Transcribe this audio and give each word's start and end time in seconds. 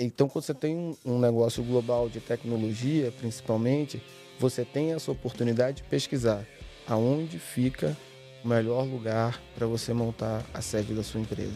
Então, 0.00 0.28
quando 0.28 0.44
você 0.44 0.54
tem 0.54 0.76
um, 0.76 0.96
um 1.04 1.18
negócio 1.20 1.62
global 1.62 2.08
de 2.08 2.18
tecnologia, 2.18 3.12
principalmente, 3.12 4.02
você 4.38 4.64
tem 4.64 4.92
essa 4.92 5.10
oportunidade 5.12 5.78
de 5.78 5.82
pesquisar 5.84 6.44
aonde 6.86 7.38
fica 7.38 7.96
o 8.44 8.48
melhor 8.48 8.84
lugar 8.84 9.40
para 9.54 9.66
você 9.66 9.92
montar 9.92 10.44
a 10.52 10.60
sede 10.60 10.94
da 10.94 11.02
sua 11.04 11.20
empresa. 11.20 11.54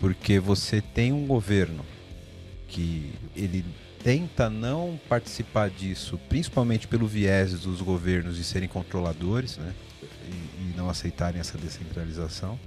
Porque 0.00 0.40
você 0.40 0.80
tem 0.80 1.12
um 1.12 1.26
governo 1.26 1.84
que 2.66 3.12
ele 3.36 3.64
tenta 4.02 4.50
não 4.50 4.98
participar 5.08 5.70
disso, 5.70 6.18
principalmente 6.28 6.88
pelo 6.88 7.06
viés 7.06 7.52
dos 7.60 7.80
governos 7.80 8.36
de 8.36 8.42
serem 8.42 8.68
controladores, 8.68 9.58
né? 9.58 9.74
E, 10.26 10.72
e, 10.72 10.74
não 10.76 10.88
aceitarem 10.88 11.40
essa 11.40 11.58
descentralização. 11.58 12.58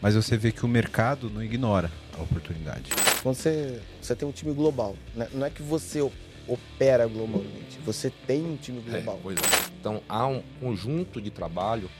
Mas 0.00 0.14
você 0.14 0.36
vê 0.36 0.52
que 0.52 0.64
o 0.64 0.68
mercado 0.68 1.30
não 1.30 1.42
ignora 1.42 1.90
a 2.18 2.22
oportunidade. 2.22 2.90
Quando 3.22 3.34
você, 3.36 3.80
você 4.00 4.14
tem 4.14 4.28
um 4.28 4.32
time 4.32 4.52
global, 4.52 4.96
né? 5.14 5.28
não 5.32 5.46
é 5.46 5.50
que 5.50 5.62
você 5.62 6.00
opera 6.48 7.06
globalmente, 7.06 7.78
você 7.84 8.10
tem 8.10 8.44
um 8.44 8.56
time 8.56 8.82
é, 8.88 9.00
global. 9.00 9.20
É, 9.26 9.32
é. 9.32 9.70
Então 9.80 10.02
há 10.08 10.26
um 10.26 10.42
conjunto 10.60 11.20
de 11.20 11.30
trabalho 11.30 11.90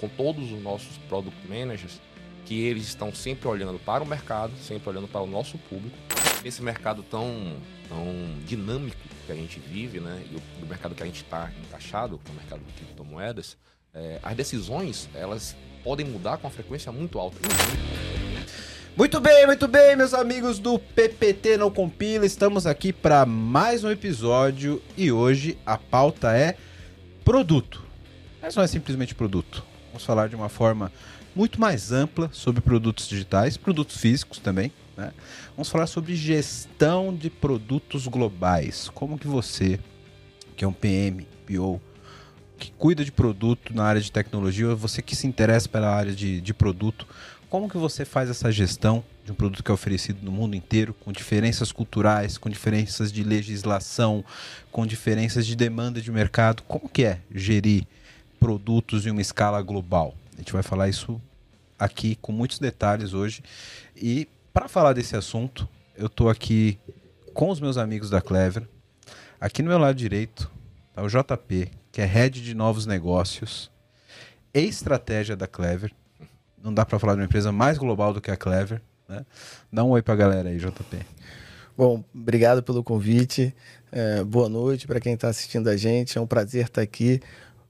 com 0.00 0.08
todos 0.08 0.52
os 0.52 0.62
nossos 0.62 0.98
product 1.08 1.48
managers 1.48 2.00
que 2.44 2.60
eles 2.62 2.86
estão 2.86 3.12
sempre 3.12 3.48
olhando 3.48 3.78
para 3.78 4.04
o 4.04 4.06
mercado, 4.06 4.52
sempre 4.58 4.88
olhando 4.88 5.08
para 5.08 5.20
o 5.20 5.26
nosso 5.26 5.58
público. 5.58 5.96
Esse 6.44 6.62
mercado 6.62 7.02
tão, 7.02 7.56
tão 7.88 8.06
dinâmico 8.44 8.96
que 9.26 9.32
a 9.32 9.34
gente 9.34 9.58
vive, 9.58 9.98
né, 9.98 10.24
e 10.30 10.36
o, 10.36 10.64
o 10.64 10.68
mercado 10.68 10.94
que 10.94 11.02
a 11.02 11.06
gente 11.06 11.24
está 11.24 11.50
encaixado, 11.66 12.20
que 12.24 12.30
é 12.30 12.32
o 12.32 12.36
mercado 12.36 12.62
de 12.64 12.72
criptomoedas, 12.72 13.56
é, 13.92 14.20
as 14.22 14.36
decisões 14.36 15.08
elas 15.12 15.56
podem 15.82 16.06
mudar 16.06 16.36
com 16.36 16.46
uma 16.46 16.52
frequência 16.52 16.92
muito 16.92 17.18
alta. 17.18 17.38
Muito 18.96 19.20
bem, 19.20 19.44
muito 19.44 19.68
bem, 19.68 19.94
meus 19.94 20.14
amigos 20.14 20.58
do 20.58 20.78
PPT 20.78 21.58
Não 21.58 21.70
Compila. 21.70 22.24
Estamos 22.24 22.66
aqui 22.66 22.94
para 22.94 23.26
mais 23.26 23.84
um 23.84 23.90
episódio 23.90 24.80
e 24.96 25.12
hoje 25.12 25.58
a 25.66 25.76
pauta 25.76 26.34
é 26.34 26.56
produto. 27.22 27.84
Mas 28.40 28.56
não 28.56 28.62
é 28.62 28.66
simplesmente 28.66 29.14
produto. 29.14 29.62
Vamos 29.88 30.02
falar 30.02 30.30
de 30.30 30.34
uma 30.34 30.48
forma 30.48 30.90
muito 31.34 31.60
mais 31.60 31.92
ampla 31.92 32.30
sobre 32.32 32.62
produtos 32.62 33.06
digitais, 33.06 33.58
produtos 33.58 33.98
físicos 33.98 34.38
também. 34.38 34.72
Né? 34.96 35.12
Vamos 35.54 35.68
falar 35.68 35.86
sobre 35.86 36.16
gestão 36.16 37.14
de 37.14 37.28
produtos 37.28 38.06
globais. 38.06 38.88
Como 38.94 39.18
que 39.18 39.28
você, 39.28 39.78
que 40.56 40.64
é 40.64 40.68
um 40.68 40.72
PM, 40.72 41.28
PO, 41.46 41.78
que 42.58 42.72
cuida 42.72 43.04
de 43.04 43.12
produto 43.12 43.74
na 43.74 43.84
área 43.84 44.00
de 44.00 44.10
tecnologia, 44.10 44.74
você 44.74 45.02
que 45.02 45.14
se 45.14 45.26
interessa 45.26 45.68
pela 45.68 45.94
área 45.94 46.14
de, 46.14 46.40
de 46.40 46.54
produto, 46.54 47.06
como 47.48 47.68
que 47.68 47.76
você 47.76 48.04
faz 48.04 48.28
essa 48.28 48.50
gestão 48.50 49.04
de 49.24 49.32
um 49.32 49.34
produto 49.34 49.62
que 49.62 49.70
é 49.70 49.74
oferecido 49.74 50.18
no 50.22 50.30
mundo 50.30 50.54
inteiro, 50.54 50.94
com 50.94 51.12
diferenças 51.12 51.72
culturais, 51.72 52.38
com 52.38 52.48
diferenças 52.48 53.12
de 53.12 53.22
legislação, 53.22 54.24
com 54.70 54.86
diferenças 54.86 55.46
de 55.46 55.56
demanda 55.56 56.00
de 56.00 56.10
mercado? 56.10 56.62
Como 56.64 56.88
que 56.88 57.04
é 57.04 57.20
gerir 57.30 57.86
produtos 58.38 59.06
em 59.06 59.10
uma 59.10 59.20
escala 59.20 59.60
global? 59.62 60.14
A 60.34 60.38
gente 60.38 60.52
vai 60.52 60.62
falar 60.62 60.88
isso 60.88 61.20
aqui 61.78 62.16
com 62.16 62.32
muitos 62.32 62.58
detalhes 62.58 63.12
hoje. 63.12 63.42
E 63.94 64.28
para 64.52 64.68
falar 64.68 64.92
desse 64.92 65.16
assunto, 65.16 65.68
eu 65.96 66.06
estou 66.06 66.28
aqui 66.28 66.78
com 67.32 67.50
os 67.50 67.60
meus 67.60 67.76
amigos 67.76 68.10
da 68.10 68.20
Clever. 68.20 68.66
Aqui 69.40 69.62
no 69.62 69.68
meu 69.68 69.78
lado 69.78 69.96
direito 69.96 70.50
está 70.88 71.02
o 71.02 71.08
JP, 71.08 71.70
que 71.92 72.00
é 72.00 72.04
head 72.04 72.42
de 72.42 72.54
novos 72.54 72.86
negócios 72.86 73.70
e 74.54 74.60
estratégia 74.60 75.36
da 75.36 75.46
Clever. 75.46 75.92
Não 76.62 76.72
dá 76.72 76.84
para 76.84 76.98
falar 76.98 77.14
de 77.14 77.20
uma 77.20 77.26
empresa 77.26 77.52
mais 77.52 77.78
global 77.78 78.12
do 78.12 78.20
que 78.20 78.30
a 78.30 78.36
Clever. 78.36 78.80
Né? 79.08 79.24
Dá 79.72 79.84
um 79.84 79.90
oi 79.90 80.02
para 80.02 80.14
a 80.14 80.16
galera 80.16 80.48
aí, 80.48 80.58
JP. 80.58 80.98
Bom, 81.76 82.02
obrigado 82.14 82.62
pelo 82.62 82.82
convite. 82.82 83.54
É, 83.92 84.24
boa 84.24 84.48
noite 84.48 84.86
para 84.86 84.98
quem 84.98 85.14
está 85.14 85.28
assistindo 85.28 85.68
a 85.68 85.76
gente. 85.76 86.18
É 86.18 86.20
um 86.20 86.26
prazer 86.26 86.66
estar 86.66 86.82
aqui 86.82 87.20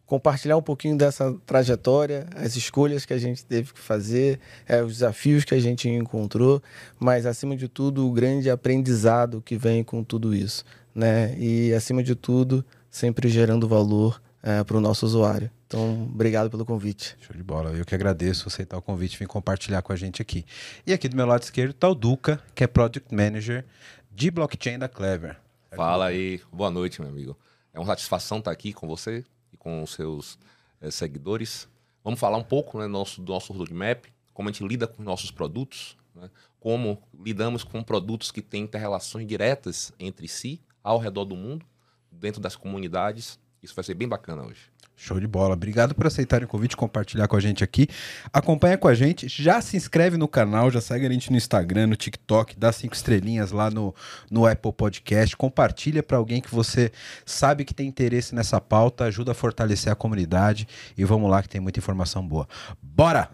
compartilhar 0.07 0.57
um 0.57 0.63
pouquinho 0.63 0.97
dessa 0.97 1.35
trajetória, 1.45 2.27
as 2.37 2.57
escolhas 2.57 3.05
que 3.05 3.13
a 3.13 3.19
gente 3.19 3.45
teve 3.45 3.73
que 3.73 3.81
fazer, 3.81 4.39
é, 4.67 4.83
os 4.83 4.95
desafios 4.95 5.45
que 5.45 5.55
a 5.55 5.59
gente 5.59 5.89
encontrou, 5.89 6.63
mas 6.99 7.27
acima 7.27 7.57
de 7.57 7.69
tudo 7.69 8.07
o 8.07 8.13
grande 8.13 8.49
aprendizado 8.49 9.43
que 9.45 9.57
vem 9.57 9.83
com 9.83 10.05
tudo 10.05 10.35
isso, 10.35 10.65
né? 10.95 11.37
E 11.37 11.73
acima 11.75 12.03
de 12.03 12.15
tudo 12.15 12.65
sempre 12.89 13.29
gerando 13.29 13.69
valor 13.69 14.23
é, 14.43 14.63
para 14.63 14.77
o 14.77 14.81
nosso 14.81 15.05
usuário. 15.05 15.51
Então, 15.67 16.05
obrigado 16.05 16.49
pelo 16.49 16.65
convite. 16.65 17.17
Show 17.21 17.35
de 17.35 17.43
bola. 17.43 17.71
Eu 17.73 17.85
que 17.85 17.95
agradeço 17.95 18.47
aceitar 18.47 18.79
o 18.79 18.83
convite 18.83 19.15
e 19.15 19.19
vir 19.19 19.27
compartilhar 19.27 19.83
com 19.83 19.93
a 19.93 19.97
gente 19.97 20.23
aqui. 20.23 20.45
E 20.87 20.93
aqui 20.93 21.09
do 21.09 21.17
meu 21.17 21.27
lado 21.27 21.43
esquerdo 21.43 21.73
está 21.73 21.89
o 21.89 21.95
Duca, 21.95 22.41
que 22.55 22.63
é 22.63 22.67
Project 22.69 23.13
Manager 23.13 23.65
de 24.13 24.31
blockchain 24.31 24.79
da 24.79 24.89
Clever. 24.89 25.37
Fala 25.75 26.07
aí, 26.07 26.41
boa 26.53 26.71
noite, 26.71 27.01
meu 27.01 27.11
amigo. 27.11 27.37
É 27.75 27.81
uma 27.81 27.87
satisfação 27.87 28.39
estar 28.39 28.53
aqui 28.53 28.73
com 28.73 28.87
você, 28.87 29.25
com 29.59 29.83
os 29.83 29.91
seus 29.91 30.39
é, 30.81 30.91
seguidores. 30.91 31.69
Vamos 32.05 32.21
falar 32.21 32.39
um 32.39 32.45
pouco 32.45 32.79
né, 32.79 32.87
nosso, 32.87 33.21
do 33.21 33.33
nosso 33.33 33.53
roadmap, 33.53 34.05
como 34.33 34.49
a 34.49 34.53
gente 34.53 34.65
lida 34.67 34.87
com 34.87 35.03
nossos 35.03 35.33
produtos, 35.33 35.97
né, 36.15 36.31
como 36.61 37.03
lidamos 37.19 37.65
com 37.65 37.83
produtos 37.83 38.31
que 38.31 38.41
têm 38.41 38.63
interrelações 38.63 39.27
diretas 39.27 39.93
entre 39.99 40.29
si, 40.29 40.63
ao 40.83 40.99
redor 40.99 41.25
do 41.25 41.37
mundo, 41.37 41.67
dentro 42.11 42.41
das 42.41 42.55
comunidades. 42.55 43.39
Isso 43.61 43.75
vai 43.75 43.85
ser 43.85 43.95
bem 43.95 44.07
bacana 44.07 44.45
hoje. 44.45 44.71
Show 44.97 45.21
de 45.21 45.27
bola. 45.27 45.53
Obrigado 45.53 45.95
por 45.95 46.07
aceitarem 46.07 46.47
o 46.47 46.49
convite 46.49 46.75
compartilhar 46.75 47.29
com 47.29 47.37
a 47.37 47.41
gente 47.41 47.63
aqui. 47.63 47.87
Acompanha 48.33 48.79
com 48.79 48.89
a 48.89 48.95
gente, 48.95 49.29
já 49.29 49.61
se 49.61 49.77
inscreve 49.77 50.17
no 50.17 50.27
canal, 50.27 50.71
já 50.71 50.81
segue 50.81 51.07
a 51.07 51.11
gente 51.11 51.31
no 51.31 51.37
Instagram, 51.37 51.89
no 51.89 51.97
TikTok, 51.97 52.59
dá 52.59 52.73
cinco 52.73 52.95
estrelinhas 52.95 53.53
lá 53.53 53.71
no, 53.71 53.95
no 54.31 54.47
Apple 54.47 54.73
Podcast, 54.73 55.37
compartilha 55.37 56.03
para 56.03 56.17
alguém 56.17 56.41
que 56.41 56.53
você 56.53 56.91
sabe 57.27 57.65
que 57.65 57.75
tem 57.75 57.87
interesse 57.87 58.35
nessa 58.35 58.59
pauta, 58.59 59.05
ajuda 59.05 59.33
a 59.33 59.35
fortalecer 59.35 59.93
a 59.93 59.97
comunidade 59.97 60.67
e 60.97 61.05
vamos 61.05 61.31
lá 61.31 61.43
que 61.43 61.49
tem 61.49 61.61
muita 61.61 61.79
informação 61.79 62.27
boa. 62.27 62.49
Bora! 62.83 63.29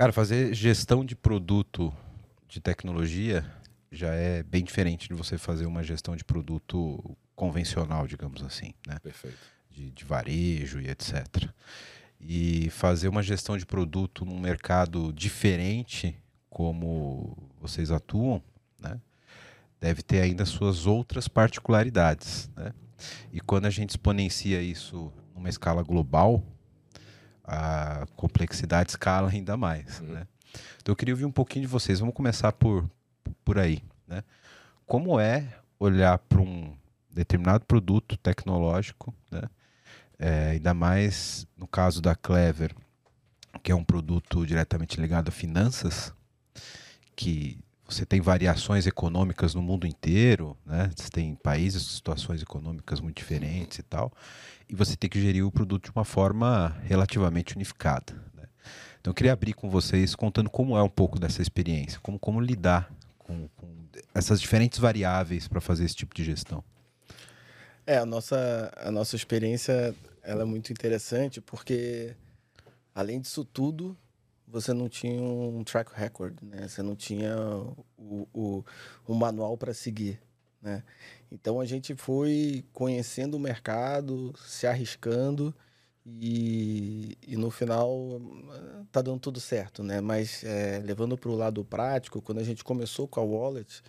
Cara, 0.00 0.14
fazer 0.14 0.54
gestão 0.54 1.04
de 1.04 1.14
produto 1.14 1.92
de 2.48 2.58
tecnologia 2.58 3.44
já 3.92 4.14
é 4.14 4.42
bem 4.42 4.64
diferente 4.64 5.06
de 5.06 5.12
você 5.12 5.36
fazer 5.36 5.66
uma 5.66 5.82
gestão 5.82 6.16
de 6.16 6.24
produto 6.24 7.14
convencional, 7.36 8.06
digamos 8.06 8.42
assim, 8.42 8.72
né? 8.86 8.98
Perfeito. 9.02 9.36
De, 9.68 9.90
de 9.90 10.02
varejo 10.02 10.80
e 10.80 10.88
etc. 10.88 11.50
E 12.18 12.70
fazer 12.70 13.08
uma 13.08 13.22
gestão 13.22 13.58
de 13.58 13.66
produto 13.66 14.24
num 14.24 14.40
mercado 14.40 15.12
diferente 15.12 16.16
como 16.48 17.36
vocês 17.60 17.90
atuam, 17.90 18.42
né? 18.78 18.98
Deve 19.78 20.00
ter 20.02 20.22
ainda 20.22 20.46
suas 20.46 20.86
outras 20.86 21.28
particularidades, 21.28 22.48
né? 22.56 22.72
E 23.30 23.38
quando 23.38 23.66
a 23.66 23.70
gente 23.70 23.90
exponencia 23.90 24.62
isso 24.62 25.12
numa 25.34 25.50
escala 25.50 25.82
global, 25.82 26.42
a 27.50 28.06
complexidade 28.14 28.90
escala 28.90 29.28
ainda 29.28 29.56
mais. 29.56 29.98
Uhum. 29.98 30.06
Né? 30.06 30.26
Então 30.80 30.92
eu 30.92 30.96
queria 30.96 31.14
ouvir 31.14 31.24
um 31.24 31.32
pouquinho 31.32 31.66
de 31.66 31.70
vocês. 31.70 31.98
Vamos 31.98 32.14
começar 32.14 32.52
por, 32.52 32.88
por 33.44 33.58
aí. 33.58 33.82
Né? 34.06 34.22
Como 34.86 35.18
é 35.18 35.48
olhar 35.78 36.16
para 36.18 36.40
um 36.40 36.72
determinado 37.10 37.64
produto 37.64 38.16
tecnológico, 38.16 39.12
né? 39.30 39.42
É, 40.22 40.50
ainda 40.50 40.74
mais 40.74 41.46
no 41.56 41.66
caso 41.66 42.02
da 42.02 42.14
Clever, 42.14 42.74
que 43.62 43.72
é 43.72 43.74
um 43.74 43.82
produto 43.82 44.46
diretamente 44.46 45.00
ligado 45.00 45.28
a 45.28 45.32
finanças, 45.32 46.12
que 47.16 47.58
você 47.90 48.06
tem 48.06 48.20
variações 48.20 48.86
econômicas 48.86 49.54
no 49.54 49.62
mundo 49.62 49.86
inteiro, 49.86 50.56
né? 50.64 50.90
Você 50.96 51.10
tem 51.10 51.34
países 51.34 51.82
situações 51.82 52.42
econômicas 52.42 53.00
muito 53.00 53.16
diferentes 53.16 53.78
e 53.78 53.82
tal 53.82 54.12
e 54.70 54.74
você 54.74 54.96
tem 54.96 55.10
que 55.10 55.20
gerir 55.20 55.44
o 55.44 55.50
produto 55.50 55.86
de 55.86 55.90
uma 55.90 56.04
forma 56.04 56.76
relativamente 56.84 57.56
unificada. 57.56 58.12
Né? 58.34 58.44
Então 59.00 59.10
eu 59.10 59.14
queria 59.14 59.32
abrir 59.32 59.52
com 59.52 59.68
vocês 59.68 60.14
contando 60.14 60.48
como 60.48 60.76
é 60.76 60.82
um 60.82 60.88
pouco 60.88 61.18
dessa 61.18 61.42
experiência, 61.42 61.98
como, 62.00 62.18
como 62.20 62.40
lidar 62.40 62.88
com, 63.18 63.48
com 63.56 63.66
essas 64.14 64.40
diferentes 64.40 64.78
variáveis 64.78 65.48
para 65.48 65.60
fazer 65.60 65.84
esse 65.84 65.96
tipo 65.96 66.14
de 66.14 66.22
gestão. 66.22 66.62
É, 67.84 67.98
a 67.98 68.06
nossa, 68.06 68.72
a 68.76 68.92
nossa 68.92 69.16
experiência 69.16 69.92
ela 70.22 70.42
é 70.42 70.44
muito 70.44 70.70
interessante 70.72 71.40
porque, 71.40 72.14
além 72.94 73.20
disso 73.20 73.44
tudo, 73.44 73.96
você 74.50 74.72
não 74.74 74.88
tinha 74.88 75.20
um 75.22 75.62
track 75.64 75.92
record, 75.94 76.38
né? 76.42 76.68
Você 76.68 76.82
não 76.82 76.96
tinha 76.96 77.36
o, 77.98 78.28
o, 78.34 78.64
o 79.06 79.14
manual 79.14 79.56
para 79.56 79.72
seguir, 79.74 80.20
né? 80.62 80.82
Então 81.30 81.60
a 81.60 81.64
gente 81.64 81.94
foi 81.94 82.64
conhecendo 82.72 83.36
o 83.36 83.40
mercado, 83.40 84.34
se 84.46 84.66
arriscando 84.66 85.54
E, 86.04 87.16
e 87.26 87.36
no 87.36 87.50
final 87.50 88.20
tá 88.90 89.02
dando 89.02 89.20
tudo 89.20 89.38
certo, 89.40 89.82
né? 89.82 90.00
Mas 90.00 90.42
é, 90.44 90.80
levando 90.80 91.16
para 91.16 91.30
o 91.30 91.36
lado 91.36 91.64
prático, 91.64 92.22
quando 92.22 92.38
a 92.38 92.44
gente 92.44 92.64
começou 92.64 93.06
com 93.06 93.20
a 93.20 93.22
Wallet, 93.24 93.82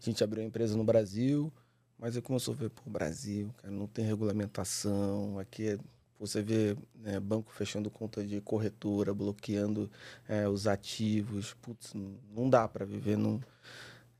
a 0.00 0.04
gente 0.04 0.22
abriu 0.22 0.42
a 0.42 0.46
empresa 0.46 0.76
no 0.76 0.84
Brasil, 0.84 1.52
mas 1.98 2.14
aí 2.16 2.22
começou 2.22 2.54
a 2.54 2.56
ver, 2.56 2.70
pô, 2.70 2.90
Brasil, 2.90 3.50
cara, 3.58 3.72
não 3.72 3.86
tem 3.86 4.04
regulamentação, 4.04 5.38
aqui 5.38 5.68
é, 5.70 5.78
você 6.18 6.42
vê 6.42 6.76
né, 6.94 7.20
banco 7.20 7.52
fechando 7.52 7.90
conta 7.90 8.24
de 8.24 8.40
corretora, 8.40 9.12
bloqueando 9.12 9.90
é, 10.28 10.48
os 10.48 10.66
ativos, 10.66 11.54
putz, 11.54 11.92
não 12.34 12.48
dá 12.48 12.66
para 12.66 12.84
viver 12.84 13.16
num, 13.16 13.40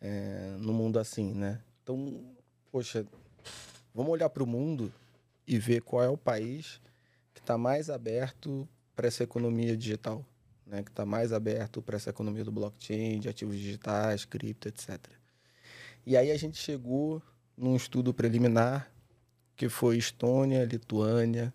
é, 0.00 0.56
num 0.58 0.72
mundo 0.72 0.98
assim, 0.98 1.32
né? 1.32 1.60
Então, 1.82 2.22
poxa, 2.70 3.06
vamos 3.94 4.12
olhar 4.12 4.28
para 4.28 4.42
o 4.42 4.46
mundo 4.46 4.92
e 5.46 5.58
ver 5.58 5.82
qual 5.82 6.02
é 6.02 6.08
o 6.08 6.16
país 6.16 6.80
que 7.32 7.40
está 7.40 7.56
mais 7.56 7.88
aberto 7.88 8.68
para 8.94 9.06
essa 9.06 9.22
economia 9.22 9.76
digital, 9.76 10.24
né? 10.66 10.82
que 10.82 10.90
está 10.90 11.06
mais 11.06 11.32
aberto 11.32 11.80
para 11.80 11.96
essa 11.96 12.10
economia 12.10 12.42
do 12.42 12.50
blockchain, 12.50 13.20
de 13.20 13.28
ativos 13.28 13.56
digitais, 13.56 14.24
cripto, 14.24 14.68
etc. 14.68 14.98
E 16.04 16.16
aí 16.16 16.30
a 16.30 16.36
gente 16.36 16.56
chegou 16.56 17.22
num 17.56 17.76
estudo 17.76 18.12
preliminar 18.12 18.90
que 19.56 19.68
foi 19.68 19.96
Estônia, 19.96 20.64
Lituânia, 20.64 21.52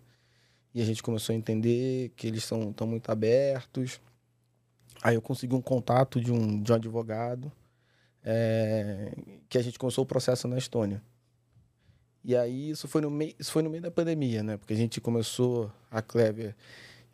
e 0.74 0.80
a 0.80 0.84
gente 0.84 1.02
começou 1.02 1.34
a 1.34 1.36
entender 1.36 2.12
que 2.16 2.26
eles 2.26 2.42
estão 2.42 2.86
muito 2.86 3.10
abertos. 3.10 4.00
Aí 5.02 5.14
eu 5.14 5.22
consegui 5.22 5.54
um 5.54 5.60
contato 5.60 6.20
de 6.20 6.32
um, 6.32 6.62
de 6.62 6.72
um 6.72 6.74
advogado 6.74 7.52
é, 8.24 9.12
que 9.48 9.58
a 9.58 9.62
gente 9.62 9.78
começou 9.78 10.04
o 10.04 10.06
processo 10.06 10.46
na 10.48 10.56
Estônia. 10.56 11.02
E 12.24 12.36
aí 12.36 12.70
isso 12.70 12.86
foi 12.86 13.00
no 13.00 13.10
meio, 13.10 13.34
isso 13.38 13.50
foi 13.50 13.62
no 13.62 13.70
meio 13.70 13.82
da 13.82 13.90
pandemia, 13.90 14.42
né? 14.42 14.56
Porque 14.56 14.72
a 14.72 14.76
gente 14.76 15.00
começou 15.00 15.70
a 15.90 16.00
Clever 16.00 16.54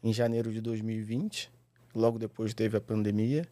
em 0.03 0.13
janeiro 0.13 0.53
de 0.53 0.61
2020, 0.61 1.51
logo 1.95 2.19
depois 2.19 2.53
teve 2.53 2.77
a 2.77 2.81
pandemia. 2.81 3.47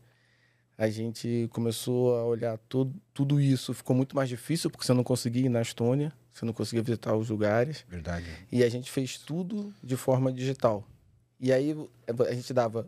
A 0.77 0.91
gente 0.91 1.49
começou 1.51 2.15
a 2.17 2.25
olhar 2.25 2.59
tudo, 2.69 2.95
tudo 3.15 3.41
isso, 3.41 3.73
ficou 3.73 3.97
muito 3.97 4.15
mais 4.15 4.29
difícil 4.29 4.71
porque 4.71 4.85
você 4.85 4.93
não 4.93 5.03
conseguia 5.03 5.47
ir 5.47 5.49
na 5.49 5.63
Estônia, 5.63 6.13
você 6.37 6.45
não 6.45 6.53
conseguia 6.53 6.83
visitar 6.83 7.17
os 7.17 7.31
lugares. 7.31 7.87
Verdade. 7.89 8.27
E 8.53 8.63
a 8.63 8.69
gente 8.69 8.91
fez 8.91 9.17
tudo 9.17 9.73
de 9.83 9.97
forma 9.97 10.31
digital. 10.31 10.87
E 11.41 11.51
aí 11.51 11.75
a 12.07 12.35
gente 12.35 12.53
dava 12.53 12.87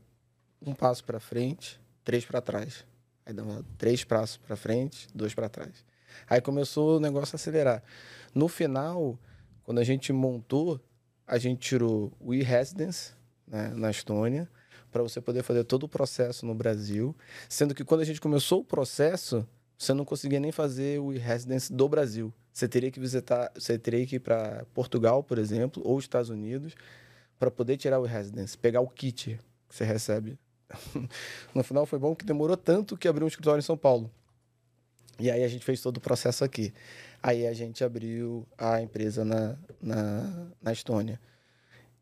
um 0.61 0.75
passo 0.75 1.03
para 1.03 1.19
frente, 1.19 1.81
três 2.05 2.27
para 2.27 2.43
trás. 2.43 2.85
Aí 3.25 3.33
dava 3.33 3.65
três 3.79 4.05
passos 4.05 4.37
para 4.37 4.55
frente, 4.55 5.09
dois 5.15 5.33
para 5.33 5.49
trás. 5.49 5.83
Aí 6.29 6.43
começou 6.43 6.99
o 6.99 7.01
negócio 7.01 7.37
a 7.37 7.37
acelerar. 7.37 7.83
No 8.35 8.49
final, 8.49 9.19
quando 9.63 9.79
a 9.79 9.85
gente 9.85 10.13
montou, 10.13 10.79
a 11.27 11.39
gente 11.39 11.61
tirou 11.61 12.13
o 12.21 12.35
e-residence 12.35 13.13
né, 13.47 13.73
na 13.75 13.91
Estônia 13.91 14.47
para 14.93 15.03
você 15.03 15.23
poder 15.23 15.43
fazer 15.43 15.65
todo 15.65 15.85
o 15.85 15.89
processo 15.89 16.45
no 16.45 16.55
Brasil, 16.55 17.17
sendo 17.49 17.75
que 17.75 17.85
quando 17.85 18.03
a 18.03 18.05
gente 18.05 18.21
começou 18.21 18.61
o 18.61 18.65
processo, 18.65 19.47
você 19.79 19.95
não 19.95 20.05
conseguia 20.05 20.39
nem 20.39 20.53
fazer 20.53 21.01
o 21.01 21.15
e-residence 21.15 21.73
do 21.73 21.89
Brasil. 21.89 22.31
Você 22.59 22.67
teria 22.67 22.91
que 22.91 22.99
visitar, 22.99 23.53
você 23.55 23.79
teria 23.79 24.05
que 24.05 24.17
ir 24.17 24.19
para 24.19 24.67
Portugal, 24.75 25.23
por 25.23 25.39
exemplo, 25.39 25.81
ou 25.87 25.97
Estados 25.97 26.29
Unidos, 26.29 26.75
para 27.39 27.53
poder 27.53 27.77
tirar 27.77 28.01
o 28.01 28.05
e-residence, 28.05 28.59
pegar 28.59 28.81
o 28.81 28.89
kit 28.89 29.39
que 29.69 29.77
você 29.77 29.85
recebe. 29.85 30.37
no 31.55 31.63
final 31.63 31.87
foi 31.87 32.01
bom 32.01 32.17
que 32.17 32.25
demorou 32.25 32.57
tanto 32.57 32.97
que 32.97 33.07
abriu 33.07 33.27
um 33.27 33.29
escritório 33.29 33.61
em 33.61 33.63
São 33.63 33.77
Paulo. 33.77 34.11
E 35.21 35.31
aí 35.31 35.45
a 35.45 35.47
gente 35.47 35.65
fez 35.65 35.81
todo 35.81 35.99
o 35.99 36.01
processo 36.01 36.43
aqui. 36.43 36.75
Aí 37.23 37.47
a 37.47 37.53
gente 37.53 37.85
abriu 37.85 38.45
a 38.59 38.83
empresa 38.83 39.25
na, 39.25 39.57
na, 39.81 40.49
na 40.61 40.73
Estônia. 40.73 41.21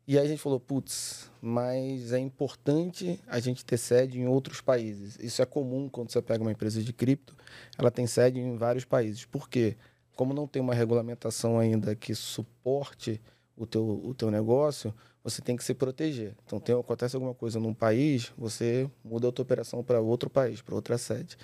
E 0.07 0.17
aí 0.17 0.25
a 0.25 0.27
gente 0.27 0.41
falou, 0.41 0.59
putz, 0.59 1.29
mas 1.39 2.13
é 2.13 2.17
importante 2.17 3.19
a 3.27 3.39
gente 3.39 3.63
ter 3.63 3.77
sede 3.77 4.19
em 4.19 4.25
outros 4.25 4.59
países. 4.59 5.19
Isso 5.19 5.39
é 5.39 5.45
comum 5.45 5.87
quando 5.87 6.11
você 6.11 6.19
pega 6.19 6.43
uma 6.43 6.51
empresa 6.51 6.81
de 6.81 6.93
cripto, 6.93 7.35
ela 7.77 7.91
tem 7.91 8.07
sede 8.07 8.39
em 8.39 8.57
vários 8.57 8.85
países. 8.85 9.23
Por 9.23 9.47
quê? 9.47 9.77
Como 10.17 10.33
não 10.33 10.47
tem 10.47 10.59
uma 10.59 10.73
regulamentação 10.73 11.59
ainda 11.59 11.95
que 11.95 12.15
suporte 12.15 13.21
o 13.55 13.67
teu, 13.67 14.01
o 14.03 14.15
teu 14.15 14.31
negócio, 14.31 14.91
você 15.23 15.43
tem 15.43 15.55
que 15.55 15.63
se 15.63 15.75
proteger. 15.75 16.35
Então, 16.43 16.59
tem, 16.59 16.73
acontece 16.75 17.15
alguma 17.15 17.35
coisa 17.35 17.59
num 17.59 17.73
país, 17.73 18.33
você 18.35 18.89
muda 19.05 19.29
a 19.29 19.31
tua 19.31 19.43
operação 19.43 19.83
para 19.83 20.01
outro 20.01 20.27
país, 20.27 20.59
para 20.59 20.73
outra 20.73 20.97
sede. 20.97 21.37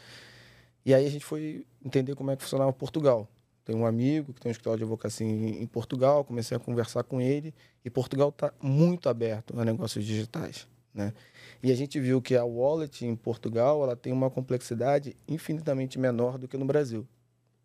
E 0.84 0.92
aí 0.92 1.06
a 1.06 1.10
gente 1.10 1.24
foi 1.24 1.68
entender 1.86 2.16
como 2.16 2.32
é 2.32 2.36
que 2.36 2.42
funcionava 2.42 2.74
Portugal. 2.74 3.30
Tem 3.64 3.76
um 3.76 3.86
amigo 3.86 4.34
que 4.34 4.42
tem 4.42 4.50
um 4.50 4.52
escritório 4.52 4.80
de 4.80 4.84
advocacia 4.86 5.26
em, 5.26 5.68
Portugal, 5.68 6.26
comecei 6.26 6.58
a 6.58 6.60
conversar 6.60 7.04
com 7.04 7.22
ele 7.22 7.54
e 7.86 7.92
Portugal 7.92 8.30
está 8.30 8.52
muito 8.60 9.08
aberto 9.08 9.58
a 9.58 9.64
negócios 9.64 10.04
digitais, 10.04 10.68
né? 10.92 11.14
E 11.62 11.72
a 11.72 11.76
gente 11.76 12.00
viu 12.00 12.22
que 12.22 12.36
a 12.36 12.44
wallet 12.44 13.06
em 13.06 13.16
Portugal 13.16 13.84
ela 13.84 13.96
tem 13.96 14.12
uma 14.12 14.32
complexidade 14.32 15.16
infinitamente 15.28 16.00
menor 16.00 16.40
do 16.40 16.48
que 16.48 16.58
no 16.58 16.66
Brasil. 16.66 17.08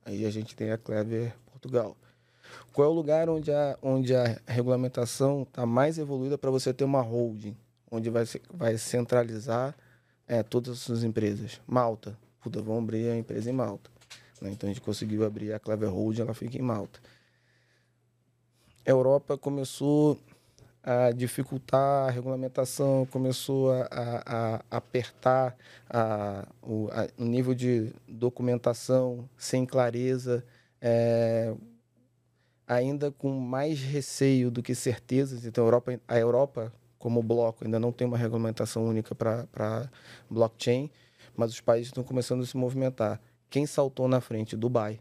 Aí 0.08 0.24
a 0.24 0.30
gente 0.30 0.56
tem 0.56 0.72
a 0.72 0.78
Clever 0.78 1.34
Portugal. 1.52 1.96
Qual 2.72 2.88
é 2.88 2.90
o 2.90 2.94
lugar 2.94 3.28
onde 3.28 3.52
a, 3.52 3.78
onde 3.82 4.14
a 4.14 4.40
regulamentação 4.46 5.42
está 5.42 5.66
mais 5.66 5.98
evoluída 5.98 6.38
para 6.38 6.50
você 6.50 6.72
ter 6.72 6.84
uma 6.84 7.02
holding, 7.02 7.56
onde 7.90 8.08
vai, 8.08 8.24
vai 8.52 8.78
centralizar 8.78 9.76
é, 10.26 10.42
todas 10.42 10.72
as 10.72 10.78
suas 10.78 11.04
empresas? 11.04 11.60
Malta 11.66 12.16
puta, 12.48 12.62
vamos 12.62 12.82
abrir 12.84 13.10
a 13.10 13.16
empresa 13.16 13.50
em 13.50 13.52
Malta. 13.52 13.90
Né? 14.40 14.50
Então 14.50 14.68
a 14.68 14.72
gente 14.72 14.82
conseguiu 14.82 15.24
abrir 15.24 15.52
a 15.52 15.58
Clever 15.58 15.90
Holding, 15.90 16.22
ela 16.22 16.34
fica 16.34 16.56
em 16.56 16.62
Malta. 16.62 16.98
A 18.86 18.90
Europa 18.90 19.36
começou 19.36 20.18
a 20.88 21.12
dificultar 21.12 22.08
a 22.08 22.10
regulamentação, 22.10 23.06
começou 23.06 23.72
a, 23.72 23.88
a, 23.90 24.56
a 24.70 24.76
apertar 24.76 25.56
o, 26.62 26.88
o, 27.18 27.24
nível 27.24 27.54
de 27.54 27.92
documentação 28.06 29.28
sem 29.36 29.66
clareza, 29.66 30.44
é, 30.80 31.54
ainda 32.66 33.10
com 33.10 33.30
mais 33.38 33.80
receio 33.80 34.50
do 34.50 34.62
que 34.62 34.74
certezas. 34.74 35.44
Então, 35.44 35.64
a 35.64 35.66
Europa, 35.66 36.00
a 36.08 36.18
Europa, 36.18 36.72
como 36.98 37.22
bloco, 37.22 37.64
ainda 37.64 37.78
não 37.78 37.92
tem 37.92 38.06
uma 38.06 38.18
regulamentação 38.18 38.86
única 38.86 39.14
para 39.14 39.90
blockchain 40.30 40.90
mas 41.38 41.52
os 41.52 41.60
países 41.60 41.86
estão 41.86 42.02
começando 42.02 42.42
a 42.42 42.46
se 42.46 42.56
movimentar. 42.56 43.20
Quem 43.48 43.64
saltou 43.64 44.08
na 44.08 44.20
frente? 44.20 44.56
Dubai, 44.56 44.98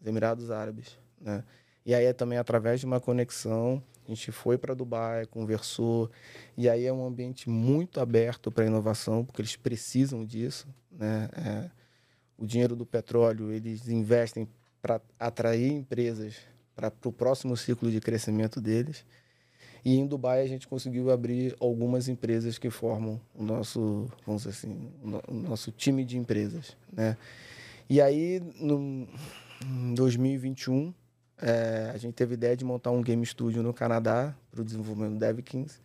os 0.00 0.06
Emirados 0.06 0.50
Árabes, 0.50 0.98
né? 1.20 1.44
E 1.84 1.94
aí 1.94 2.06
é 2.06 2.12
também 2.14 2.38
através 2.38 2.80
de 2.80 2.86
uma 2.86 2.98
conexão, 2.98 3.82
a 4.08 4.14
gente 4.14 4.32
foi 4.32 4.56
para 4.56 4.74
Dubai, 4.74 5.26
conversou, 5.26 6.10
e 6.56 6.68
aí 6.68 6.86
é 6.86 6.92
um 6.92 7.06
ambiente 7.06 7.48
muito 7.48 8.00
aberto 8.00 8.50
para 8.50 8.64
inovação, 8.64 9.24
porque 9.24 9.42
eles 9.42 9.54
precisam 9.54 10.24
disso, 10.24 10.66
né? 10.90 11.28
É, 11.36 11.70
o 12.38 12.46
dinheiro 12.46 12.74
do 12.74 12.86
petróleo 12.86 13.52
eles 13.52 13.88
investem 13.88 14.48
para 14.80 15.00
atrair 15.18 15.72
empresas 15.72 16.36
para 16.74 16.92
o 17.04 17.12
próximo 17.12 17.56
ciclo 17.56 17.90
de 17.90 18.00
crescimento 18.00 18.60
deles. 18.60 19.04
E 19.84 19.96
em 19.96 20.06
Dubai 20.06 20.42
a 20.42 20.46
gente 20.46 20.68
conseguiu 20.68 21.10
abrir 21.10 21.56
algumas 21.60 22.08
empresas 22.08 22.56
que 22.56 22.70
formam 22.70 23.20
o 23.34 23.42
nosso, 23.42 24.06
vamos 24.24 24.42
dizer 24.42 24.56
assim, 24.56 24.92
o 25.28 25.34
nosso 25.34 25.72
time 25.72 26.04
de 26.04 26.16
empresas, 26.16 26.76
né? 26.92 27.16
E 27.90 28.00
aí, 28.00 28.40
no, 28.60 29.08
em 29.64 29.94
2021, 29.94 30.92
é, 31.40 31.90
a 31.94 31.96
gente 31.96 32.14
teve 32.14 32.34
ideia 32.34 32.56
de 32.56 32.64
montar 32.64 32.90
um 32.90 33.02
game 33.02 33.24
studio 33.24 33.62
no 33.62 33.72
Canadá 33.72 34.34
para 34.50 34.60
o 34.60 34.64
desenvolvimento 34.64 35.12
do 35.14 35.18
DevKings. 35.18 35.80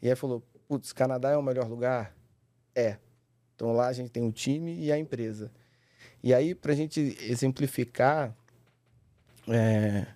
E 0.00 0.08
aí 0.08 0.14
falou, 0.14 0.42
putz, 0.68 0.92
Canadá 0.92 1.30
é 1.30 1.36
o 1.36 1.42
melhor 1.42 1.68
lugar? 1.68 2.14
É. 2.74 2.96
Então 3.54 3.72
lá 3.72 3.88
a 3.88 3.92
gente 3.92 4.10
tem 4.10 4.26
o 4.26 4.30
time 4.30 4.78
e 4.78 4.92
a 4.92 4.98
empresa. 4.98 5.50
E 6.22 6.32
aí, 6.34 6.54
para 6.54 6.72
a 6.72 6.76
gente 6.76 7.16
exemplificar 7.20 8.34
é, 9.48 10.06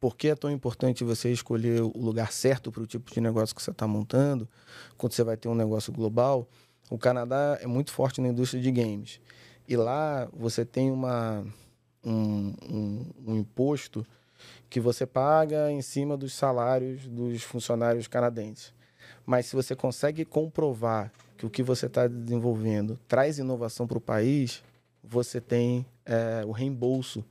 por 0.00 0.16
que 0.16 0.28
é 0.28 0.34
tão 0.34 0.50
importante 0.50 1.04
você 1.04 1.30
escolher 1.30 1.80
o 1.82 1.98
lugar 1.98 2.32
certo 2.32 2.72
para 2.72 2.82
o 2.82 2.86
tipo 2.86 3.12
de 3.12 3.20
negócio 3.20 3.54
que 3.54 3.62
você 3.62 3.70
está 3.70 3.86
montando, 3.86 4.48
quando 4.96 5.12
você 5.12 5.22
vai 5.22 5.36
ter 5.36 5.48
um 5.48 5.54
negócio 5.54 5.92
global. 5.92 6.48
O 6.90 6.98
Canadá 6.98 7.58
é 7.60 7.66
muito 7.66 7.92
forte 7.92 8.20
na 8.20 8.28
indústria 8.28 8.60
de 8.60 8.70
games. 8.70 9.20
E 9.68 9.76
lá 9.76 10.28
você 10.32 10.64
tem 10.64 10.90
uma, 10.90 11.44
um, 12.04 12.54
um, 12.68 13.06
um 13.26 13.36
imposto 13.36 14.06
que 14.68 14.80
você 14.80 15.06
paga 15.06 15.70
em 15.70 15.82
cima 15.82 16.16
dos 16.16 16.32
salários 16.34 17.06
dos 17.06 17.42
funcionários 17.42 18.08
canadenses. 18.08 18.72
Mas 19.24 19.46
se 19.46 19.54
você 19.54 19.76
consegue 19.76 20.24
comprovar 20.24 21.12
que 21.36 21.46
o 21.46 21.50
que 21.50 21.62
você 21.62 21.86
está 21.86 22.06
desenvolvendo 22.06 22.98
traz 23.06 23.38
inovação 23.38 23.86
para 23.86 23.98
o 23.98 24.00
país, 24.00 24.62
você 25.02 25.40
tem 25.40 25.86
é, 26.04 26.44
o 26.44 26.52
reembolso 26.52 27.24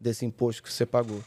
desse 0.00 0.24
imposto 0.24 0.62
que 0.62 0.72
você 0.72 0.84
pagou. 0.84 1.22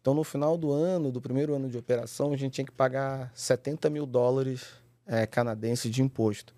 Então, 0.00 0.14
no 0.14 0.22
final 0.22 0.56
do 0.56 0.70
ano, 0.70 1.10
do 1.10 1.20
primeiro 1.20 1.54
ano 1.54 1.68
de 1.68 1.76
operação, 1.76 2.32
a 2.32 2.36
gente 2.36 2.52
tinha 2.52 2.64
que 2.64 2.72
pagar 2.72 3.32
70 3.34 3.90
mil 3.90 4.06
dólares 4.06 4.64
é, 5.04 5.26
canadenses 5.26 5.90
de 5.90 6.00
imposto. 6.00 6.54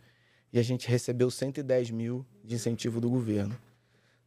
E 0.53 0.59
a 0.59 0.63
gente 0.63 0.87
recebeu 0.89 1.31
110 1.31 1.91
mil 1.91 2.27
de 2.45 2.55
incentivo 2.55 3.01
do 3.01 3.09
governo. 3.09 3.57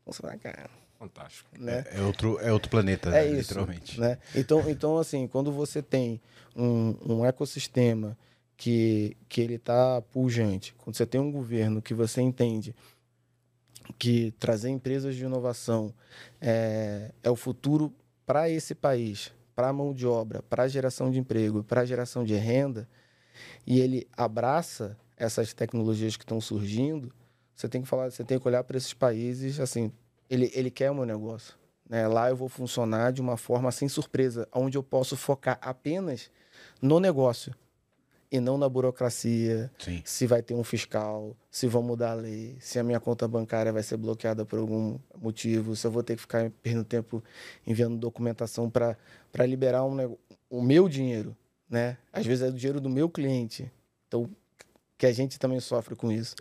Então, 0.01 0.12
você 0.12 0.21
fala, 0.21 0.38
cara, 0.38 0.69
Fantástico. 1.01 1.50
Né? 1.58 1.84
É, 1.89 2.01
outro, 2.01 2.39
é 2.39 2.53
outro 2.53 2.70
planeta, 2.70 3.10
É 3.10 3.24
né, 3.24 3.27
isso, 3.31 3.53
literalmente. 3.53 4.00
Né? 4.00 4.20
Então, 4.36 4.70
então, 4.70 5.00
assim, 5.00 5.27
quando 5.27 5.51
você 5.51 5.81
tem 5.81 6.22
um, 6.55 6.96
um 7.03 7.25
ecossistema 7.25 8.15
que, 8.55 9.17
que 9.27 9.41
ele 9.41 9.55
está 9.55 10.00
pujante, 10.00 10.75
quando 10.77 10.96
você 10.96 11.08
tem 11.08 11.20
um 11.20 11.31
governo 11.31 11.81
que 11.81 11.96
você 11.96 12.22
entende 12.22 12.75
que 13.98 14.29
trazer 14.38 14.70
empresas 14.70 15.15
de 15.15 15.25
inovação 15.25 15.91
é, 16.39 17.10
é 17.24 17.31
o 17.31 17.36
futuro 17.36 17.91
para 18.24 18.48
esse 18.48 18.75
país, 18.75 19.34
para 19.55 19.70
a 19.70 19.74
mão 19.74 19.96
de 19.96 20.05
obra, 20.05 20.43
para 20.43 20.63
a 20.63 20.67
geração 20.67 21.10
de 21.10 21.17
emprego, 21.17 21.63
para 21.63 21.81
a 21.81 21.86
geração 21.86 22.24
de 22.24 22.36
renda, 22.36 22.88
e 23.65 23.79
ele 23.79 24.08
abraça 24.15 24.96
essas 25.17 25.51
tecnologias 25.51 26.15
que 26.15 26.24
estão 26.24 26.39
surgindo, 26.39 27.12
você 27.55 27.67
tem 27.67 27.81
que 27.81 27.88
falar, 27.88 28.12
você 28.12 28.24
tem 28.24 28.39
que 28.39 28.48
olhar 28.48 28.63
para 28.63 28.77
esses 28.77 28.93
países 28.93 29.60
assim, 29.60 29.91
ele, 30.32 30.50
ele 30.54 30.72
quer 30.72 30.90
o 30.90 30.96
meu 30.96 31.06
negócio. 31.06 31.56
Né? 31.90 32.08
Lá 32.08 32.30
eu 32.30 32.38
vou 32.38 32.48
funcionar 32.48 33.12
de 33.12 33.20
uma 33.20 33.36
forma 33.36 33.70
sem 33.70 33.90
surpresa, 33.90 34.48
onde 34.54 34.78
eu 34.78 34.84
posso 34.84 35.18
focar 35.18 35.60
apenas 35.62 36.32
no 36.82 37.02
negócio 37.02 37.54
e 38.32 38.40
não 38.40 38.58
na 38.58 38.70
burocracia, 38.70 39.70
Sim. 39.78 40.02
se 40.06 40.26
vai 40.26 40.42
ter 40.42 40.54
um 40.54 40.64
fiscal, 40.64 41.36
se 41.52 41.68
vão 41.68 41.84
mudar 41.84 42.12
a 42.12 42.14
lei, 42.14 42.56
se 42.62 42.80
a 42.80 42.84
minha 42.84 42.98
conta 42.98 43.28
bancária 43.28 43.74
vai 43.74 43.84
ser 43.84 43.98
bloqueada 43.98 44.46
por 44.46 44.58
algum 44.58 44.98
motivo, 45.22 45.76
se 45.76 45.86
eu 45.86 45.92
vou 45.92 46.02
ter 46.02 46.16
que 46.16 46.22
ficar 46.22 46.50
perdendo 46.64 46.86
tempo 46.86 47.22
enviando 47.68 47.98
documentação 47.98 48.70
para 48.70 48.96
liberar 49.46 49.84
um 49.84 50.18
o 50.50 50.62
meu 50.62 50.88
dinheiro, 50.88 51.36
né? 51.70 51.98
Às 52.12 52.26
vezes 52.26 52.46
é 52.46 52.48
o 52.48 52.54
dinheiro 52.54 52.80
do 52.80 52.90
meu 52.90 53.10
cliente, 53.10 53.70
então 54.08 54.30
que 54.98 55.06
a 55.06 55.12
gente 55.12 55.38
também 55.38 55.60
sofre 55.60 55.94
com 55.94 56.10
isso. 56.10 56.36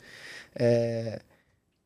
É... 0.55 1.21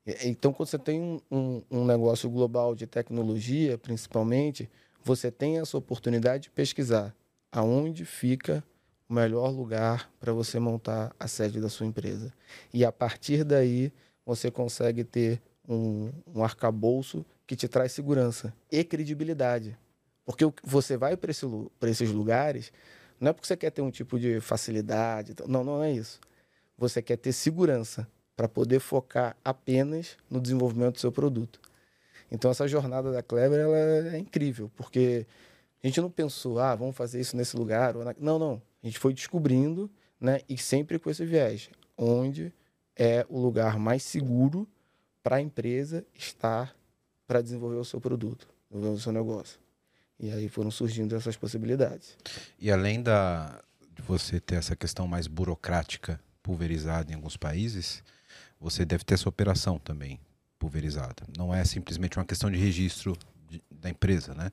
Então, 0.07 0.53
quando 0.53 0.69
você 0.69 0.79
tem 0.79 1.01
um, 1.01 1.21
um, 1.31 1.63
um 1.71 1.85
negócio 1.85 2.29
global 2.29 2.75
de 2.75 2.87
tecnologia, 2.87 3.79
principalmente, 3.79 4.69
você 5.03 5.31
tem 5.31 5.59
essa 5.59 5.79
oportunidade 5.79 6.45
de 6.45 6.51
pesquisar 6.51 7.15
aonde 7.51 8.05
fica 8.05 8.63
o 9.09 9.15
melhor 9.15 9.49
lugar 9.51 10.11
para 10.21 10.33
você 10.33 10.59
montar 10.59 11.15
a 11.19 11.27
sede 11.27 11.61
da 11.61 11.69
sua 11.69 11.87
empresa. 11.87 12.33
E 12.73 12.85
a 12.85 12.93
partir 12.93 13.45
daí, 13.45 13.93
você 14.27 14.51
consegue 14.51 15.05
ter 15.05 15.41
um, 15.67 16.11
um 16.35 16.45
arcabouço 16.45 17.25
que 17.47 17.57
te 17.57 17.69
traz 17.69 17.93
segurança 17.93 18.53
e 18.71 18.85
credibilidade. 18.85 19.77
Porque 20.25 20.45
você 20.63 20.97
vai 20.97 21.17
para 21.17 21.31
esse, 21.31 21.47
esses 21.83 22.11
lugares, 22.11 22.73
não 23.21 23.31
é 23.31 23.33
porque 23.33 23.47
você 23.47 23.57
quer 23.57 23.71
ter 23.71 23.83
um 23.83 23.91
tipo 23.91 24.19
de 24.19 24.41
facilidade, 24.41 25.35
não, 25.47 25.63
não 25.63 25.83
é 25.83 25.93
isso. 25.93 26.21
Você 26.77 27.01
quer 27.01 27.17
ter 27.17 27.33
segurança 27.33 28.07
para 28.37 28.49
poder 28.49 28.81
focar 28.81 29.37
apenas 29.45 30.17
no 30.31 30.41
desenvolvimento 30.41 30.95
do 30.95 31.01
seu 31.01 31.13
produto. 31.13 31.61
Então, 32.31 32.51
essa 32.51 32.67
jornada 32.67 33.13
da 33.13 33.23
Clever 33.23 33.61
ela 33.61 33.77
é 34.17 34.19
incrível, 34.19 34.71
porque 34.75 35.27
a 35.83 35.87
gente 35.87 36.01
não 36.01 36.11
pensou, 36.11 36.59
ah, 36.59 36.75
vamos 36.75 36.97
fazer 36.97 37.21
isso 37.21 37.37
nesse 37.37 37.57
lugar. 37.57 37.95
Não, 38.19 38.39
não. 38.39 38.63
A 38.83 38.87
gente 38.87 38.99
foi 38.99 39.13
descobrindo, 39.13 39.91
né? 40.21 40.41
E 40.49 40.57
sempre 40.57 40.99
com 40.99 41.11
esse 41.11 41.25
viés, 41.25 41.71
onde 41.97 42.53
é 42.97 43.25
o 43.29 43.39
lugar 43.39 43.79
mais 43.79 44.03
seguro 44.03 44.67
para 45.23 45.37
a 45.37 45.41
empresa 45.41 46.05
estar 46.15 46.75
para 47.27 47.41
desenvolver 47.41 47.77
o 47.77 47.85
seu 47.85 48.01
produto, 48.01 48.49
desenvolver 48.71 48.99
o 48.99 49.01
seu 49.01 49.13
negócio. 49.13 49.59
E 50.19 50.31
aí 50.31 50.49
foram 50.49 50.71
surgindo 50.71 51.15
essas 51.17 51.37
possibilidades. 51.37 52.17
E 52.59 52.71
além 52.71 53.03
da, 53.03 53.63
de 53.95 54.03
você 54.03 54.41
ter 54.41 54.57
essa 54.57 54.77
questão 54.77 55.07
mais 55.07 55.27
burocrática 55.27 56.21
pulverizada 56.43 57.11
em 57.11 57.15
alguns 57.15 57.37
países, 57.37 58.03
você 58.65 58.85
deve 58.85 59.05
ter 59.05 59.15
essa 59.15 59.29
operação 59.29 59.79
também 59.79 60.19
pulverizada. 60.59 61.25
Não 61.37 61.55
é 61.55 61.63
simplesmente 61.65 62.19
uma 62.19 62.25
questão 62.25 62.51
de 62.51 62.57
registro 62.57 63.17
de, 63.49 63.63
da 63.71 63.91
empresa, 63.91 64.35
né? 64.35 64.51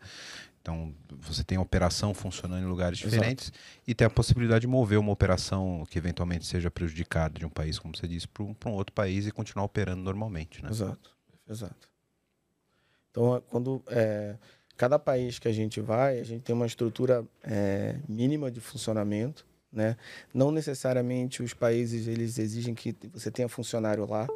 Então, 0.61 0.93
você 1.09 1.43
tem 1.43 1.57
a 1.57 1.61
operação 1.61 2.13
funcionando 2.13 2.61
em 2.61 2.67
lugares 2.67 2.99
diferentes 2.99 3.45
Exato. 3.45 3.59
e 3.87 3.95
tem 3.95 4.05
a 4.05 4.09
possibilidade 4.09 4.61
de 4.61 4.67
mover 4.67 4.99
uma 4.99 5.11
operação 5.11 5.83
que 5.89 5.97
eventualmente 5.97 6.45
seja 6.45 6.69
prejudicada 6.69 7.39
de 7.39 7.45
um 7.45 7.49
país, 7.49 7.79
como 7.79 7.97
você 7.97 8.07
disse, 8.07 8.27
para 8.27 8.43
um, 8.43 8.55
um, 8.67 8.71
outro 8.71 8.93
país 8.93 9.25
e 9.25 9.31
continuar 9.31 9.65
operando 9.65 10.03
normalmente, 10.03 10.61
né? 10.61 10.69
Exato, 10.69 11.15
exato. 11.49 11.89
Então, 13.09 13.41
quando 13.49 13.81
é, 13.87 14.35
cada 14.77 14.99
país 14.99 15.39
que 15.39 15.47
a 15.47 15.51
gente 15.51 15.81
vai, 15.81 16.19
a 16.19 16.23
gente 16.23 16.43
tem 16.43 16.53
uma 16.53 16.67
estrutura 16.67 17.25
é, 17.43 17.97
mínima 18.07 18.51
de 18.51 18.59
funcionamento, 18.59 19.47
né? 19.71 19.95
Não 20.33 20.51
necessariamente 20.51 21.41
os 21.41 21.53
países 21.53 22.07
eles 22.07 22.37
exigem 22.37 22.73
que 22.73 22.95
você 23.13 23.31
tenha 23.31 23.47
funcionário 23.47 24.05
lá, 24.05 24.27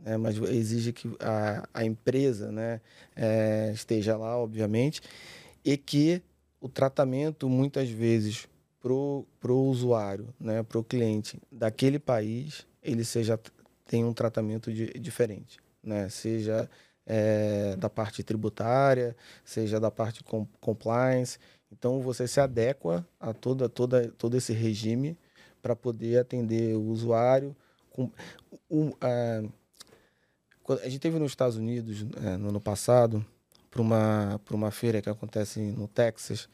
né? 0.00 0.16
mas 0.16 0.36
exige 0.38 0.92
que 0.92 1.14
a, 1.20 1.68
a 1.72 1.84
empresa, 1.84 2.50
né, 2.50 2.80
é, 3.14 3.70
esteja 3.72 4.16
lá, 4.16 4.36
obviamente 4.36 5.00
e 5.64 5.76
que 5.76 6.22
o 6.60 6.68
tratamento 6.68 7.48
muitas 7.48 7.88
vezes 7.88 8.48
pro 8.80 9.24
pro 9.40 9.56
usuário, 9.56 10.34
né, 10.38 10.62
pro 10.62 10.82
cliente 10.82 11.40
daquele 11.50 11.98
país, 11.98 12.66
ele 12.82 13.04
seja 13.04 13.38
tem 13.86 14.04
um 14.04 14.12
tratamento 14.12 14.72
de, 14.72 14.86
diferente, 14.98 15.58
né, 15.82 16.08
seja 16.08 16.68
é, 17.06 17.76
da 17.76 17.90
parte 17.90 18.22
tributária, 18.22 19.16
seja 19.44 19.78
da 19.78 19.90
parte 19.90 20.22
com, 20.24 20.46
compliance. 20.60 21.38
Então 21.72 22.00
você 22.00 22.28
se 22.28 22.38
adequa 22.40 23.06
a 23.18 23.32
toda 23.32 23.68
toda 23.68 24.08
todo 24.18 24.36
esse 24.36 24.52
regime 24.52 25.18
para 25.60 25.74
poder 25.74 26.18
atender 26.18 26.76
o 26.76 26.82
usuário 26.82 27.56
com 27.90 28.10
um, 28.70 28.92
a, 29.00 29.42
a 30.82 30.88
gente 30.88 31.00
teve 31.00 31.18
nos 31.18 31.32
Estados 31.32 31.56
Unidos 31.56 32.06
é, 32.24 32.36
no 32.36 32.50
ano 32.50 32.60
passado 32.60 33.24
para 33.70 33.80
uma, 33.80 34.40
uma 34.50 34.70
feira 34.70 35.00
que 35.00 35.08
acontece 35.08 35.58
no 35.60 35.88
Texas. 35.88 36.48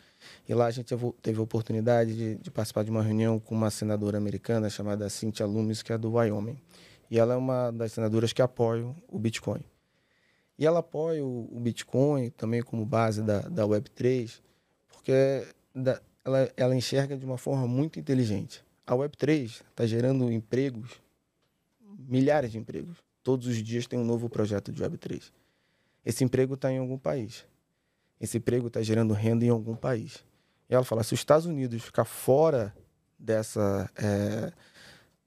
E 0.48 0.54
lá 0.54 0.66
a 0.66 0.70
gente 0.70 0.94
teve 1.20 1.38
a 1.38 1.42
oportunidade 1.42 2.14
de, 2.14 2.34
de, 2.37 2.50
participar 2.50 2.84
de 2.84 2.90
uma 2.90 3.02
reunião 3.02 3.40
com 3.40 3.56
uma 3.56 3.70
senadora 3.70 4.16
americana 4.16 4.70
chamada 4.70 5.08
Cynthia 5.10 5.44
Loomis, 5.44 5.82
que 5.82 5.92
é 5.92 5.98
do 5.98 6.12
Wyoming. 6.12 6.56
E 7.10 7.18
ela 7.18 7.34
é 7.34 7.37
uma 7.37 7.72
das 7.72 7.92
senadoras 7.92 8.32
que 8.32 8.40
apoia 8.40 8.84
o 9.08 9.18
Bitcoin. 9.18 9.62
E 10.56 10.64
ela 10.64 10.78
apoia 10.78 11.25
o, 11.25 11.48
o 11.50 11.58
Bitcoin 11.60 12.30
também 12.30 12.62
como 12.62 12.87
base 12.87 13.22
da, 13.22 13.40
da 13.40 13.66
Web3, 13.66 14.40
porque 15.09 15.49
da, 15.75 16.00
ela, 16.25 16.53
ela 16.57 16.77
enxerga 16.77 17.17
de 17.17 17.25
uma 17.25 17.38
forma 17.38 17.67
muito 17.67 17.99
inteligente. 17.99 18.62
A 18.87 18.95
Web3 18.95 19.62
está 19.71 19.87
gerando 19.87 20.31
empregos, 20.31 21.00
milhares 21.99 22.53
de 22.53 22.59
empregos. 22.59 22.99
Todos 23.23 23.47
os 23.47 23.62
dias 23.62 23.87
tem 23.87 23.99
um 23.99 24.05
novo 24.05 24.29
projeto 24.29 24.71
de 24.71 24.83
Web3 24.83 25.31
esse 26.09 26.25
emprego 26.25 26.55
está 26.55 26.73
em 26.73 26.79
algum 26.79 26.97
país. 26.97 27.45
Esse 28.19 28.38
emprego 28.38 28.69
está 28.69 28.81
gerando 28.81 29.12
renda 29.12 29.45
em 29.45 29.50
algum 29.50 29.77
país. 29.77 30.25
E 30.69 30.75
ela 30.75 30.83
fala: 30.83 31.05
se 31.05 31.12
os 31.12 31.21
Estados 31.21 31.45
Unidos 31.45 31.83
ficar 31.83 32.07
fora 32.07 32.75
dessa, 33.19 33.91
é, 33.95 34.50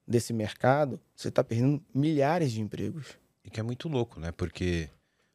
desse 0.04 0.32
mercado, 0.32 1.00
você 1.14 1.28
está 1.28 1.44
perdendo 1.44 1.80
milhares 1.94 2.50
de 2.50 2.60
empregos. 2.60 3.16
E 3.44 3.50
que 3.50 3.60
é 3.60 3.62
muito 3.62 3.88
louco, 3.88 4.18
né? 4.18 4.32
Porque 4.32 4.90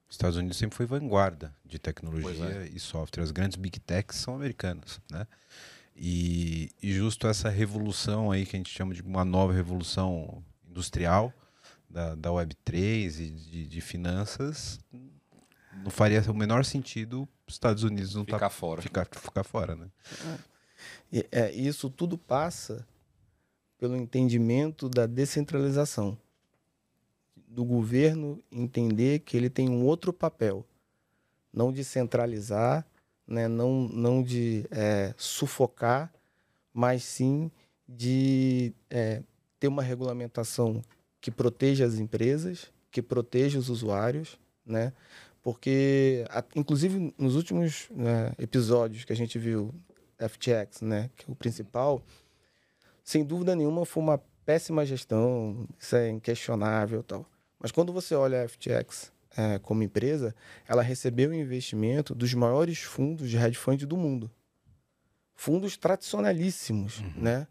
Estados 0.09 0.37
Unidos 0.37 0.57
sempre 0.57 0.77
foi 0.77 0.85
vanguarda 0.85 1.53
de 1.65 1.77
tecnologia 1.77 2.45
é. 2.45 2.69
e 2.73 2.79
software. 2.79 3.23
As 3.23 3.31
grandes 3.31 3.57
big 3.57 3.79
techs 3.79 4.17
são 4.17 4.35
americanas, 4.35 5.01
né? 5.11 5.27
E, 5.95 6.71
e, 6.81 6.93
justo 6.93 7.27
essa 7.27 7.49
revolução 7.49 8.31
aí 8.31 8.45
que 8.45 8.55
a 8.55 8.59
gente 8.59 8.69
chama 8.69 8.93
de 8.93 9.01
uma 9.01 9.25
nova 9.25 9.51
revolução 9.51 10.43
industrial 10.69 11.33
da, 11.89 12.13
da 12.13 12.29
Web3 12.29 13.19
e 13.19 13.29
de, 13.31 13.67
de 13.67 13.81
finanças 13.81 14.79
não 15.83 15.89
faria 15.89 16.21
o 16.29 16.33
menor 16.33 16.63
sentido 16.65 17.27
os 17.47 17.53
Estados 17.53 17.83
Unidos 17.83 18.13
não 18.13 18.25
ficar 18.25 18.39
tá, 18.39 18.49
fora. 18.49 18.81
Ficar, 18.81 19.07
ficar 19.09 19.43
fora, 19.43 19.75
né? 19.75 19.87
É. 21.11 21.27
é, 21.31 21.51
isso 21.53 21.89
tudo 21.89 22.17
passa 22.17 22.85
pelo 23.79 23.95
entendimento 23.95 24.89
da 24.89 25.05
descentralização. 25.05 26.17
Do 27.47 27.63
governo 27.63 28.43
entender 28.51 29.19
que 29.19 29.37
ele 29.37 29.49
tem 29.49 29.69
um 29.69 29.85
outro 29.85 30.11
papel, 30.11 30.65
não 31.51 31.71
de 31.71 31.83
centralizar, 31.83 32.85
né? 33.25 33.47
não, 33.47 33.87
não 33.87 34.21
de 34.21 34.65
é, 34.69 35.13
sufocar, 35.17 36.13
mas 36.73 37.03
sim 37.03 37.49
de 37.87 38.73
é, 38.89 39.23
ter 39.59 39.67
uma 39.67 39.81
regulamentação 39.81 40.81
que 41.21 41.31
proteja 41.31 41.85
as 41.85 41.95
empresas, 41.95 42.71
que 42.91 43.01
proteja 43.01 43.57
os 43.57 43.69
usuários, 43.69 44.37
né? 44.65 44.93
Porque, 45.41 46.25
inclusive, 46.55 47.13
nos 47.17 47.35
últimos 47.35 47.87
né, 47.89 48.33
episódios 48.37 49.05
que 49.05 49.13
a 49.13 49.15
gente 49.15 49.39
viu, 49.39 49.73
FTX, 50.19 50.81
né, 50.81 51.09
que 51.15 51.29
é 51.29 51.31
o 51.31 51.35
principal, 51.35 52.03
sem 53.03 53.23
dúvida 53.23 53.55
nenhuma 53.55 53.85
foi 53.85 54.03
uma 54.03 54.17
péssima 54.45 54.85
gestão, 54.85 55.67
isso 55.79 55.95
é 55.95 56.09
inquestionável 56.09 57.01
tal. 57.01 57.25
Mas 57.59 57.71
quando 57.71 57.91
você 57.91 58.15
olha 58.15 58.43
a 58.43 58.47
FTX 58.47 59.11
é, 59.35 59.59
como 59.59 59.83
empresa, 59.83 60.35
ela 60.67 60.81
recebeu 60.81 61.31
o 61.31 61.33
investimento 61.33 62.13
dos 62.13 62.33
maiores 62.33 62.79
fundos 62.79 63.29
de 63.29 63.37
hedge 63.37 63.57
fund 63.57 63.85
do 63.85 63.97
mundo. 63.97 64.31
Fundos 65.35 65.77
tradicionalíssimos, 65.77 66.99
uhum. 66.99 67.13
né? 67.17 67.47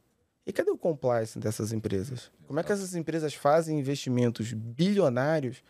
E 0.47 0.53
cadê 0.53 0.71
o 0.71 0.79
compliance 0.79 1.39
dessas 1.39 1.73
empresas? 1.73 2.31
Como 2.47 2.61
é 2.61 2.63
que 2.63 2.71
essas 2.71 2.95
empresas 2.95 3.35
fazem 3.35 3.81
investimentos 3.81 4.53
bilionários 4.53 5.63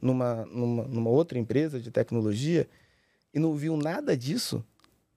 numa, 0.00 0.46
numa, 0.46 0.84
numa 0.84 1.10
outra 1.10 1.38
empresa 1.38 1.78
de 1.78 1.90
tecnologia 1.90 2.68
e 3.32 3.38
não 3.38 3.54
viu 3.54 3.76
nada 3.76 4.16
disso, 4.16 4.64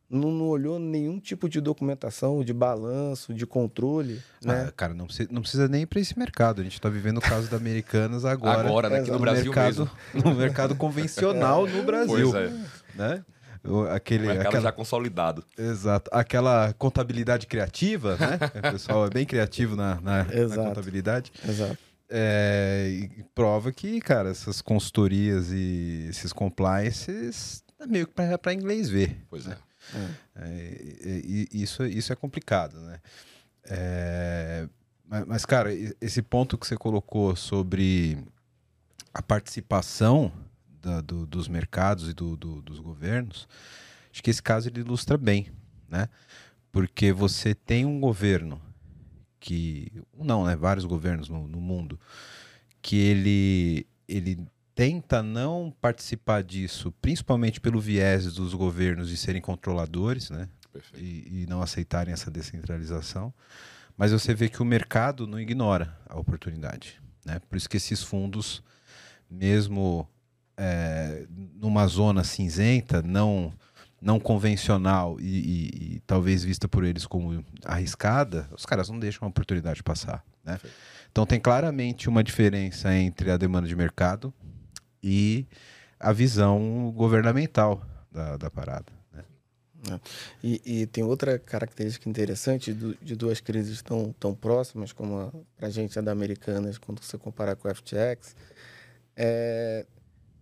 não, 0.10 0.32
não, 0.32 0.48
olhou 0.48 0.80
nenhum 0.80 1.20
tipo 1.20 1.50
de 1.50 1.60
documentação, 1.60 2.44
de 2.44 2.54
balanço, 2.54 3.34
de 3.34 3.46
controle. 3.46 4.22
Né? 4.42 4.68
Ah, 4.68 4.72
cara, 4.72 4.94
não 4.94 5.06
precisa, 5.06 5.30
não 5.32 5.42
precisa 5.42 5.68
nem 5.68 5.82
ir 5.82 5.86
para 5.86 6.00
esse 6.00 6.18
mercado. 6.18 6.62
A 6.62 6.64
gente 6.64 6.74
está 6.74 6.88
vivendo 6.88 7.18
o 7.18 7.22
caso 7.22 7.50
da 7.50 7.58
Americanas 7.58 8.24
agora. 8.24 8.68
Agora, 8.68 8.90
né? 8.90 9.00
Aqui 9.00 9.08
no, 9.08 9.16
no 9.16 9.20
Brasil 9.20 9.46
mercado, 9.46 9.92
mesmo. 10.14 10.24
No 10.32 10.36
mercado 10.36 10.76
convencional 10.76 11.68
no 11.68 11.84
Brasil. 11.84 12.32
Pois 12.32 12.36
é. 12.36 12.54
Né? 12.96 13.26
Aquele, 13.94 14.24
o 14.24 14.28
mercado 14.28 14.48
aquela... 14.48 14.64
já 14.64 14.72
consolidado. 14.72 15.44
Exato. 15.58 16.10
Aquela 16.14 16.74
contabilidade 16.74 17.46
criativa, 17.46 18.16
né? 18.16 18.40
o 18.70 18.72
pessoal 18.72 19.06
é 19.06 19.10
bem 19.10 19.26
criativo 19.26 19.76
na, 19.76 20.00
na, 20.00 20.24
na 20.24 20.56
contabilidade. 20.56 21.32
Exato. 21.48 21.78
É, 22.10 23.10
prova 23.36 23.74
que, 23.74 24.00
cara, 24.00 24.30
essas 24.30 24.62
consultorias 24.62 25.52
e 25.52 26.08
esses 26.10 26.32
compliances 26.32 27.62
é 27.78 27.86
meio 27.86 28.08
que 28.08 28.14
para 28.14 28.54
inglês 28.54 28.90
ver. 28.90 29.18
Pois 29.30 29.46
é. 29.46 29.58
É. 29.94 30.10
É, 30.36 31.22
isso, 31.52 31.86
isso 31.86 32.12
é 32.12 32.16
complicado, 32.16 32.80
né? 32.82 33.00
É, 33.64 34.68
mas, 35.08 35.26
mas, 35.26 35.46
cara, 35.46 35.70
esse 36.02 36.22
ponto 36.22 36.58
que 36.58 36.68
você 36.68 36.76
colocou 36.76 37.36
sobre 37.36 38.18
a 39.14 39.22
participação 39.22 40.32
da, 40.82 41.02
do, 41.02 41.26
dos 41.26 41.48
mercados 41.48 42.10
e 42.10 42.14
do, 42.14 42.36
do, 42.36 42.62
dos 42.62 42.80
governos, 42.80 43.48
acho 44.12 44.22
que 44.22 44.30
esse 44.30 44.44
caso 44.44 44.70
ele 44.70 44.82
ilustra 44.82 45.18
bem, 45.18 45.52
né? 45.90 46.10
Porque 46.72 47.12
você 47.12 47.56
tem 47.56 47.86
um 47.86 48.00
governo 48.00 48.62
que, 49.40 49.92
não, 50.14 50.46
né? 50.46 50.56
Vários 50.56 50.86
governos 50.86 51.30
no, 51.30 51.48
no 51.48 51.60
mundo 51.60 52.00
que 52.82 52.98
ele, 52.98 53.88
ele 54.08 54.48
tenta 54.78 55.24
não 55.24 55.74
participar 55.82 56.44
disso, 56.44 56.94
principalmente 57.02 57.60
pelo 57.60 57.82
viés 57.82 58.32
dos 58.36 58.54
governos 58.54 59.10
de 59.10 59.18
serem 59.18 59.42
controladores, 59.42 60.30
né? 60.30 60.48
E, 60.96 61.42
e, 61.42 61.46
não 61.50 61.64
aceitarem 61.64 62.14
essa 62.14 62.30
descentralização. 62.30 63.34
Mas 63.98 64.12
você 64.12 64.36
vê 64.36 64.48
que 64.48 64.62
o 64.62 64.66
mercado 64.66 65.26
não 65.26 65.40
ignora 65.40 65.98
a 66.08 66.20
oportunidade, 66.20 67.02
né? 67.26 67.40
Por 67.50 67.58
isso 67.58 67.68
que 67.68 67.78
esses 67.78 68.04
fundos, 68.04 68.62
mesmo 69.28 70.08
é, 70.56 71.26
numa 71.56 71.88
zona 71.88 72.24
cinzenta, 72.24 73.02
não 73.02 73.52
não 74.00 74.20
convencional 74.20 75.20
e, 75.20 75.24
e, 75.26 75.96
e, 75.96 76.00
talvez 76.06 76.44
vista 76.44 76.68
por 76.68 76.84
eles 76.84 77.08
como 77.08 77.44
arriscada, 77.66 78.48
os 78.56 78.64
caras 78.64 78.90
não 78.90 79.00
deixam 79.00 79.26
a 79.26 79.30
oportunidade 79.30 79.82
passar, 79.82 80.24
né? 80.46 80.60
Então 81.12 81.26
tem 81.26 81.40
claramente 81.40 82.08
uma 82.08 82.24
diferença 82.24 82.94
entre 82.94 83.32
a 83.32 83.38
demanda 83.38 83.68
de 83.68 83.76
mercado 83.76 84.32
e 85.04 85.46
a 86.00 86.12
visão 86.12 86.92
governamental 86.96 87.82
da, 88.12 88.38
da 88.38 88.50
parada. 88.50 88.92
Né? 89.14 89.24
É. 89.92 90.00
E, 90.44 90.62
e, 90.66 90.86
tem 90.88 91.04
outra 91.04 91.38
característica 91.38 92.10
interessante 92.10 92.74
do, 92.74 92.96
de 93.02 93.16
duas 93.16 93.40
crises 93.40 93.82
tão, 93.82 94.14
tão 94.20 94.34
próximas, 94.34 94.92
como 94.92 95.46
para 95.56 95.68
a 95.68 95.72
gente 95.72 95.98
a 95.98 96.02
da 96.02 96.12
Americanas, 96.12 96.78
quando 96.78 97.02
você 97.04 97.18
comparar 97.18 97.56
com 97.56 97.68
o 97.68 97.76
FTX. 97.76 98.36
É, 99.16 99.86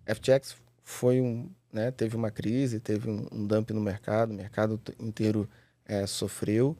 FTX 0.05 0.55
foi 0.83 1.21
um, 1.21 1.49
né, 1.71 1.91
teve 1.91 2.15
uma 2.15 2.31
crise, 2.31 2.79
teve 2.79 3.09
um, 3.09 3.27
um 3.31 3.45
dump 3.45 3.71
no 3.71 3.81
mercado, 3.81 4.31
o 4.31 4.33
mercado 4.33 4.79
inteiro 4.99 5.49
é, 5.85 6.05
sofreu, 6.05 6.77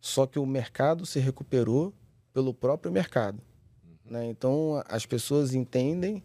só 0.00 0.26
que 0.26 0.38
o 0.38 0.46
mercado 0.46 1.04
se 1.04 1.18
recuperou 1.18 1.92
pelo 2.32 2.54
próprio 2.54 2.92
mercado. 2.92 3.40
Uhum. 3.84 4.12
Né? 4.12 4.26
Então 4.26 4.82
as 4.88 5.04
pessoas 5.04 5.54
entendem 5.54 6.22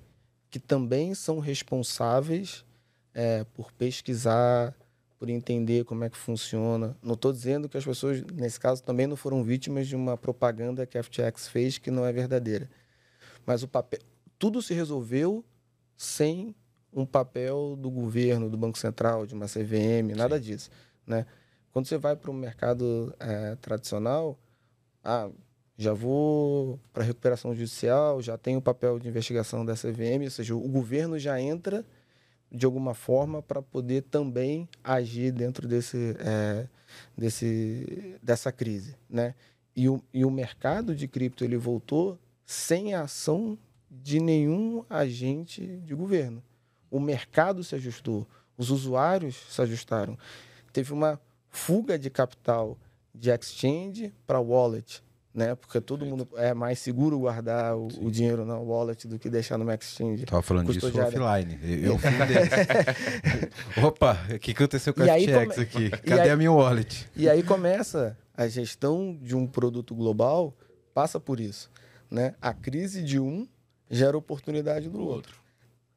que 0.53 0.59
também 0.59 1.15
são 1.15 1.39
responsáveis 1.39 2.63
é, 3.11 3.43
por 3.55 3.71
pesquisar, 3.71 4.75
por 5.17 5.27
entender 5.27 5.83
como 5.83 6.03
é 6.03 6.09
que 6.11 6.15
funciona. 6.15 6.95
Não 7.01 7.15
estou 7.15 7.33
dizendo 7.33 7.67
que 7.67 7.75
as 7.75 7.83
pessoas, 7.83 8.21
nesse 8.21 8.59
caso, 8.59 8.83
também 8.83 9.07
não 9.07 9.15
foram 9.15 9.43
vítimas 9.43 9.87
de 9.87 9.95
uma 9.95 10.15
propaganda 10.15 10.85
que 10.85 10.95
a 10.95 11.01
FTX 11.01 11.47
fez 11.47 11.79
que 11.79 11.89
não 11.89 12.05
é 12.05 12.13
verdadeira. 12.13 12.69
Mas 13.47 13.63
o 13.63 13.67
papel, 13.67 13.99
tudo 14.37 14.61
se 14.61 14.75
resolveu 14.75 15.43
sem 15.97 16.53
um 16.93 17.03
papel 17.03 17.75
do 17.75 17.89
governo, 17.89 18.47
do 18.47 18.55
Banco 18.55 18.77
Central, 18.77 19.25
de 19.25 19.33
uma 19.33 19.47
CVM, 19.47 20.13
nada 20.15 20.35
Sim. 20.37 20.43
disso. 20.43 20.69
Né? 21.07 21.25
Quando 21.71 21.87
você 21.87 21.97
vai 21.97 22.15
para 22.15 22.29
o 22.29 22.33
mercado 22.33 23.11
é, 23.19 23.55
tradicional, 23.55 24.37
ah, 25.03 25.31
já 25.77 25.93
vou 25.93 26.79
para 26.91 27.03
recuperação 27.03 27.53
judicial, 27.53 28.21
já 28.21 28.37
tem 28.37 28.55
o 28.55 28.61
papel 28.61 28.99
de 28.99 29.07
investigação 29.07 29.65
da 29.65 29.73
CVM, 29.73 30.23
ou 30.23 30.29
seja, 30.29 30.55
o 30.55 30.67
governo 30.67 31.17
já 31.17 31.39
entra 31.41 31.85
de 32.51 32.65
alguma 32.65 32.93
forma 32.93 33.41
para 33.41 33.61
poder 33.61 34.03
também 34.03 34.69
agir 34.83 35.31
dentro 35.31 35.67
desse, 35.67 36.15
é, 36.19 36.67
desse, 37.17 38.15
dessa 38.21 38.51
crise, 38.51 38.95
né? 39.09 39.33
E 39.75 39.89
o, 39.89 40.03
e 40.13 40.23
o 40.23 40.29
mercado 40.29 40.95
de 40.95 41.07
cripto 41.07 41.43
ele 41.43 41.57
voltou 41.57 42.19
sem 42.45 42.93
a 42.93 43.01
ação 43.01 43.57
de 43.89 44.19
nenhum 44.19 44.85
agente 44.87 45.65
de 45.65 45.95
governo. 45.95 46.43
O 46.91 46.99
mercado 46.99 47.63
se 47.63 47.73
ajustou, 47.73 48.27
os 48.55 48.69
usuários 48.69 49.35
se 49.49 49.59
ajustaram. 49.63 50.15
Teve 50.71 50.93
uma 50.93 51.19
fuga 51.49 51.97
de 51.97 52.11
capital 52.11 52.77
de 53.13 53.31
exchange 53.31 54.13
para 54.27 54.39
wallet, 54.39 55.03
né? 55.33 55.55
Porque 55.55 55.81
todo 55.81 56.05
mundo 56.05 56.27
é 56.35 56.53
mais 56.53 56.79
seguro 56.79 57.19
guardar 57.19 57.75
o, 57.75 57.87
o, 58.01 58.11
dinheiro 58.11 58.45
na 58.45 58.57
wallet 58.57 59.07
do 59.07 59.17
que 59.17 59.29
deixar 59.29 59.57
no 59.57 59.71
exchange. 59.71 60.25
Tava 60.25 60.41
falando 60.41 60.71
disso 60.71 60.87
offline. 60.87 61.59
Eu 61.63 61.97
Opa, 63.85 64.17
o 64.33 64.39
que 64.39 64.51
aconteceu 64.51 64.93
com 64.93 65.01
a 65.01 65.05
FTX 65.05 65.55
come... 65.55 65.61
aqui? 65.61 65.89
Cadê 65.89 66.21
aí... 66.21 66.29
a 66.29 66.37
minha 66.37 66.51
wallet? 66.51 67.09
E 67.15 67.27
aí 67.27 67.41
começa 67.41 68.17
a 68.35 68.47
gestão 68.47 69.17
de 69.21 69.35
um 69.35 69.47
produto 69.47 69.95
global 69.95 70.53
passa 70.93 71.19
por 71.19 71.39
isso, 71.39 71.71
né? 72.09 72.35
A 72.41 72.53
crise 72.53 73.01
de 73.01 73.19
um 73.19 73.47
gera 73.89 74.17
oportunidade 74.17 74.89
do 74.89 75.01
outro. 75.01 75.41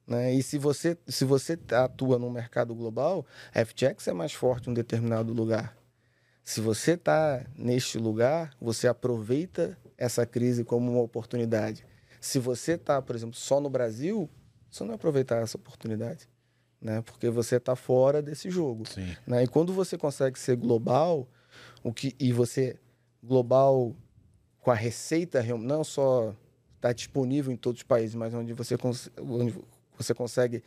Né? 0.07 0.35
E 0.35 0.43
se 0.43 0.59
você, 0.59 0.97
se 1.07 1.25
você 1.25 1.59
atua 1.73 2.19
no 2.19 2.31
mercado 2.31 2.75
global, 2.75 3.27
a 3.55 3.65
FTX 3.65 4.09
é 4.09 4.13
mais 4.13 4.33
forte 4.33 4.69
em 4.69 4.71
um 4.71 4.75
determinado 4.75 5.33
lugar. 5.33 5.77
Se 6.47 6.61
você 6.61 6.93
está 6.93 7.45
neste 7.59 7.99
lugar, 7.99 8.57
você 8.61 8.87
aproveita 8.87 9.77
essa 9.99 10.25
crise 10.25 10.63
como 10.63 10.93
uma 10.93 11.03
oportunidade. 11.03 11.85
Se 12.21 12.39
você 12.39 12.75
está, 12.75 13.03
por 13.03 13.17
exemplo, 13.17 13.35
só 13.35 13.61
no 13.61 13.69
Brasil, 13.69 14.31
você 14.71 14.85
não 14.85 14.91
vai 14.91 14.95
aproveitar 14.95 15.43
essa 15.43 15.57
oportunidade, 15.57 16.29
né? 16.81 17.03
Porque 17.03 17.29
você 17.31 17.57
está 17.57 17.75
fora 17.75 18.23
desse 18.23 18.49
jogo. 18.49 18.85
Né? 19.27 19.43
E 19.43 19.49
quando 19.49 19.73
você 19.73 19.99
consegue 19.99 20.39
ser 20.39 20.55
global, 20.55 21.29
o 21.83 21.93
que 21.93 22.15
e 22.17 22.33
você 22.33 22.79
global 23.21 23.97
com 24.61 24.71
a 24.71 24.75
receita 24.75 25.43
não 25.43 25.83
só 25.83 26.33
está 26.77 26.93
disponível 26.93 27.53
em 27.53 27.57
todos 27.57 27.81
os 27.81 27.87
países, 27.87 28.15
mas 28.15 28.33
onde 28.33 28.53
você, 28.53 28.77
onde 29.21 29.53
você 29.99 30.15
consegue 30.15 30.63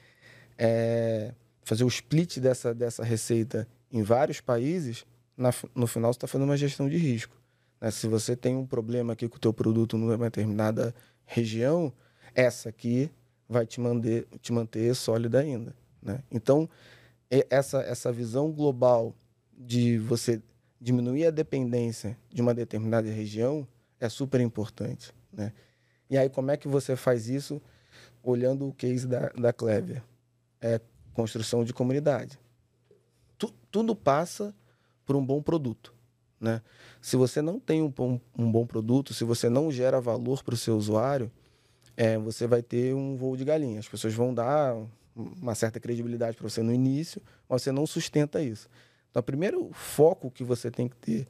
é, 0.58 1.34
fazer 1.64 1.86
o 1.86 1.88
split 1.88 2.38
dessa, 2.40 2.74
dessa 2.74 3.02
receita 3.02 3.66
em 3.90 4.04
vários 4.04 4.42
países, 4.42 5.06
na, 5.40 5.52
no 5.74 5.88
final 5.88 6.12
você 6.12 6.18
está 6.18 6.28
fazendo 6.28 6.48
uma 6.48 6.58
gestão 6.58 6.90
de 6.90 6.98
risco. 6.98 7.36
Né? 7.80 7.90
Se 7.90 8.08
você 8.08 8.36
tem 8.36 8.58
um 8.58 8.66
problema 8.66 9.14
aqui 9.14 9.28
com 9.30 9.38
o 9.38 9.40
teu 9.40 9.54
produto 9.54 9.98
numa 9.98 10.18
determinada 10.18 10.94
região, 11.26 11.94
essa 12.36 12.68
aqui 12.68 13.10
vai 13.48 13.66
te, 13.66 13.80
manter, 13.80 14.28
te 14.42 14.52
manter 14.52 14.94
sólida 14.94 15.40
ainda. 15.40 15.74
Né? 16.02 16.22
Então, 16.30 16.70
essa, 17.50 17.82
essa 17.82 18.12
visão 18.12 18.52
global 18.52 19.16
de 19.58 19.98
você 19.98 20.42
diminuir 20.80 21.28
a 21.28 21.32
dependência 21.32 22.18
de 22.30 22.42
uma 22.42 22.54
determinada 22.54 23.10
região 23.10 23.66
é 24.00 24.10
super 24.10 24.42
importante. 24.42 25.14
Né? 25.32 25.54
E 26.10 26.18
aí, 26.18 26.30
como 26.30 26.52
é 26.52 26.58
que 26.58 26.68
você 26.68 26.98
faz 26.98 27.30
isso 27.30 27.62
olhando 28.22 28.68
o 28.68 28.74
case 28.74 29.08
da, 29.08 29.30
da 29.30 29.54
Clever? 29.54 30.04
É 30.62 30.82
construção 31.14 31.64
de 31.64 31.74
comunidade. 31.74 32.38
Tu, 33.38 33.54
tudo 33.72 33.96
passa 33.96 34.54
por 35.10 35.16
um 35.16 35.26
bom 35.26 35.42
produto. 35.42 35.92
Né? 36.40 36.62
Se 37.02 37.16
você 37.16 37.42
não 37.42 37.60
tem 37.60 37.82
um 37.82 37.90
bom, 37.90 38.22
um 38.38 38.52
bom 38.52 38.64
produto, 38.64 39.12
se 39.12 39.24
você 39.24 39.50
não 39.50 39.72
gera 39.72 40.00
valor 40.00 40.44
para 40.44 40.54
o 40.54 40.58
seu 40.58 40.78
usuário, 40.78 41.32
é, 41.98 42.16
você 42.20 42.46
vai 42.46 42.62
ter 42.62 42.94
um 42.94 43.18
voo 43.18 43.36
de 43.36 43.44
galinha. 43.44 43.80
As 43.80 43.88
pessoas 43.88 44.14
vão 44.14 44.32
dar 44.32 44.78
uma 45.16 45.56
certa 45.56 45.80
credibilidade 45.80 46.38
para 46.38 46.48
você 46.48 46.62
no 46.62 46.72
início, 46.72 47.24
mas 47.50 47.64
você 47.64 47.72
não 47.72 47.88
sustenta 47.88 48.40
isso. 48.40 48.70
Então, 49.10 49.20
o 49.22 49.24
primeiro 49.24 49.72
foco 49.74 50.30
que 50.30 50.44
você 50.44 50.70
tem 50.70 50.88
que 50.88 50.96
ter 50.96 51.28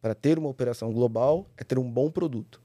para 0.00 0.14
ter 0.14 0.38
uma 0.38 0.48
operação 0.48 0.90
global 0.90 1.46
é 1.58 1.62
ter 1.62 1.78
um 1.78 1.90
bom 1.90 2.10
produto 2.10 2.58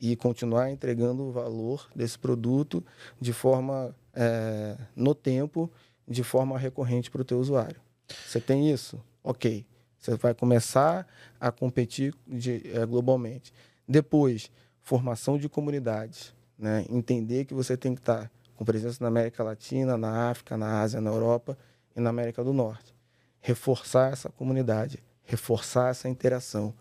e 0.00 0.14
continuar 0.14 0.70
entregando 0.70 1.24
o 1.24 1.32
valor 1.32 1.90
desse 1.92 2.16
produto 2.16 2.84
de 3.20 3.32
forma 3.32 3.92
é, 4.14 4.78
no 4.94 5.12
tempo, 5.12 5.68
de 6.06 6.22
forma 6.22 6.56
recorrente 6.56 7.10
para 7.10 7.22
o 7.22 7.24
teu 7.24 7.40
usuário. 7.40 7.80
Você 8.24 8.40
tem 8.40 8.70
isso? 8.70 9.02
Ok. 9.24 9.66
Você 9.98 10.16
vai 10.16 10.34
começar 10.34 11.06
a 11.40 11.50
competir 11.50 12.14
de, 12.26 12.62
é, 12.72 12.86
globalmente. 12.86 13.52
Depois, 13.86 14.50
formação 14.80 15.36
de 15.36 15.48
comunidades. 15.48 16.34
Né? 16.58 16.84
Entender 16.88 17.44
que 17.44 17.54
você 17.54 17.76
tem 17.76 17.94
que 17.94 18.00
estar 18.00 18.30
com 18.56 18.64
presença 18.64 18.98
na 19.00 19.08
América 19.08 19.42
Latina, 19.42 19.96
na 19.96 20.30
África, 20.30 20.56
na 20.56 20.80
Ásia, 20.80 21.00
na 21.00 21.10
Europa 21.10 21.56
e 21.94 22.00
na 22.00 22.10
América 22.10 22.42
do 22.42 22.52
Norte. 22.52 22.94
Reforçar 23.40 24.12
essa 24.12 24.28
comunidade, 24.28 25.02
reforçar 25.24 25.90
essa 25.90 26.08
interação, 26.08 26.74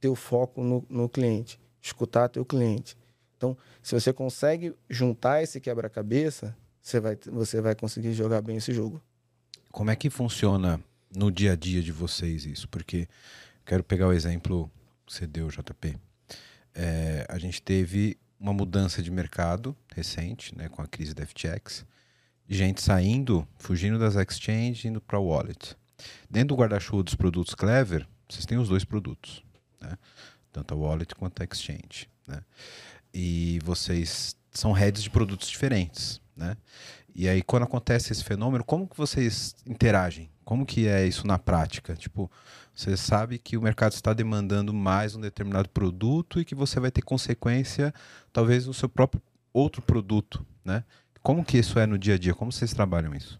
ter 0.00 0.08
o 0.08 0.14
foco 0.14 0.62
no, 0.62 0.84
no 0.88 1.08
cliente, 1.08 1.58
escutar 1.80 2.28
teu 2.28 2.44
cliente. 2.44 2.96
Então, 3.36 3.56
se 3.82 3.94
você 3.94 4.12
consegue 4.12 4.74
juntar 4.88 5.42
esse 5.42 5.60
quebra-cabeça, 5.60 6.56
você 6.80 7.00
vai, 7.00 7.18
você 7.26 7.60
vai 7.60 7.74
conseguir 7.74 8.12
jogar 8.12 8.40
bem 8.40 8.56
esse 8.56 8.72
jogo. 8.72 9.00
Como 9.70 9.90
é 9.90 9.96
que 9.96 10.10
funciona 10.10 10.80
no 11.14 11.30
dia 11.30 11.52
a 11.52 11.56
dia 11.56 11.82
de 11.82 11.92
vocês 11.92 12.44
isso? 12.44 12.68
Porque 12.68 13.08
quero 13.64 13.82
pegar 13.82 14.08
o 14.08 14.12
exemplo 14.12 14.70
que 15.06 15.14
você 15.14 15.26
deu, 15.26 15.48
JP. 15.48 15.96
É, 16.74 17.26
a 17.28 17.38
gente 17.38 17.60
teve 17.62 18.18
uma 18.38 18.52
mudança 18.52 19.02
de 19.02 19.10
mercado 19.10 19.76
recente, 19.94 20.56
né, 20.56 20.68
com 20.68 20.80
a 20.80 20.86
crise 20.86 21.14
da 21.14 21.26
FTX, 21.26 21.84
gente 22.48 22.80
saindo, 22.80 23.46
fugindo 23.58 23.98
das 23.98 24.14
exchanges, 24.14 24.84
indo 24.84 25.00
para 25.00 25.18
wallet. 25.18 25.76
Dentro 26.30 26.48
do 26.48 26.56
guarda-chuva 26.56 27.02
dos 27.02 27.14
produtos 27.14 27.54
Clever, 27.54 28.06
vocês 28.28 28.46
têm 28.46 28.58
os 28.58 28.68
dois 28.68 28.84
produtos, 28.84 29.42
né? 29.80 29.98
tanto 30.52 30.74
a 30.74 30.76
wallet 30.76 31.14
quanto 31.14 31.42
a 31.42 31.44
exchange. 31.44 32.08
Né? 32.26 32.42
E 33.12 33.58
vocês 33.64 34.36
são 34.52 34.72
heads 34.72 35.02
de 35.02 35.10
produtos 35.10 35.48
diferentes. 35.48 36.20
Né? 36.36 36.56
E 37.14 37.28
aí, 37.28 37.42
quando 37.42 37.64
acontece 37.64 38.12
esse 38.12 38.22
fenômeno, 38.22 38.64
como 38.64 38.86
que 38.86 38.96
vocês 38.96 39.56
interagem? 39.66 40.30
Como 40.48 40.64
que 40.64 40.88
é 40.88 41.06
isso 41.06 41.26
na 41.26 41.38
prática? 41.38 41.94
Tipo, 41.94 42.32
você 42.74 42.96
sabe 42.96 43.38
que 43.38 43.58
o 43.58 43.60
mercado 43.60 43.92
está 43.92 44.14
demandando 44.14 44.72
mais 44.72 45.14
um 45.14 45.20
determinado 45.20 45.68
produto 45.68 46.40
e 46.40 46.44
que 46.46 46.54
você 46.54 46.80
vai 46.80 46.90
ter 46.90 47.02
consequência, 47.02 47.92
talvez, 48.32 48.66
no 48.66 48.72
seu 48.72 48.88
próprio 48.88 49.20
outro 49.52 49.82
produto, 49.82 50.42
né? 50.64 50.84
Como 51.22 51.44
que 51.44 51.58
isso 51.58 51.78
é 51.78 51.84
no 51.84 51.98
dia 51.98 52.14
a 52.14 52.18
dia? 52.18 52.34
Como 52.34 52.50
vocês 52.50 52.72
trabalham 52.72 53.14
isso? 53.14 53.38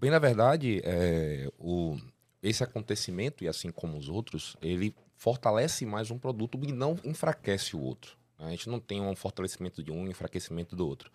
Bem, 0.00 0.10
na 0.10 0.18
verdade, 0.18 0.80
é, 0.82 1.46
o, 1.58 1.98
esse 2.42 2.64
acontecimento, 2.64 3.44
e 3.44 3.48
assim 3.48 3.70
como 3.70 3.98
os 3.98 4.08
outros, 4.08 4.56
ele 4.62 4.94
fortalece 5.18 5.84
mais 5.84 6.10
um 6.10 6.16
produto 6.16 6.58
e 6.62 6.72
não 6.72 6.98
enfraquece 7.04 7.76
o 7.76 7.80
outro. 7.80 8.16
A 8.38 8.48
gente 8.48 8.66
não 8.66 8.80
tem 8.80 9.02
um 9.02 9.14
fortalecimento 9.14 9.82
de 9.82 9.92
um, 9.92 10.04
um 10.04 10.08
enfraquecimento 10.08 10.74
do 10.74 10.88
outro. 10.88 11.12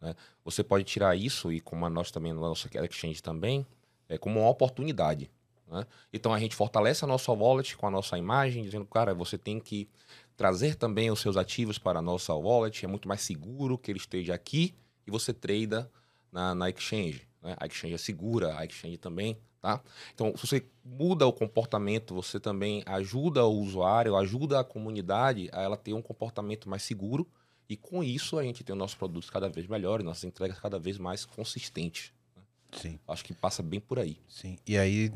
Né? 0.00 0.14
Você 0.44 0.64
pode 0.64 0.84
tirar 0.84 1.16
isso, 1.16 1.52
e 1.52 1.60
como 1.60 1.84
a 1.84 1.90
nós 1.90 2.10
também, 2.10 2.32
na 2.32 2.40
nossa 2.40 2.68
exchange 2.84 3.22
também, 3.22 3.66
é 4.08 4.16
como 4.16 4.40
uma 4.40 4.48
oportunidade. 4.48 5.30
Né? 5.68 5.86
Então 6.12 6.32
a 6.32 6.38
gente 6.38 6.56
fortalece 6.56 7.04
a 7.04 7.08
nossa 7.08 7.30
wallet 7.32 7.76
com 7.76 7.86
a 7.86 7.90
nossa 7.90 8.18
imagem, 8.18 8.64
dizendo, 8.64 8.84
cara, 8.84 9.14
você 9.14 9.38
tem 9.38 9.60
que 9.60 9.88
trazer 10.36 10.74
também 10.74 11.10
os 11.10 11.20
seus 11.20 11.36
ativos 11.36 11.78
para 11.78 11.98
a 11.98 12.02
nossa 12.02 12.34
wallet, 12.34 12.84
é 12.84 12.88
muito 12.88 13.06
mais 13.06 13.20
seguro 13.20 13.78
que 13.78 13.90
ele 13.90 13.98
esteja 13.98 14.34
aqui 14.34 14.74
e 15.06 15.10
você 15.10 15.32
trada 15.32 15.90
na, 16.32 16.54
na 16.54 16.70
exchange. 16.70 17.28
Né? 17.42 17.54
A 17.58 17.66
exchange 17.66 17.94
é 17.94 17.98
segura, 17.98 18.58
a 18.58 18.64
exchange 18.64 18.96
também, 18.96 19.38
tá? 19.60 19.80
Então, 20.14 20.34
se 20.36 20.46
você 20.46 20.64
muda 20.84 21.26
o 21.26 21.32
comportamento, 21.32 22.14
você 22.14 22.40
também 22.40 22.82
ajuda 22.86 23.44
o 23.44 23.60
usuário, 23.60 24.16
ajuda 24.16 24.60
a 24.60 24.64
comunidade 24.64 25.48
a 25.52 25.62
ela 25.62 25.76
ter 25.76 25.92
um 25.92 26.02
comportamento 26.02 26.68
mais 26.68 26.82
seguro 26.82 27.28
e 27.70 27.76
com 27.76 28.02
isso 28.02 28.36
a 28.36 28.42
gente 28.42 28.64
tem 28.64 28.74
os 28.74 28.78
nossos 28.78 28.96
produtos 28.96 29.30
cada 29.30 29.48
vez 29.48 29.68
melhores, 29.68 30.04
nossas 30.04 30.24
entregas 30.24 30.58
cada 30.58 30.76
vez 30.76 30.98
mais 30.98 31.24
consistentes. 31.24 32.12
Né? 32.36 32.42
Sim. 32.72 32.98
Acho 33.06 33.24
que 33.24 33.32
passa 33.32 33.62
bem 33.62 33.78
por 33.78 34.00
aí. 34.00 34.18
Sim. 34.28 34.58
E 34.66 34.76
aí, 34.76 35.12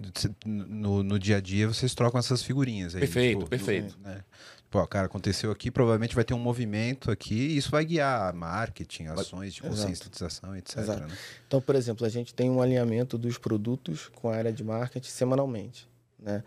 no, 0.47 1.03
no 1.03 1.19
dia 1.19 1.39
a 1.39 1.41
dia, 1.41 1.67
vocês 1.67 1.97
trocam 1.97 2.17
essas 2.17 2.45
figurinhas 2.45 2.95
aí. 2.95 3.01
Perfeito, 3.01 3.39
tipo, 3.39 3.51
perfeito. 3.51 3.99
Né? 3.99 4.23
Pô, 4.71 4.87
cara, 4.87 5.07
aconteceu 5.07 5.51
aqui, 5.51 5.69
provavelmente 5.69 6.15
vai 6.15 6.23
ter 6.23 6.33
um 6.33 6.39
movimento 6.39 7.11
aqui 7.11 7.35
e 7.35 7.57
isso 7.57 7.73
vai 7.73 7.85
guiar 7.85 8.33
marketing, 8.33 9.07
ações 9.07 9.55
de 9.55 9.63
conscientização, 9.63 10.57
etc. 10.57 10.77
Né? 10.87 11.09
Então, 11.49 11.61
por 11.61 11.75
exemplo, 11.75 12.07
a 12.07 12.09
gente 12.09 12.33
tem 12.33 12.49
um 12.49 12.63
alinhamento 12.63 13.19
dos 13.19 13.37
produtos 13.37 14.13
com 14.15 14.29
a 14.29 14.37
área 14.37 14.53
de 14.53 14.63
marketing 14.63 15.11
semanalmente. 15.11 15.89
Né? 16.21 16.45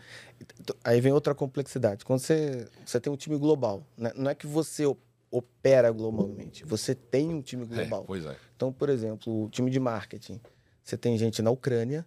Aí 0.85 1.01
vem 1.01 1.11
outra 1.11 1.35
complexidade. 1.35 2.05
Quando 2.05 2.19
você, 2.19 2.65
você 2.85 2.97
tem 2.97 3.11
um 3.11 3.17
time 3.17 3.37
global, 3.37 3.85
né? 3.97 4.13
não 4.15 4.31
é 4.31 4.35
que 4.35 4.47
você 4.47 4.85
opera 5.29 5.91
globalmente, 5.91 6.65
você 6.65 6.95
tem 6.95 7.33
um 7.33 7.41
time 7.41 7.65
global. 7.65 8.03
É, 8.03 8.05
pois 8.05 8.25
é. 8.25 8.35
Então, 8.55 8.71
por 8.71 8.89
exemplo, 8.89 9.45
o 9.45 9.49
time 9.49 9.69
de 9.69 9.79
marketing, 9.79 10.39
você 10.83 10.97
tem 10.97 11.17
gente 11.17 11.41
na 11.41 11.51
Ucrânia, 11.51 12.05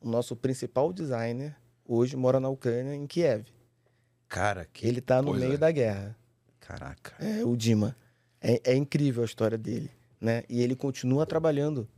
o 0.00 0.08
nosso 0.08 0.36
principal 0.36 0.92
designer 0.92 1.56
hoje 1.86 2.16
mora 2.16 2.38
na 2.38 2.48
Ucrânia, 2.48 2.94
em 2.94 3.06
Kiev. 3.06 3.46
Cara, 4.28 4.66
que... 4.66 4.86
Ele 4.86 5.00
tá 5.00 5.22
no 5.22 5.32
meio 5.32 5.54
é. 5.54 5.56
da 5.56 5.70
guerra. 5.70 6.14
Caraca. 6.60 7.14
É, 7.18 7.42
o 7.44 7.56
Dima. 7.56 7.96
É, 8.40 8.72
é 8.72 8.76
incrível 8.76 9.22
a 9.22 9.26
história 9.26 9.56
dele, 9.56 9.90
né? 10.20 10.44
E 10.48 10.60
ele 10.60 10.76
continua 10.76 11.24
trabalhando. 11.24 11.88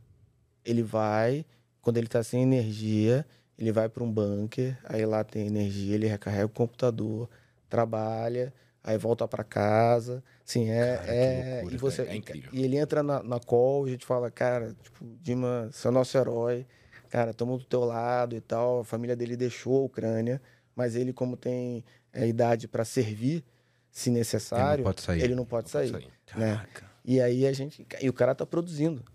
Ele 0.63 0.81
vai, 0.81 1.45
quando 1.81 1.97
ele 1.97 2.07
tá 2.07 2.23
sem 2.23 2.41
energia, 2.41 3.25
ele 3.57 3.71
vai 3.71 3.89
para 3.89 4.03
um 4.03 4.11
bunker, 4.11 4.77
aí 4.85 5.05
lá 5.05 5.23
tem 5.23 5.45
energia, 5.45 5.93
ele 5.93 6.07
recarrega 6.07 6.45
o 6.45 6.49
computador, 6.49 7.29
trabalha, 7.69 8.53
aí 8.83 8.97
volta 8.97 9.27
para 9.27 9.43
casa. 9.43 10.23
Sim, 10.51 10.69
é. 10.69 10.97
Cara, 10.97 11.15
é, 11.15 11.63
e 11.71 11.77
você, 11.77 12.01
é 12.01 12.13
incrível. 12.13 12.49
E 12.51 12.61
ele 12.61 12.75
entra 12.75 13.01
na, 13.01 13.23
na 13.23 13.39
call, 13.39 13.85
a 13.85 13.89
gente 13.89 14.05
fala, 14.05 14.29
cara, 14.29 14.75
tipo, 14.83 15.05
Dima, 15.21 15.69
você 15.71 15.87
é 15.87 15.91
nosso 15.91 16.17
herói, 16.17 16.67
cara, 17.09 17.31
estamos 17.31 17.59
do 17.59 17.65
teu 17.65 17.85
lado 17.85 18.35
e 18.35 18.41
tal. 18.41 18.81
A 18.81 18.83
família 18.83 19.15
dele 19.15 19.37
deixou 19.37 19.83
a 19.83 19.85
Ucrânia, 19.85 20.41
mas 20.75 20.97
ele, 20.97 21.13
como 21.13 21.37
tem 21.37 21.85
é, 22.11 22.27
idade 22.27 22.67
para 22.67 22.83
servir, 22.83 23.45
se 23.89 24.09
necessário, 24.09 24.81
ele 24.81 24.83
não 24.83 24.91
pode 24.91 25.01
sair. 25.01 25.21
Ele 25.23 25.35
não 25.35 25.45
pode 25.45 25.65
não 25.65 25.71
sair, 25.71 25.91
pode 25.91 26.03
sair 26.25 26.37
né? 26.37 26.65
E 27.05 27.21
aí 27.21 27.47
a 27.47 27.53
gente. 27.53 27.87
E 28.01 28.09
o 28.09 28.13
cara 28.13 28.35
tá 28.35 28.45
produzindo. 28.45 29.05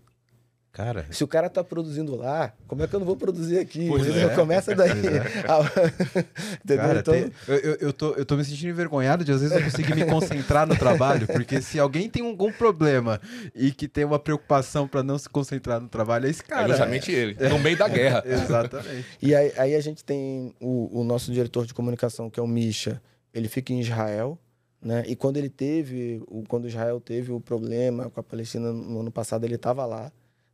Cara. 0.77 1.07
Se 1.09 1.23
o 1.23 1.27
cara 1.27 1.49
tá 1.49 1.63
produzindo 1.63 2.15
lá, 2.15 2.53
como 2.67 2.83
é 2.83 2.87
que 2.87 2.95
eu 2.95 2.99
não 2.99 3.07
vou 3.07 3.17
produzir 3.17 3.57
aqui? 3.57 3.87
Pois 3.87 4.15
é. 4.15 4.29
Começa 4.35 4.75
daí. 4.75 4.91
É. 4.91 5.21
cara, 6.77 6.99
então... 6.99 7.13
tem, 7.15 7.31
eu, 7.47 7.77
eu, 7.77 7.91
tô, 7.91 8.13
eu 8.13 8.23
tô 8.23 8.35
me 8.35 8.45
sentindo 8.45 8.69
envergonhado 8.69 9.25
de 9.25 9.31
às 9.31 9.41
vezes 9.41 9.57
eu 9.57 9.63
conseguir 9.63 9.95
me 9.95 10.05
concentrar 10.05 10.67
no 10.67 10.75
trabalho, 10.77 11.25
porque 11.25 11.63
se 11.63 11.79
alguém 11.79 12.07
tem 12.07 12.23
algum 12.23 12.51
problema 12.51 13.19
e 13.55 13.71
que 13.71 13.87
tem 13.87 14.05
uma 14.05 14.19
preocupação 14.19 14.87
para 14.87 15.01
não 15.01 15.17
se 15.17 15.27
concentrar 15.27 15.81
no 15.81 15.89
trabalho, 15.89 16.27
é 16.27 16.29
esse 16.29 16.43
cara. 16.43 16.65
É 16.65 16.67
justamente 16.67 17.11
ele, 17.11 17.49
no 17.49 17.57
meio 17.57 17.75
da 17.75 17.87
guerra. 17.89 18.21
Exatamente. 18.23 19.17
E 19.19 19.33
aí, 19.33 19.51
aí, 19.57 19.73
a 19.73 19.81
gente 19.81 20.05
tem 20.05 20.53
o, 20.61 21.01
o 21.01 21.03
nosso 21.03 21.31
diretor 21.31 21.65
de 21.65 21.73
comunicação, 21.73 22.29
que 22.29 22.39
é 22.39 22.43
o 22.43 22.47
Misha, 22.47 23.01
ele 23.33 23.49
fica 23.49 23.73
em 23.73 23.79
Israel, 23.79 24.37
né? 24.79 25.03
E 25.07 25.15
quando 25.15 25.37
ele 25.37 25.49
teve, 25.49 26.21
quando 26.47 26.67
Israel 26.67 27.01
teve 27.01 27.31
o 27.31 27.39
problema 27.39 28.11
com 28.11 28.19
a 28.19 28.23
Palestina 28.23 28.71
no 28.71 28.99
ano 28.99 29.11
passado, 29.11 29.43
ele 29.43 29.55
estava 29.55 29.83
lá 29.83 30.11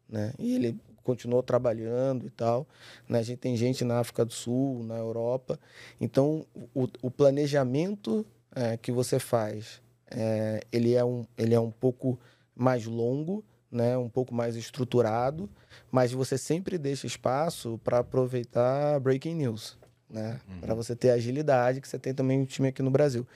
né? 0.09 0.33
E 0.37 0.55
ele 0.55 0.79
continuou 1.03 1.43
trabalhando 1.43 2.25
e 2.25 2.29
tal. 2.29 2.67
Né? 3.07 3.19
A 3.19 3.23
gente 3.23 3.39
tem 3.39 3.55
gente 3.55 3.83
na 3.83 3.99
África 3.99 4.25
do 4.25 4.33
Sul, 4.33 4.83
na 4.83 4.97
Europa. 4.97 5.59
Então, 5.99 6.45
o, 6.73 6.87
o 7.01 7.11
planejamento 7.11 8.25
é, 8.55 8.77
que 8.77 8.91
você 8.91 9.19
faz, 9.19 9.81
é, 10.09 10.61
ele, 10.71 10.93
é 10.93 11.03
um, 11.03 11.25
ele 11.37 11.53
é 11.53 11.59
um 11.59 11.71
pouco 11.71 12.17
mais 12.55 12.85
longo, 12.85 13.43
né? 13.69 13.97
um 13.97 14.09
pouco 14.09 14.33
mais 14.33 14.55
estruturado, 14.55 15.49
mas 15.91 16.11
você 16.11 16.37
sempre 16.37 16.77
deixa 16.77 17.05
espaço 17.05 17.79
para 17.83 17.99
aproveitar 17.99 18.99
breaking 18.99 19.35
news, 19.35 19.77
né? 20.09 20.39
Uhum. 20.47 20.59
para 20.59 20.75
você 20.75 20.95
ter 20.95 21.09
agilidade, 21.09 21.81
que 21.81 21.87
você 21.87 21.97
tem 21.97 22.13
também 22.13 22.39
um 22.39 22.45
time 22.45 22.67
aqui 22.67 22.83
no 22.83 22.91
Brasil. 22.91 23.27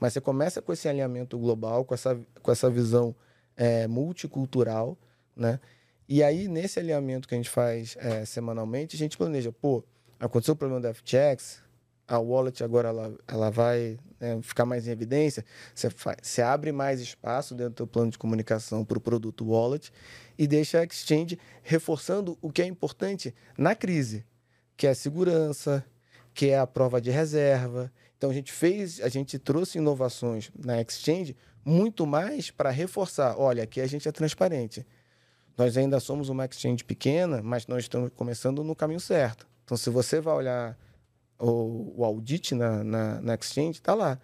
Mas 0.00 0.12
você 0.12 0.20
começa 0.20 0.60
com 0.60 0.72
esse 0.72 0.88
alinhamento 0.88 1.38
global, 1.38 1.84
com 1.84 1.94
essa, 1.94 2.18
com 2.42 2.50
essa 2.50 2.68
visão 2.68 3.14
é, 3.56 3.86
multicultural, 3.86 4.98
né? 5.36 5.60
E 6.08 6.22
aí, 6.22 6.48
nesse 6.48 6.78
alinhamento 6.78 7.26
que 7.26 7.34
a 7.34 7.38
gente 7.38 7.48
faz 7.48 7.96
é, 7.98 8.24
semanalmente, 8.24 8.94
a 8.94 8.98
gente 8.98 9.16
planeja, 9.16 9.50
pô, 9.50 9.82
aconteceu 10.20 10.52
o 10.52 10.56
problema 10.56 10.80
da 10.80 10.92
FTX, 10.92 11.62
a 12.06 12.18
wallet 12.18 12.62
agora 12.62 12.88
ela, 12.90 13.16
ela 13.26 13.50
vai 13.50 13.98
né, 14.20 14.38
ficar 14.42 14.66
mais 14.66 14.86
em 14.86 14.90
evidência, 14.90 15.44
você, 15.74 16.42
abre 16.42 16.70
mais 16.72 17.00
espaço 17.00 17.54
dentro 17.54 17.70
do 17.72 17.76
teu 17.76 17.86
plano 17.86 18.10
de 18.10 18.18
comunicação 18.18 18.84
para 18.84 18.98
o 18.98 19.00
produto 19.00 19.46
wallet 19.46 19.90
e 20.38 20.46
deixa 20.46 20.80
a 20.80 20.84
exchange 20.84 21.38
reforçando 21.62 22.36
o 22.42 22.52
que 22.52 22.60
é 22.60 22.66
importante 22.66 23.34
na 23.56 23.74
crise, 23.74 24.24
que 24.76 24.86
é 24.86 24.90
a 24.90 24.94
segurança, 24.94 25.84
que 26.34 26.50
é 26.50 26.58
a 26.58 26.66
prova 26.66 27.00
de 27.00 27.10
reserva. 27.10 27.90
Então 28.18 28.30
a 28.30 28.34
gente 28.34 28.52
fez, 28.52 29.00
a 29.00 29.08
gente 29.08 29.38
trouxe 29.38 29.78
inovações 29.78 30.50
na 30.58 30.80
exchange 30.80 31.34
muito 31.64 32.06
mais 32.06 32.50
para 32.50 32.68
reforçar, 32.68 33.38
olha, 33.38 33.62
aqui 33.62 33.80
a 33.80 33.86
gente 33.86 34.06
é 34.06 34.12
transparente. 34.12 34.86
Nós 35.56 35.76
ainda 35.76 36.00
somos 36.00 36.28
uma 36.28 36.44
exchange 36.44 36.84
pequena, 36.84 37.40
mas 37.42 37.66
nós 37.66 37.84
estamos 37.84 38.10
começando 38.14 38.64
no 38.64 38.74
caminho 38.74 39.00
certo. 39.00 39.46
Então, 39.64 39.76
se 39.76 39.88
você 39.88 40.20
vai 40.20 40.34
olhar 40.34 40.78
o, 41.38 41.94
o 41.96 42.04
audit 42.04 42.54
na, 42.54 42.82
na, 42.82 43.20
na 43.20 43.34
exchange, 43.34 43.78
está 43.78 43.94
lá. 43.94 44.18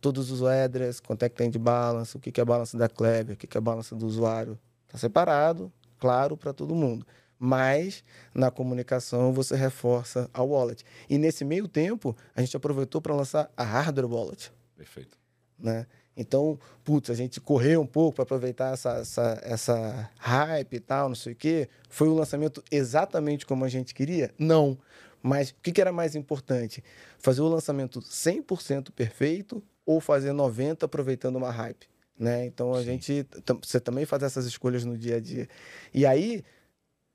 Todos 0.00 0.30
os 0.30 0.42
address, 0.42 1.00
quanto 1.00 1.22
é 1.22 1.28
que 1.28 1.36
tem 1.36 1.48
de 1.48 1.58
balance, 1.58 2.16
o 2.16 2.20
que, 2.20 2.30
que 2.30 2.40
é 2.40 2.44
balance 2.44 2.76
da 2.76 2.88
Clever, 2.88 3.34
o 3.34 3.38
que, 3.38 3.46
que 3.46 3.56
é 3.56 3.60
balance 3.60 3.94
do 3.94 4.06
usuário. 4.06 4.58
Está 4.86 4.98
separado, 4.98 5.72
claro, 5.98 6.36
para 6.36 6.52
todo 6.52 6.74
mundo. 6.74 7.06
Mas 7.38 8.04
na 8.34 8.50
comunicação 8.50 9.32
você 9.32 9.56
reforça 9.56 10.28
a 10.32 10.42
wallet. 10.42 10.84
E 11.08 11.16
nesse 11.16 11.44
meio 11.44 11.66
tempo, 11.66 12.14
a 12.36 12.40
gente 12.42 12.56
aproveitou 12.56 13.00
para 13.00 13.14
lançar 13.14 13.50
a 13.56 13.64
hardware 13.64 14.10
wallet. 14.10 14.52
Perfeito. 14.76 15.18
Né? 15.58 15.86
Então, 16.16 16.58
putz, 16.84 17.10
a 17.10 17.14
gente 17.14 17.40
correu 17.40 17.80
um 17.80 17.86
pouco 17.86 18.16
para 18.16 18.22
aproveitar 18.22 18.72
essa, 18.72 18.98
essa, 18.98 19.40
essa 19.42 20.10
hype 20.18 20.74
e 20.74 20.80
tal, 20.80 21.08
não 21.08 21.16
sei 21.16 21.32
o 21.32 21.36
quê. 21.36 21.68
Foi 21.88 22.08
o 22.08 22.14
lançamento 22.14 22.62
exatamente 22.70 23.44
como 23.44 23.64
a 23.64 23.68
gente 23.68 23.94
queria? 23.94 24.32
Não. 24.38 24.78
Mas 25.22 25.50
o 25.50 25.54
que, 25.62 25.72
que 25.72 25.80
era 25.80 25.92
mais 25.92 26.14
importante? 26.14 26.84
Fazer 27.18 27.40
o 27.40 27.48
lançamento 27.48 28.00
100% 28.00 28.90
perfeito 28.92 29.62
ou 29.84 30.00
fazer 30.00 30.32
90% 30.32 30.84
aproveitando 30.84 31.36
uma 31.36 31.50
hype? 31.50 31.88
Né? 32.16 32.46
Então, 32.46 32.72
a 32.72 32.78
Sim. 32.78 32.84
gente... 32.84 33.26
Você 33.62 33.80
também 33.80 34.04
faz 34.04 34.22
essas 34.22 34.46
escolhas 34.46 34.84
no 34.84 34.96
dia 34.96 35.16
a 35.16 35.20
dia. 35.20 35.48
E 35.92 36.06
aí, 36.06 36.44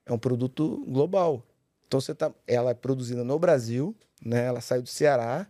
é 0.05 0.11
um 0.11 0.17
produto 0.17 0.83
global. 0.87 1.43
Então, 1.87 2.01
você 2.01 2.13
tá, 2.13 2.33
ela 2.45 2.71
é 2.71 2.73
produzida 2.73 3.23
no 3.23 3.39
Brasil, 3.39 3.95
né? 4.23 4.45
ela 4.45 4.59
sai 4.59 4.81
do 4.81 4.89
Ceará, 4.89 5.47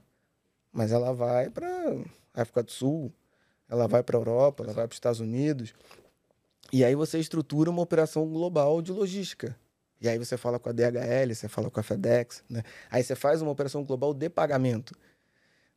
mas 0.72 0.92
ela 0.92 1.14
vai 1.14 1.50
para 1.50 1.68
África 2.34 2.62
do 2.62 2.72
Sul, 2.72 3.12
ela 3.70 3.88
vai 3.88 4.02
para 4.04 4.18
a 4.18 4.20
Europa, 4.20 4.64
ela 4.64 4.74
vai 4.74 4.88
para 4.88 4.94
os 4.94 4.98
Estados 4.98 5.20
Unidos. 5.20 5.74
E 6.72 6.84
aí 6.84 6.96
você 6.96 7.20
estrutura 7.20 7.70
uma 7.70 7.82
operação 7.82 8.28
global 8.28 8.82
de 8.82 8.92
logística. 8.92 9.56
E 10.02 10.08
aí 10.08 10.18
você 10.18 10.38
fala 10.38 10.60
com 10.60 10.70
a 10.70 10.72
DHL, 10.72 11.34
você 11.36 11.48
fala 11.48 11.70
com 11.70 11.80
a 11.80 11.84
FedEx, 11.84 12.44
né? 12.50 12.64
Aí 12.90 13.04
você 13.04 13.16
faz 13.16 13.42
uma 13.42 13.52
operação 13.52 13.84
global 13.84 14.14
de 14.14 14.30
pagamento. 14.30 14.96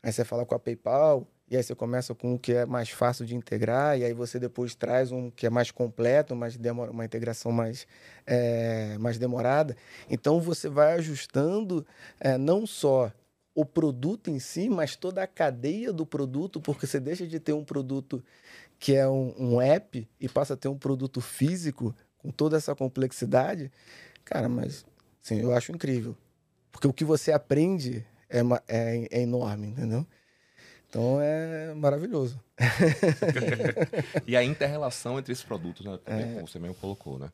Aí 0.03 0.13
você 0.13 0.25
fala 0.25 0.47
com 0.47 0.55
a 0.55 0.59
PayPal, 0.59 1.27
e 1.53 1.57
aí 1.57 1.63
você 1.63 1.75
começa 1.75 2.15
com 2.15 2.35
o 2.35 2.39
que 2.39 2.55
é 2.55 2.65
mais 2.65 2.89
fácil 2.89 3.27
de 3.27 3.37
integrar, 3.37 3.99
e 3.99 4.05
aí 4.05 4.13
você 4.13 4.39
depois 4.39 4.75
traz 4.75 5.13
um 5.13 5.31
que 5.31 5.47
é 5.47 5.51
mais 5.51 5.71
completo, 5.71 6.35
mais 6.35 6.57
demora, 6.57 6.91
uma 6.91 7.05
integração 7.05 7.53
mais, 7.53 7.87
é, 8.27 8.97
mais 8.99 9.19
demorada. 9.19 9.77
Então 10.09 10.41
você 10.41 10.69
vai 10.69 10.95
ajustando 10.95 11.87
é, 12.19 12.39
não 12.39 12.67
só 12.67 13.13
o 13.55 13.65
produto 13.65 14.31
em 14.31 14.39
si, 14.39 14.69
mas 14.69 14.97
toda 14.97 15.23
a 15.23 15.27
cadeia 15.27 15.93
do 15.93 16.07
produto, 16.07 16.61
porque 16.61 16.87
você 16.87 16.99
deixa 16.99 17.27
de 17.27 17.39
ter 17.39 17.53
um 17.53 17.65
produto 17.65 18.23
que 18.79 18.95
é 18.95 19.07
um, 19.07 19.35
um 19.39 19.61
app 19.61 20.09
e 20.21 20.29
passa 20.29 20.55
a 20.55 20.57
ter 20.57 20.69
um 20.69 20.79
produto 20.79 21.21
físico 21.21 21.95
com 22.19 22.31
toda 22.31 22.57
essa 22.57 22.75
complexidade. 22.75 23.71
Cara, 24.25 24.49
mas 24.49 24.85
sim, 25.21 25.41
eu 25.41 25.53
acho 25.53 25.73
incrível. 25.73 26.17
Porque 26.71 26.87
o 26.87 26.93
que 26.93 27.05
você 27.05 27.33
aprende 27.33 28.05
é, 28.29 28.41
é, 28.69 29.09
é 29.11 29.21
enorme, 29.21 29.69
entendeu? 29.69 30.07
Então 30.89 31.21
é 31.21 31.73
maravilhoso. 31.75 32.41
e 34.27 34.37
a 34.37 34.43
inter-relação 34.43 35.19
entre 35.19 35.33
esses 35.33 35.45
produtos, 35.45 35.85
né? 35.85 35.99
Também, 36.05 36.31
é. 36.31 36.35
Como 36.35 36.49
você 36.49 36.59
mesmo 36.59 36.75
colocou, 36.77 37.19
né? 37.19 37.31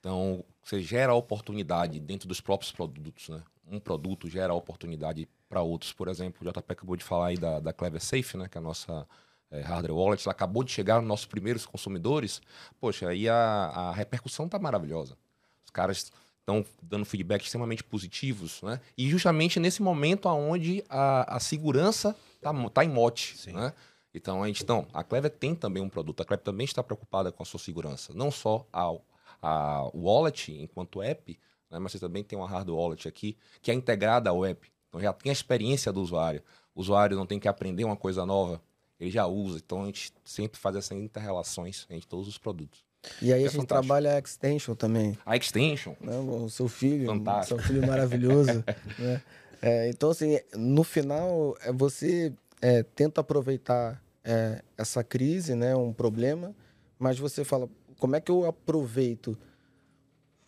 Então, 0.00 0.44
você 0.62 0.80
gera 0.80 1.14
oportunidade 1.14 1.98
dentro 1.98 2.28
dos 2.28 2.40
próprios 2.40 2.72
produtos, 2.72 3.28
né? 3.28 3.42
Um 3.68 3.80
produto 3.80 4.28
gera 4.28 4.54
oportunidade 4.54 5.28
para 5.48 5.62
outros. 5.62 5.92
Por 5.92 6.08
exemplo, 6.08 6.46
o 6.46 6.52
JP 6.52 6.72
acabou 6.72 6.96
de 6.96 7.04
falar 7.04 7.28
aí 7.28 7.36
da, 7.36 7.60
da 7.60 7.72
Clever 7.72 8.02
Safe, 8.02 8.36
né? 8.36 8.48
Que 8.48 8.58
é 8.58 8.60
a 8.60 8.62
nossa 8.62 9.06
é, 9.50 9.60
hardware 9.60 9.94
wallet. 9.96 10.22
Ela 10.26 10.32
acabou 10.32 10.62
de 10.62 10.70
chegar 10.70 11.00
nos 11.00 11.08
nossos 11.08 11.26
primeiros 11.26 11.66
consumidores. 11.66 12.40
Poxa, 12.80 13.08
aí 13.08 13.28
a, 13.28 13.34
a 13.36 13.92
repercussão 13.92 14.48
tá 14.48 14.58
maravilhosa. 14.58 15.16
Os 15.64 15.70
caras 15.70 16.12
estão 16.40 16.64
dando 16.80 17.04
feedback 17.04 17.44
extremamente 17.44 17.82
positivos, 17.82 18.62
né? 18.62 18.80
E 18.96 19.10
justamente 19.10 19.58
nesse 19.58 19.82
momento 19.82 20.28
onde 20.28 20.84
a, 20.88 21.36
a 21.36 21.40
segurança 21.40 22.16
tá, 22.40 22.52
tá 22.70 22.84
em 22.84 22.88
mote, 22.88 23.36
Sim. 23.36 23.52
né? 23.52 23.72
Então 24.14 24.42
a 24.42 24.46
gente, 24.46 24.66
não, 24.66 24.86
a 24.94 25.04
Clever 25.04 25.30
tem 25.30 25.54
também 25.54 25.82
um 25.82 25.88
produto. 25.88 26.22
A 26.22 26.24
Clever 26.24 26.44
também 26.44 26.64
está 26.64 26.82
preocupada 26.82 27.30
com 27.32 27.42
a 27.42 27.46
sua 27.46 27.60
segurança, 27.60 28.14
não 28.14 28.30
só 28.30 28.66
a, 28.72 28.96
a 29.42 29.90
wallet 29.92 30.52
enquanto 30.52 31.02
app, 31.02 31.38
né? 31.70 31.78
mas 31.78 31.92
você 31.92 31.98
também 31.98 32.22
tem 32.22 32.38
uma 32.38 32.48
hard 32.48 32.68
wallet 32.68 33.08
aqui 33.08 33.36
que 33.60 33.70
é 33.70 33.74
integrada 33.74 34.30
ao 34.30 34.44
app. 34.44 34.70
Então 34.88 35.00
já 35.00 35.12
tem 35.12 35.30
a 35.30 35.32
experiência 35.32 35.92
do 35.92 36.00
usuário. 36.00 36.42
O 36.74 36.80
usuário 36.80 37.16
não 37.16 37.26
tem 37.26 37.38
que 37.38 37.48
aprender 37.48 37.84
uma 37.84 37.96
coisa 37.96 38.24
nova, 38.24 38.60
ele 38.98 39.10
já 39.10 39.26
usa. 39.26 39.58
Então 39.58 39.82
a 39.82 39.86
gente 39.86 40.12
sempre 40.24 40.58
faz 40.58 40.76
essas 40.76 40.96
interrelações 40.96 41.86
entre 41.90 42.06
todos 42.06 42.28
os 42.28 42.38
produtos. 42.38 42.84
E 43.22 43.32
aí 43.32 43.32
a 43.32 43.36
é 43.36 43.48
gente 43.48 43.56
fantástico. 43.60 43.86
trabalha 43.86 44.14
a 44.14 44.18
extension 44.18 44.74
também. 44.74 45.16
A 45.24 45.36
extension? 45.36 45.94
Né? 46.00 46.18
O 46.18 46.48
seu 46.48 46.68
filho, 46.68 47.06
fantástico. 47.06 47.60
seu 47.60 47.68
filho 47.68 47.86
maravilhoso. 47.86 48.64
né? 48.98 49.22
É, 49.62 49.88
então, 49.88 50.10
assim, 50.10 50.38
no 50.54 50.84
final, 50.84 51.56
é 51.60 51.72
você 51.72 52.32
é, 52.60 52.82
tenta 52.82 53.20
aproveitar 53.20 54.02
é, 54.24 54.62
essa 54.76 55.02
crise, 55.02 55.54
né, 55.54 55.74
um 55.74 55.92
problema, 55.92 56.54
mas 56.98 57.18
você 57.18 57.44
fala, 57.44 57.68
como 57.98 58.16
é 58.16 58.20
que 58.20 58.30
eu 58.30 58.44
aproveito, 58.44 59.38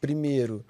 primeiro, 0.01 0.65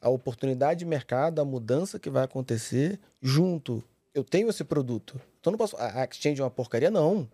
a 0.00 0.08
oportunidade 0.08 0.80
de 0.80 0.84
mercado, 0.84 1.40
a 1.40 1.44
mudança 1.44 1.98
que 1.98 2.08
vai 2.08 2.24
acontecer, 2.24 2.98
junto, 3.20 3.82
eu 4.14 4.24
tenho 4.24 4.48
esse 4.48 4.64
produto. 4.64 5.20
Então, 5.40 5.50
não 5.50 5.58
posso, 5.58 5.76
a 5.78 6.04
Exchange 6.04 6.40
é 6.40 6.44
uma 6.44 6.50
porcaria? 6.50 6.90
Não. 6.90 7.28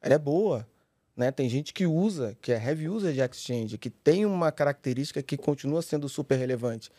Ela 0.00 0.14
é 0.14 0.18
boa. 0.18 0.66
Né? 1.16 1.30
Tem 1.30 1.48
gente 1.48 1.72
que 1.72 1.86
usa, 1.86 2.36
que 2.40 2.52
é 2.52 2.62
heavy 2.62 2.88
user 2.88 3.12
de 3.12 3.20
Exchange, 3.20 3.78
que 3.78 3.88
tem 3.88 4.26
uma 4.26 4.52
característica 4.52 5.22
que 5.22 5.36
continua 5.36 5.80
sendo 5.82 6.08
super 6.08 6.36
relevante. 6.36 6.90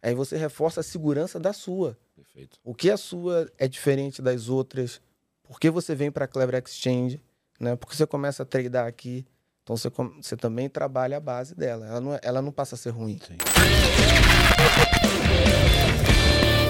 Aí 0.00 0.14
você 0.14 0.36
reforça 0.36 0.80
a 0.80 0.84
segurança 0.84 1.40
da 1.40 1.52
sua. 1.52 1.98
Perfeito. 2.14 2.58
O 2.62 2.74
que 2.74 2.90
a 2.90 2.96
sua 2.96 3.50
é 3.58 3.66
diferente 3.66 4.22
das 4.22 4.48
outras? 4.48 5.00
Por 5.42 5.58
que 5.58 5.70
você 5.70 5.94
vem 5.94 6.10
para 6.10 6.24
a 6.24 6.28
Clever 6.28 6.62
Exchange? 6.64 7.20
Né? 7.58 7.74
Porque 7.74 7.96
você 7.96 8.06
começa 8.06 8.44
a 8.44 8.46
tradear 8.46 8.86
aqui. 8.86 9.26
Então 9.64 9.76
você, 9.76 9.90
você 9.90 10.36
também 10.36 10.68
trabalha 10.68 11.16
a 11.16 11.20
base 11.20 11.54
dela. 11.54 11.86
Ela 11.86 12.00
não, 12.00 12.14
é, 12.14 12.20
ela 12.22 12.40
não 12.40 12.52
passa 12.52 12.76
a 12.76 12.78
ser 12.78 12.90
ruim. 12.90 13.18
Sim. 13.26 13.36
Yeah. 15.08 15.67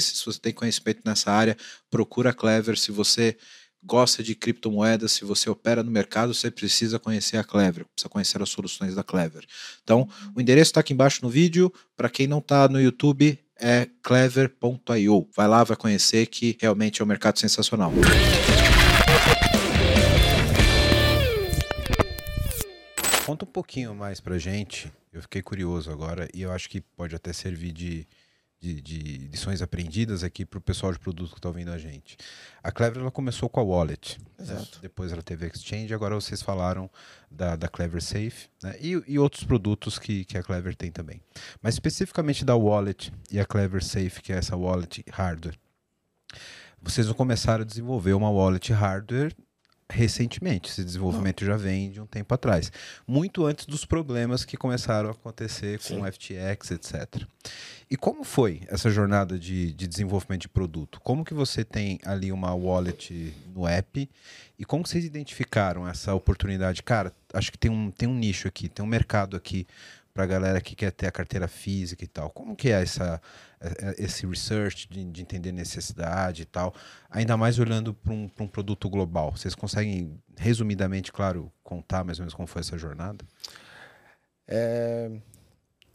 se 0.00 0.24
você 0.24 0.38
tem 0.38 0.52
conhecimento 0.52 1.02
nessa 1.04 1.30
área, 1.30 1.56
procura 1.90 2.30
a 2.30 2.32
Clever. 2.32 2.78
Se 2.78 2.90
você 2.90 3.36
gosta 3.82 4.22
de 4.22 4.34
criptomoedas, 4.34 5.12
se 5.12 5.24
você 5.24 5.48
opera 5.50 5.82
no 5.82 5.90
mercado, 5.90 6.32
você 6.32 6.50
precisa 6.50 6.98
conhecer 6.98 7.36
a 7.36 7.44
Clever, 7.44 7.84
precisa 7.94 8.08
conhecer 8.08 8.42
as 8.42 8.48
soluções 8.48 8.94
da 8.94 9.04
Clever. 9.04 9.44
Então, 9.82 10.08
o 10.34 10.40
endereço 10.40 10.70
está 10.70 10.80
aqui 10.80 10.92
embaixo 10.92 11.20
no 11.22 11.28
vídeo. 11.28 11.72
Para 11.96 12.08
quem 12.08 12.26
não 12.26 12.38
está 12.38 12.68
no 12.68 12.80
YouTube, 12.80 13.38
é 13.60 13.88
clever.io. 14.02 15.28
Vai 15.34 15.48
lá, 15.48 15.62
vai 15.64 15.76
conhecer 15.76 16.26
que 16.26 16.56
realmente 16.60 17.00
é 17.00 17.04
um 17.04 17.08
mercado 17.08 17.38
sensacional. 17.38 17.92
Conta 23.24 23.44
um 23.44 23.48
pouquinho 23.48 23.94
mais 23.94 24.20
pra 24.20 24.38
gente. 24.38 24.92
Eu 25.12 25.22
fiquei 25.22 25.40
curioso 25.40 25.90
agora 25.90 26.28
e 26.34 26.42
eu 26.42 26.52
acho 26.52 26.68
que 26.68 26.80
pode 26.80 27.14
até 27.14 27.32
servir 27.32 27.72
de 27.72 28.06
de, 28.64 28.80
de 28.80 29.28
lições 29.28 29.60
aprendidas 29.60 30.24
aqui 30.24 30.46
para 30.46 30.58
o 30.58 30.60
pessoal 30.60 30.90
de 30.90 30.98
produto 30.98 31.32
que 31.32 31.38
está 31.38 31.48
ouvindo 31.48 31.70
a 31.70 31.76
gente. 31.76 32.16
A 32.62 32.72
Clever 32.72 33.02
ela 33.02 33.10
começou 33.10 33.46
com 33.46 33.60
a 33.60 33.62
Wallet, 33.62 34.18
né? 34.38 34.66
depois 34.80 35.12
ela 35.12 35.22
teve 35.22 35.44
a 35.44 35.48
Exchange, 35.48 35.92
agora 35.92 36.14
vocês 36.14 36.40
falaram 36.40 36.90
da, 37.30 37.56
da 37.56 37.68
Clever 37.68 38.02
Safe 38.02 38.48
né? 38.62 38.74
e, 38.80 39.02
e 39.06 39.18
outros 39.18 39.44
produtos 39.44 39.98
que, 39.98 40.24
que 40.24 40.38
a 40.38 40.42
Clever 40.42 40.74
tem 40.74 40.90
também. 40.90 41.20
Mas 41.60 41.74
especificamente 41.74 42.42
da 42.42 42.56
Wallet 42.56 43.12
e 43.30 43.38
a 43.38 43.44
Clever 43.44 43.84
Safe, 43.84 44.22
que 44.22 44.32
é 44.32 44.36
essa 44.36 44.56
wallet 44.56 45.04
hardware, 45.10 45.58
vocês 46.80 47.06
vão 47.06 47.14
começar 47.14 47.60
a 47.60 47.64
desenvolver 47.64 48.14
uma 48.14 48.30
wallet 48.30 48.72
hardware 48.72 49.34
recentemente. 49.90 50.70
Esse 50.70 50.84
desenvolvimento 50.84 51.42
Não. 51.42 51.48
já 51.48 51.56
vem 51.56 51.90
de 51.90 52.00
um 52.00 52.06
tempo 52.06 52.34
atrás. 52.34 52.72
Muito 53.06 53.44
antes 53.44 53.66
dos 53.66 53.84
problemas 53.84 54.44
que 54.44 54.56
começaram 54.56 55.08
a 55.08 55.12
acontecer 55.12 55.78
com 55.80 56.00
o 56.00 56.12
FTX, 56.12 56.70
etc. 56.70 57.24
E 57.90 57.96
como 57.96 58.24
foi 58.24 58.62
essa 58.68 58.90
jornada 58.90 59.38
de, 59.38 59.72
de, 59.72 59.86
desenvolvimento 59.86 60.42
de 60.42 60.48
produto? 60.48 61.00
Como 61.00 61.24
que 61.24 61.34
você 61.34 61.64
tem 61.64 62.00
ali 62.04 62.32
uma 62.32 62.54
wallet 62.54 63.34
no 63.54 63.66
app 63.66 64.08
e 64.58 64.64
como 64.64 64.86
vocês 64.86 65.04
identificaram 65.04 65.86
essa 65.86 66.14
oportunidade? 66.14 66.82
Cara, 66.82 67.12
acho 67.32 67.52
que 67.52 67.58
tem 67.58 67.70
um, 67.70 67.90
tem 67.90 68.08
um 68.08 68.14
nicho 68.14 68.48
aqui, 68.48 68.68
tem 68.68 68.84
um 68.84 68.88
mercado 68.88 69.36
aqui 69.36 69.66
para 70.14 70.22
a 70.22 70.26
galera 70.28 70.60
que 70.60 70.76
quer 70.76 70.92
ter 70.92 71.08
a 71.08 71.10
carteira 71.10 71.48
física 71.48 72.04
e 72.04 72.06
tal. 72.06 72.30
Como 72.30 72.54
que 72.54 72.68
é 72.68 72.80
essa, 72.80 73.20
é, 73.60 73.66
é, 73.68 73.94
esse 73.98 74.24
research 74.24 74.88
de, 74.88 75.04
de 75.04 75.20
entender 75.20 75.50
necessidade 75.50 76.42
e 76.42 76.44
tal, 76.44 76.72
ainda 77.10 77.36
mais 77.36 77.58
olhando 77.58 77.92
para 77.92 78.12
um, 78.12 78.30
um 78.38 78.46
produto 78.46 78.88
global? 78.88 79.32
Vocês 79.32 79.56
conseguem, 79.56 80.16
resumidamente, 80.36 81.12
claro, 81.12 81.52
contar 81.64 82.04
mais 82.04 82.20
ou 82.20 82.22
menos 82.22 82.32
como 82.32 82.46
foi 82.46 82.60
essa 82.60 82.78
jornada? 82.78 83.24
É... 84.46 85.10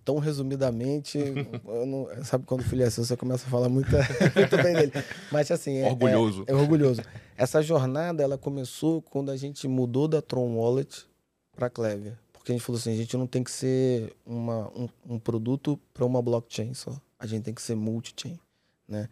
tão 0.04 0.18
resumidamente, 0.18 1.18
não, 1.64 2.10
sabe 2.26 2.46
quando 2.46 2.62
o 2.62 2.66
filho 2.66 2.84
é 2.84 2.90
seu, 2.90 3.06
você 3.06 3.16
começa 3.16 3.48
a 3.48 3.50
falar 3.50 3.70
muito, 3.70 3.92
muito 4.36 4.58
bem 4.58 4.74
dele. 4.74 4.92
Mas 5.32 5.50
assim, 5.50 5.78
é, 5.78 5.88
orgulhoso. 5.88 6.44
É, 6.46 6.52
é, 6.52 6.56
orgulhoso. 6.56 7.02
Essa 7.38 7.62
jornada, 7.62 8.22
ela 8.22 8.38
começou 8.38 9.02
quando 9.02 9.32
a 9.32 9.38
gente 9.38 9.66
mudou 9.66 10.10
da 10.10 10.22
Tron 10.22 10.58
Wallet 10.58 11.08
para 11.56 11.70
Clever. 11.70 12.18
Porque 12.40 12.54
a 12.54 12.56
gente 12.56 12.64
falou 12.64 12.80
assim, 12.80 12.94
a 12.94 12.96
gente 12.96 13.18
não 13.18 13.28
tem 13.28 13.44
que 13.44 13.52
ser 13.52 14.16
uma, 14.26 14.70
um, 14.70 14.88
um 15.06 15.20
produto 15.20 15.78
para 15.94 16.06
uma 16.06 16.22
blockchain 16.22 16.74
só. 16.74 17.00
A 17.20 17.28
gente 17.28 17.44
tem 17.44 17.54
que 17.54 17.62
ser 17.62 17.76
multi-chain, 17.76 18.40
né? 18.88 19.10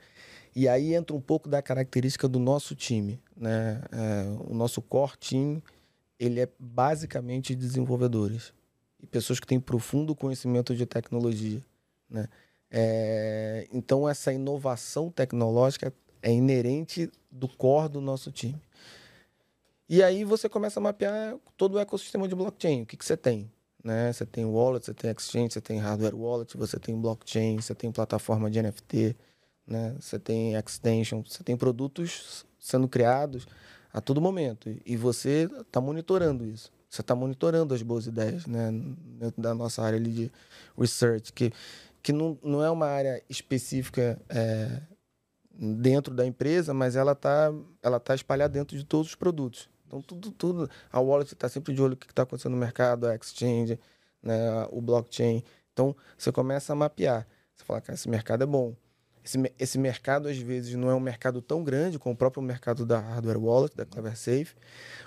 E 0.55 0.67
aí 0.67 0.95
entra 0.95 1.13
um 1.13 1.19
pouco 1.19 1.49
da 1.49 1.61
característica 1.61 2.25
do 2.25 2.39
nosso 2.39 2.73
time, 2.73 3.19
né? 3.35 3.83
É, 3.91 4.49
o 4.49 4.53
nosso 4.55 4.81
core 4.81 5.17
team, 5.17 5.61
ele 6.17 6.39
é 6.39 6.47
basicamente 6.57 7.53
desenvolvedores 7.53 8.53
e 9.03 9.05
pessoas 9.05 9.41
que 9.41 9.45
têm 9.45 9.59
profundo 9.59 10.15
conhecimento 10.15 10.73
de 10.73 10.85
tecnologia, 10.85 11.61
né? 12.09 12.29
É, 12.71 13.67
então 13.73 14.07
essa 14.07 14.31
inovação 14.31 15.11
tecnológica 15.11 15.93
é 16.21 16.31
inerente 16.31 17.11
do 17.29 17.49
core 17.49 17.89
do 17.89 18.01
nosso 18.01 18.31
time. 18.31 18.59
E 19.89 20.03
aí 20.03 20.23
você 20.23 20.49
começa 20.49 20.79
a 20.79 20.83
mapear 20.83 21.37
todo 21.55 21.75
o 21.75 21.79
ecossistema 21.79 22.27
de 22.27 22.35
blockchain. 22.35 22.81
O 22.81 22.85
que, 22.85 22.97
que 22.97 23.05
você 23.05 23.15
tem? 23.15 23.49
Né? 23.83 24.11
Você 24.11 24.25
tem 24.25 24.43
wallet, 24.43 24.85
você 24.85 24.93
tem 24.93 25.09
exchange, 25.11 25.53
você 25.53 25.61
tem 25.61 25.79
hardware 25.79 26.15
wallet, 26.15 26.57
você 26.57 26.77
tem 26.77 26.99
blockchain, 26.99 27.61
você 27.61 27.73
tem 27.73 27.91
plataforma 27.91 28.51
de 28.51 28.61
NFT, 28.61 29.15
né? 29.65 29.95
Você 29.99 30.19
tem 30.19 30.55
extension, 30.55 31.23
você 31.25 31.41
tem 31.43 31.55
produtos 31.55 32.45
sendo 32.59 32.87
criados 32.87 33.47
a 33.93 34.01
todo 34.01 34.19
momento 34.19 34.69
e 34.85 34.97
você 34.97 35.49
está 35.61 35.79
monitorando 35.79 36.45
isso. 36.45 36.71
Você 36.89 37.01
está 37.01 37.15
monitorando 37.15 37.73
as 37.73 37.81
boas 37.81 38.07
ideias, 38.07 38.45
né? 38.45 38.71
Dentro 39.19 39.41
da 39.41 39.53
nossa 39.53 39.81
área 39.81 39.97
ali 39.97 40.11
de 40.11 40.31
research, 40.77 41.31
que, 41.31 41.53
que 42.03 42.11
não, 42.11 42.37
não 42.43 42.63
é 42.63 42.69
uma 42.69 42.87
área 42.87 43.23
específica 43.29 44.19
é, 44.27 44.81
dentro 45.51 46.13
da 46.13 46.25
empresa, 46.25 46.73
mas 46.73 46.95
ela 46.95 47.13
está 47.13 47.53
ela 47.81 47.99
tá 47.99 48.13
espalhada 48.13 48.53
dentro 48.53 48.77
de 48.77 48.83
todos 48.83 49.07
os 49.07 49.15
produtos. 49.15 49.69
Então, 49.87 50.01
tudo, 50.01 50.31
tudo. 50.31 50.69
A 50.91 50.99
wallet 50.99 51.33
está 51.33 51.49
sempre 51.49 51.73
de 51.73 51.81
olho 51.81 51.91
no 51.91 51.97
que 51.97 52.07
está 52.07 52.23
acontecendo 52.23 52.51
no 52.51 52.57
mercado, 52.57 53.07
a 53.07 53.15
exchange, 53.15 53.79
né, 54.21 54.67
o 54.69 54.81
blockchain. 54.81 55.43
Então, 55.73 55.95
você 56.17 56.31
começa 56.31 56.73
a 56.73 56.75
mapear. 56.75 57.25
Você 57.55 57.63
fala, 57.63 57.81
cara, 57.81 57.95
esse 57.95 58.09
mercado 58.09 58.43
é 58.43 58.45
bom 58.45 58.75
esse, 59.27 59.53
esse 59.59 59.77
mercado, 59.77 60.29
às 60.29 60.37
vezes, 60.37 60.73
não 60.75 60.89
é 60.89 60.95
um 60.95 60.99
mercado 60.99 61.41
tão 61.41 61.63
grande 61.63 61.99
como 61.99 62.15
o 62.15 62.17
próprio 62.17 62.41
mercado 62.41 62.85
da 62.85 62.99
hardware 62.99 63.37
wallet, 63.37 63.75
da 63.75 63.85
Clever 63.85 64.17
Safe, 64.17 64.55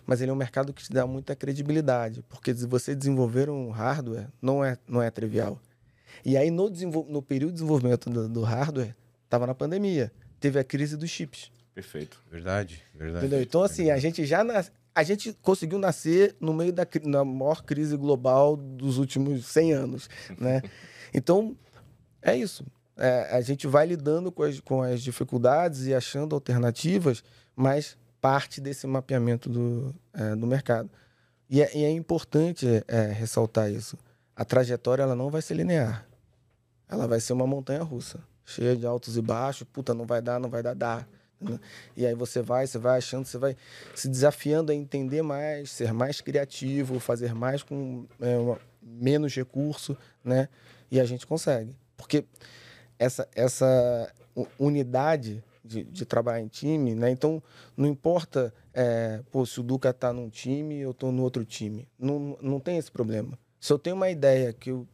mas 0.06 0.20
ele 0.20 0.30
é 0.30 0.34
um 0.34 0.36
mercado 0.36 0.72
que 0.72 0.82
te 0.82 0.92
dá 0.92 1.06
muita 1.06 1.34
credibilidade, 1.34 2.22
porque 2.28 2.52
você 2.52 2.94
desenvolver 2.94 3.48
um 3.48 3.70
hardware, 3.70 4.28
não 4.40 4.62
é, 4.62 4.76
não 4.86 5.02
é 5.02 5.10
trivial. 5.10 5.58
E 6.24 6.36
aí, 6.36 6.50
no, 6.50 6.68
no 7.08 7.22
período 7.22 7.52
de 7.52 7.54
desenvolvimento 7.54 8.10
do, 8.10 8.28
do 8.28 8.42
hardware, 8.42 8.94
estava 9.24 9.46
na 9.46 9.54
pandemia, 9.54 10.12
teve 10.38 10.58
a 10.58 10.64
crise 10.64 10.96
dos 10.96 11.08
chips. 11.08 11.50
Perfeito. 11.74 12.22
Verdade, 12.30 12.82
verdade. 12.94 13.26
Entendeu? 13.26 13.42
Então, 13.42 13.62
assim, 13.62 13.90
a 13.90 13.98
gente 13.98 14.24
já 14.24 14.42
nas... 14.42 14.70
a 14.94 15.02
gente 15.02 15.32
conseguiu 15.40 15.78
nascer 15.78 16.36
no 16.40 16.52
meio 16.52 16.72
da 16.72 16.86
na 17.04 17.24
maior 17.24 17.62
crise 17.62 17.96
global 17.96 18.56
dos 18.56 18.98
últimos 18.98 19.46
100 19.46 19.72
anos, 19.72 20.10
né? 20.38 20.62
Então, 21.12 21.56
é 22.22 22.36
isso 22.36 22.64
é, 23.00 23.34
a 23.34 23.40
gente 23.40 23.66
vai 23.66 23.86
lidando 23.86 24.30
com 24.30 24.42
as, 24.42 24.60
com 24.60 24.82
as 24.82 25.02
dificuldades 25.02 25.86
e 25.86 25.94
achando 25.94 26.34
alternativas, 26.34 27.24
mas 27.56 27.96
parte 28.20 28.60
desse 28.60 28.86
mapeamento 28.86 29.48
do, 29.48 29.94
é, 30.12 30.36
do 30.36 30.46
mercado. 30.46 30.90
E 31.48 31.62
é, 31.62 31.76
e 31.76 31.82
é 31.82 31.90
importante 31.90 32.66
é, 32.86 33.06
ressaltar 33.06 33.70
isso. 33.70 33.98
A 34.36 34.44
trajetória 34.44 35.02
ela 35.02 35.16
não 35.16 35.30
vai 35.30 35.40
ser 35.40 35.54
linear. 35.54 36.06
Ela 36.86 37.08
vai 37.08 37.20
ser 37.20 37.32
uma 37.32 37.46
montanha 37.46 37.82
russa, 37.82 38.20
cheia 38.44 38.76
de 38.76 38.84
altos 38.84 39.16
e 39.16 39.22
baixos. 39.22 39.66
Puta, 39.72 39.94
não 39.94 40.04
vai 40.04 40.20
dar, 40.20 40.38
não 40.38 40.50
vai 40.50 40.62
dar, 40.62 40.74
dá. 40.74 41.06
E 41.96 42.06
aí 42.06 42.14
você 42.14 42.42
vai, 42.42 42.66
você 42.66 42.78
vai 42.78 42.98
achando, 42.98 43.24
você 43.24 43.38
vai 43.38 43.56
se 43.94 44.08
desafiando 44.08 44.72
a 44.72 44.74
entender 44.74 45.22
mais, 45.22 45.70
ser 45.70 45.92
mais 45.92 46.20
criativo, 46.20 47.00
fazer 47.00 47.34
mais 47.34 47.62
com 47.62 48.06
é, 48.20 48.36
menos 48.82 49.34
recurso, 49.34 49.96
né? 50.24 50.48
E 50.90 51.00
a 51.00 51.04
gente 51.04 51.26
consegue. 51.26 51.74
Porque 51.96 52.24
essa, 52.98 53.28
essa 53.34 54.12
unidade 54.58 55.42
de, 55.64 55.84
de 55.84 56.04
trabalhar 56.04 56.40
em 56.40 56.48
time, 56.48 56.94
né? 56.94 57.10
Então, 57.10 57.42
não 57.76 57.86
importa 57.86 58.52
é, 58.74 59.22
pô, 59.30 59.44
se 59.44 59.60
o 59.60 59.62
Duca 59.62 59.90
está 59.90 60.12
num 60.12 60.28
time 60.28 60.84
ou 60.84 60.92
estou 60.92 61.12
no 61.12 61.22
outro 61.22 61.44
time. 61.44 61.88
Não, 61.98 62.36
não 62.40 62.60
tem 62.60 62.76
esse 62.78 62.90
problema. 62.90 63.38
Se 63.60 63.72
eu 63.72 63.78
tenho 63.78 63.96
uma 63.96 64.10
ideia 64.10 64.52
que, 64.52 64.70
eu, 64.70 64.86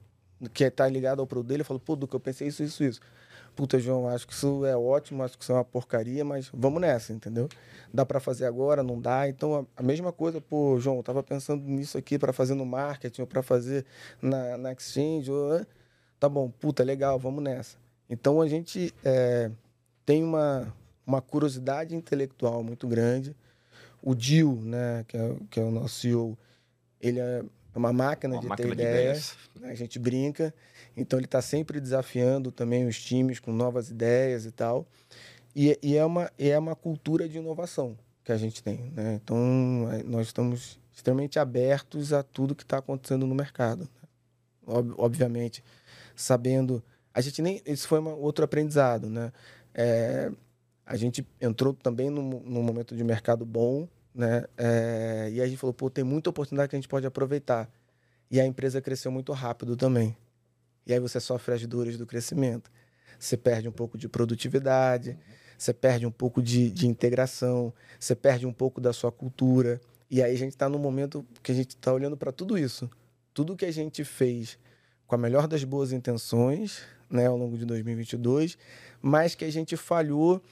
que 0.52 0.64
está 0.64 0.88
ligada 0.88 1.20
ao 1.20 1.26
pro 1.26 1.42
dele, 1.42 1.62
eu 1.62 1.64
falo, 1.64 1.80
pô, 1.80 1.96
Duca, 1.96 2.16
eu 2.16 2.20
pensei 2.20 2.48
isso, 2.48 2.62
isso, 2.62 2.84
isso. 2.84 3.00
Puta, 3.56 3.78
João, 3.78 4.06
acho 4.06 4.26
que 4.26 4.34
isso 4.34 4.66
é 4.66 4.76
ótimo, 4.76 5.22
acho 5.22 5.38
que 5.38 5.42
isso 5.42 5.50
é 5.50 5.54
uma 5.54 5.64
porcaria, 5.64 6.22
mas 6.22 6.50
vamos 6.52 6.78
nessa, 6.78 7.14
entendeu? 7.14 7.48
Dá 7.92 8.04
para 8.04 8.20
fazer 8.20 8.44
agora, 8.44 8.82
não 8.82 9.00
dá. 9.00 9.26
Então, 9.26 9.66
a, 9.74 9.82
mesma 9.82 10.12
coisa, 10.12 10.42
pô, 10.42 10.78
João, 10.78 11.02
tava 11.02 11.22
pensando 11.22 11.64
nisso 11.64 11.96
aqui 11.96 12.18
para 12.18 12.34
fazer 12.34 12.54
no 12.54 12.66
marketing 12.66 13.22
ou 13.22 13.26
para 13.26 13.42
fazer 13.42 13.86
na, 14.20 14.58
na 14.58 14.72
exchange. 14.72 15.30
Ou, 15.30 15.64
tá 16.20 16.28
bom, 16.28 16.50
puta, 16.50 16.84
legal, 16.84 17.18
vamos 17.18 17.42
nessa. 17.42 17.78
Então 18.10 18.42
a 18.42 18.46
gente 18.46 18.94
é, 19.02 19.50
tem 20.04 20.22
uma, 20.22 20.72
uma 21.06 21.22
curiosidade 21.22 21.96
intelectual 21.96 22.62
muito 22.62 22.86
grande. 22.86 23.34
O 24.02 24.14
Dil, 24.14 24.60
né, 24.62 25.02
que 25.08 25.16
é, 25.16 25.36
que 25.50 25.60
é 25.60 25.64
o 25.64 25.70
nosso 25.70 26.00
CEO, 26.00 26.38
ele 27.00 27.18
é 27.20 27.42
uma 27.78 27.92
máquina 27.92 28.34
uma 28.34 28.40
de 28.40 28.48
máquina 28.48 28.68
ter 28.68 28.74
ideias. 28.74 28.96
ideias. 29.00 29.36
Né, 29.60 29.70
a 29.70 29.74
gente 29.74 29.98
brinca. 29.98 30.54
Então 30.96 31.18
ele 31.18 31.26
está 31.26 31.42
sempre 31.42 31.80
desafiando 31.80 32.50
também 32.50 32.86
os 32.86 33.02
times 33.02 33.38
com 33.38 33.52
novas 33.52 33.90
ideias 33.90 34.46
e 34.46 34.50
tal. 34.50 34.86
E, 35.54 35.78
e, 35.82 35.96
é, 35.96 36.04
uma, 36.04 36.30
é 36.38 36.58
uma 36.58 36.74
cultura 36.74 37.28
de 37.28 37.38
inovação 37.38 37.96
que 38.24 38.32
a 38.32 38.36
gente 38.36 38.62
tem. 38.62 38.90
Né? 38.94 39.14
Então 39.22 39.88
é, 39.92 40.02
nós 40.02 40.26
estamos 40.26 40.78
extremamente 40.92 41.38
abertos 41.38 42.12
a 42.12 42.22
tudo 42.22 42.54
que 42.54 42.62
está 42.62 42.78
acontecendo 42.78 43.26
no 43.26 43.34
mercado. 43.34 43.82
Né? 43.82 44.08
Ob, 44.66 44.94
obviamente, 44.96 45.62
sabendo 46.14 46.82
a 47.16 47.22
gente 47.22 47.40
nem. 47.40 47.62
Isso 47.64 47.88
foi 47.88 47.98
uma, 47.98 48.14
outro 48.14 48.44
aprendizado, 48.44 49.08
né? 49.08 49.32
É, 49.72 50.30
a 50.84 50.96
gente 50.96 51.26
entrou 51.40 51.72
também 51.72 52.10
num, 52.10 52.40
num, 52.40 52.62
momento 52.62 52.94
de 52.94 53.02
mercado 53.02 53.42
bom, 53.42 53.88
né? 54.16 54.44
É, 54.56 55.28
e 55.30 55.42
a 55.42 55.46
gente 55.46 55.58
falou, 55.58 55.74
pô, 55.74 55.90
tem 55.90 56.02
muita 56.02 56.30
oportunidade 56.30 56.70
que 56.70 56.76
a 56.76 56.78
gente 56.78 56.88
pode 56.88 57.06
aproveitar. 57.06 57.70
E 58.30 58.40
a 58.40 58.46
empresa 58.46 58.80
cresceu 58.80 59.12
muito 59.12 59.32
rápido 59.32 59.76
também. 59.76 60.16
E 60.86 60.92
aí 60.92 60.98
você 60.98 61.20
sofre 61.20 61.54
as 61.54 61.66
dores 61.66 61.98
do 61.98 62.06
crescimento. 62.06 62.70
Você 63.18 63.36
perde 63.36 63.68
um 63.68 63.72
pouco 63.72 63.98
de 63.98 64.08
produtividade, 64.08 65.18
você 65.58 65.72
perde 65.72 66.06
um 66.06 66.10
pouco 66.10 66.42
de, 66.42 66.70
de 66.70 66.86
integração, 66.86 67.72
você 68.00 68.14
perde 68.14 68.46
um 68.46 68.52
pouco 68.52 68.80
da 68.80 68.92
sua 68.92 69.12
cultura. 69.12 69.80
E 70.10 70.22
aí 70.22 70.34
a 70.34 70.38
gente 70.38 70.52
está 70.52 70.68
num 70.68 70.78
momento 70.78 71.24
que 71.42 71.52
a 71.52 71.54
gente 71.54 71.70
está 71.70 71.92
olhando 71.92 72.16
para 72.16 72.32
tudo 72.32 72.56
isso. 72.56 72.90
Tudo 73.34 73.56
que 73.56 73.64
a 73.64 73.72
gente 73.72 74.02
fez 74.02 74.58
com 75.06 75.14
a 75.14 75.18
melhor 75.18 75.46
das 75.46 75.62
boas 75.62 75.92
intenções, 75.92 76.82
né, 77.08 77.26
ao 77.26 77.36
longo 77.36 77.56
de 77.56 77.64
2022, 77.64 78.58
mas 79.00 79.34
que 79.34 79.44
a 79.44 79.52
gente 79.52 79.76
falhou 79.76 80.42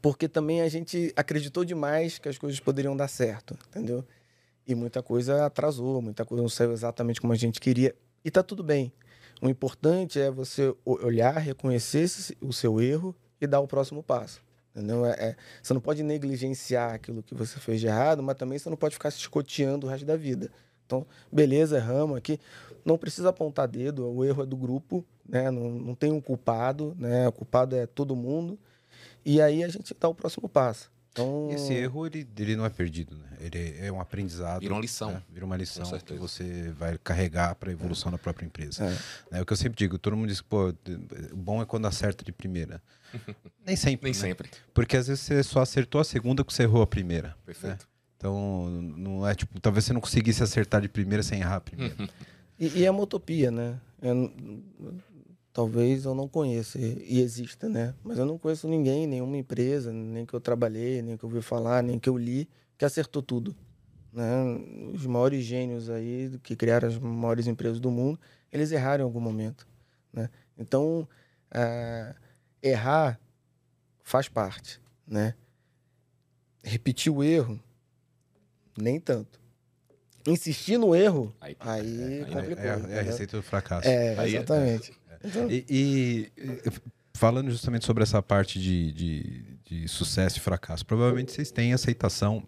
porque 0.00 0.28
também 0.28 0.62
a 0.62 0.68
gente 0.68 1.12
acreditou 1.16 1.64
demais 1.64 2.18
que 2.18 2.28
as 2.28 2.38
coisas 2.38 2.58
poderiam 2.60 2.96
dar 2.96 3.08
certo, 3.08 3.56
entendeu? 3.68 4.04
E 4.66 4.74
muita 4.74 5.02
coisa 5.02 5.46
atrasou, 5.46 6.00
muita 6.00 6.24
coisa 6.24 6.42
não 6.42 6.48
saiu 6.48 6.72
exatamente 6.72 7.20
como 7.20 7.32
a 7.32 7.36
gente 7.36 7.60
queria. 7.60 7.94
E 8.24 8.30
tá 8.30 8.42
tudo 8.42 8.62
bem. 8.62 8.92
O 9.40 9.48
importante 9.48 10.20
é 10.20 10.30
você 10.30 10.74
olhar, 10.84 11.36
reconhecer 11.36 12.06
o 12.40 12.52
seu 12.52 12.80
erro 12.80 13.14
e 13.40 13.46
dar 13.46 13.60
o 13.60 13.66
próximo 13.66 14.02
passo. 14.02 14.40
Entendeu? 14.74 15.04
É, 15.04 15.10
é, 15.10 15.36
você 15.60 15.74
não 15.74 15.80
pode 15.80 16.02
negligenciar 16.02 16.94
aquilo 16.94 17.22
que 17.22 17.34
você 17.34 17.58
fez 17.58 17.80
de 17.80 17.88
errado, 17.88 18.22
mas 18.22 18.36
também 18.36 18.58
você 18.58 18.70
não 18.70 18.76
pode 18.76 18.94
ficar 18.94 19.10
se 19.10 19.18
escoteando 19.18 19.86
o 19.86 19.90
resto 19.90 20.06
da 20.06 20.16
vida. 20.16 20.50
Então, 20.86 21.06
beleza, 21.30 21.76
erramos 21.76 22.16
aqui. 22.16 22.38
Não 22.84 22.96
precisa 22.96 23.28
apontar 23.28 23.68
dedo, 23.68 24.08
o 24.08 24.24
erro 24.24 24.42
é 24.42 24.46
do 24.46 24.56
grupo, 24.56 25.04
né? 25.28 25.50
Não, 25.50 25.70
não 25.70 25.94
tem 25.94 26.10
um 26.10 26.20
culpado, 26.20 26.96
né? 26.98 27.28
O 27.28 27.32
culpado 27.32 27.76
é 27.76 27.86
todo 27.86 28.16
mundo. 28.16 28.58
E 29.24 29.40
aí 29.40 29.62
a 29.62 29.68
gente 29.68 29.94
dá 29.98 30.08
o 30.08 30.14
próximo 30.14 30.48
passo. 30.48 30.90
Então... 31.12 31.50
Esse 31.52 31.74
erro, 31.74 32.06
ele, 32.06 32.26
ele 32.38 32.56
não 32.56 32.64
é 32.64 32.70
perdido, 32.70 33.14
né? 33.16 33.26
Ele 33.38 33.76
é 33.78 33.92
um 33.92 34.00
aprendizado. 34.00 34.60
Vira 34.60 34.72
uma 34.72 34.80
lição. 34.80 35.12
Né? 35.12 35.22
Vira 35.28 35.44
uma 35.44 35.56
lição 35.56 35.84
que 35.98 36.14
você 36.14 36.70
vai 36.70 36.96
carregar 36.96 37.54
para 37.54 37.68
a 37.68 37.72
evolução 37.72 38.08
é. 38.08 38.12
da 38.12 38.18
própria 38.18 38.46
empresa. 38.46 38.84
É. 39.30 39.38
é. 39.38 39.42
o 39.42 39.46
que 39.46 39.52
eu 39.52 39.56
sempre 39.56 39.76
digo, 39.76 39.98
todo 39.98 40.16
mundo 40.16 40.28
diz 40.28 40.40
que, 40.40 40.48
pô, 40.48 40.68
o 41.32 41.36
bom 41.36 41.60
é 41.60 41.66
quando 41.66 41.86
acerta 41.86 42.24
de 42.24 42.32
primeira. 42.32 42.82
Nem 43.66 43.76
sempre. 43.76 44.10
Nem 44.10 44.18
né? 44.18 44.26
sempre. 44.28 44.50
Porque 44.72 44.96
às 44.96 45.06
vezes 45.06 45.22
você 45.22 45.42
só 45.42 45.60
acertou 45.60 46.00
a 46.00 46.04
segunda 46.04 46.42
que 46.42 46.52
você 46.52 46.62
errou 46.62 46.80
a 46.80 46.86
primeira. 46.86 47.36
Perfeito. 47.44 47.82
Né? 47.82 47.92
Então, 48.16 48.70
não 48.70 49.28
é 49.28 49.34
tipo, 49.34 49.60
talvez 49.60 49.84
você 49.84 49.92
não 49.92 50.00
conseguisse 50.00 50.42
acertar 50.42 50.80
de 50.80 50.88
primeira 50.88 51.22
sem 51.22 51.40
errar 51.40 51.56
a 51.56 51.60
primeira. 51.60 51.94
e, 52.58 52.78
e, 52.78 52.84
é 52.86 52.90
uma 52.90 53.02
utopia, 53.02 53.50
né? 53.50 53.78
Eu, 54.00 54.32
talvez 55.52 56.04
eu 56.04 56.14
não 56.14 56.26
conheça 56.26 56.78
e, 56.78 57.20
exista, 57.20 57.68
né? 57.68 57.94
Mas 58.02 58.18
eu 58.18 58.24
não 58.24 58.38
conheço 58.38 58.66
ninguém, 58.68 59.06
nenhuma 59.06 59.36
empresa, 59.36 59.92
nem 59.92 60.24
que 60.24 60.34
eu 60.34 60.40
trabalhei, 60.40 61.02
nem 61.02 61.16
que 61.16 61.24
eu 61.24 61.28
ouvi 61.28 61.42
falar, 61.42 61.82
nem 61.82 61.98
que 61.98 62.08
eu 62.08 62.16
li, 62.16 62.48
que 62.78 62.84
acertou 62.84 63.22
tudo. 63.22 63.54
Né? 64.12 64.24
Os 64.94 65.06
maiores 65.06 65.44
gênios 65.44 65.90
aí 65.90 66.38
que 66.42 66.56
criaram 66.56 66.88
as 66.88 66.98
maiores 66.98 67.46
empresas 67.46 67.80
do 67.80 67.90
mundo, 67.90 68.18
eles 68.50 68.72
erraram 68.72 69.02
em 69.02 69.06
algum 69.06 69.20
momento. 69.20 69.66
Né? 70.12 70.30
Então, 70.58 71.06
uh, 71.50 72.14
errar 72.62 73.20
faz 74.02 74.28
parte. 74.28 74.80
Né? 75.06 75.34
Repetir 76.62 77.12
o 77.12 77.22
erro, 77.22 77.60
nem 78.76 78.98
tanto. 78.98 79.40
Insistir 80.24 80.78
no 80.78 80.94
erro, 80.94 81.34
aí, 81.40 81.56
aí 81.58 82.22
é, 82.22 82.24
complicou. 82.26 82.64
É, 82.64 82.92
é, 82.94 82.98
a 83.00 83.02
receita 83.02 83.36
do 83.36 83.42
fracasso. 83.42 83.88
É, 83.88 84.14
é, 84.14 84.28
exatamente. 84.28 85.01
Então... 85.24 85.50
E, 85.50 85.64
e, 85.68 86.32
falando 87.14 87.50
justamente 87.50 87.84
sobre 87.84 88.02
essa 88.02 88.22
parte 88.22 88.58
de, 88.58 88.92
de, 88.92 89.44
de 89.64 89.88
sucesso 89.88 90.38
e 90.38 90.40
fracasso, 90.40 90.84
provavelmente 90.84 91.32
vocês 91.32 91.50
têm 91.50 91.72
aceitação 91.72 92.46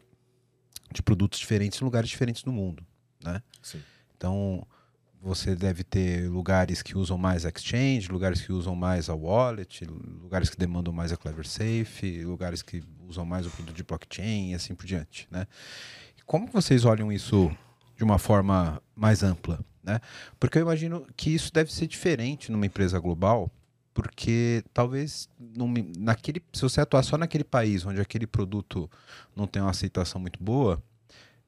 de 0.93 1.03
produtos 1.03 1.39
diferentes 1.39 1.81
em 1.81 1.85
lugares 1.85 2.09
diferentes 2.09 2.43
do 2.43 2.53
mundo, 2.53 2.85
né? 3.23 3.43
Sim. 3.63 3.81
Então, 4.17 4.67
você 5.21 5.57
deve 5.57 5.83
ter 5.83 6.29
lugares 6.29 6.83
que 6.83 6.97
usam 6.97 7.17
mais 7.17 7.45
Exchange, 7.45 8.09
lugares 8.11 8.43
que 8.43 8.53
usam 8.53 8.75
mais 8.75 9.09
a 9.09 9.15
Wallet, 9.15 9.85
lugares 9.87 10.51
que 10.51 10.57
demandam 10.57 10.93
mais 10.93 11.13
a 11.13 11.17
Clever 11.17 11.47
Safe, 11.47 12.23
lugares 12.23 12.63
que 12.63 12.83
usam 13.09 13.25
mais 13.25 13.47
o 13.47 13.51
produto 13.51 13.75
de 13.75 13.83
blockchain 13.83 14.51
e 14.51 14.55
assim 14.55 14.75
por 14.75 14.87
diante, 14.87 15.27
né? 15.31 15.47
Como 16.27 16.47
vocês 16.47 16.85
olham 16.85 17.13
isso 17.13 17.51
de 17.97 18.05
uma 18.05 18.19
forma 18.19 18.83
mais 18.95 19.23
ampla, 19.23 19.65
né? 19.85 20.01
Porque 20.41 20.59
eu 20.59 20.63
imagino 20.63 21.07
que 21.17 21.35
isso 21.35 21.53
deve 21.53 21.73
ser 21.73 21.87
diferente 21.87 22.51
numa 22.51 22.67
empresa 22.67 22.99
global, 22.99 23.51
porque 23.93 24.65
talvez 24.73 25.29
num, 25.39 25.73
naquele, 25.99 26.43
se 26.53 26.63
você 26.63 26.81
atuar 26.81 27.03
só 27.03 27.17
naquele 27.17 27.45
país 27.45 27.85
onde 27.85 28.01
aquele 28.01 28.27
produto 28.27 28.91
não 29.37 29.47
tem 29.47 29.63
uma 29.63 29.71
aceitação 29.71 30.21
muito 30.21 30.43
boa, 30.43 30.83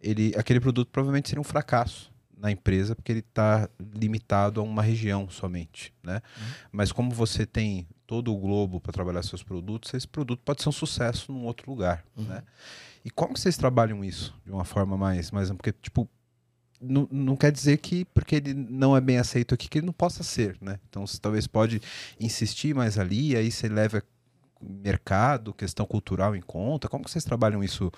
ele, 0.01 0.33
aquele 0.37 0.61
produto 0.61 0.89
provavelmente 0.89 1.29
seria 1.29 1.41
um 1.41 1.45
fracasso 1.45 2.13
na 2.37 2.51
empresa 2.51 2.95
porque 2.95 3.11
ele 3.11 3.21
está 3.21 3.69
limitado 3.95 4.61
a 4.61 4.63
uma 4.63 4.83
região 4.83 5.29
somente, 5.29 5.93
né? 6.03 6.21
Uhum. 6.37 6.47
Mas 6.71 6.93
como 6.93 7.11
você 7.11 7.47
tem 7.47 7.89
todo 8.07 8.33
o 8.33 8.39
globo 8.39 8.81
para 8.81 8.93
trabalhar 8.93 9.23
seus 9.23 9.43
produtos, 9.43 9.93
esse 9.95 10.07
produto 10.07 10.41
pode 10.45 10.63
ser 10.63 10.69
um 10.69 10.73
sucesso 10.73 11.33
num 11.33 11.45
outro 11.47 11.71
lugar, 11.71 12.05
uhum. 12.17 12.25
né? 12.25 12.43
E 13.05 13.11
como 13.11 13.37
vocês 13.37 13.57
trabalham 13.57 14.05
isso 14.05 14.35
de 14.45 14.53
uma 14.53 14.65
forma 14.65 14.97
mais, 14.97 15.31
mais 15.31 15.51
porque 15.51 15.73
tipo 15.73 16.09
não, 16.81 17.09
não 17.11 17.37
quer 17.37 17.53
dizer 17.53 17.79
que 17.79 18.05
porque 18.07 18.37
ele 18.37 18.55
não 18.55 18.97
é 18.97 19.01
bem 19.01 19.19
aceito 19.19 19.55
aqui 19.55 19.69
que 19.69 19.79
ele 19.79 19.87
não 19.87 19.93
possa 19.93 20.23
ser, 20.23 20.57
né? 20.61 20.79
Então 20.89 21.07
você 21.07 21.19
talvez 21.19 21.47
pode 21.47 21.81
insistir 22.21 22.75
mais 22.75 22.99
ali, 22.99 23.37
aí 23.37 23.51
você 23.51 23.69
leva 23.69 24.03
mercado, 24.61 25.53
questão 25.53 25.87
cultural 25.87 26.35
em 26.35 26.41
conta. 26.41 26.89
Como 26.89 27.09
vocês 27.09 27.25
trabalham 27.25 27.63
isso 27.63 27.91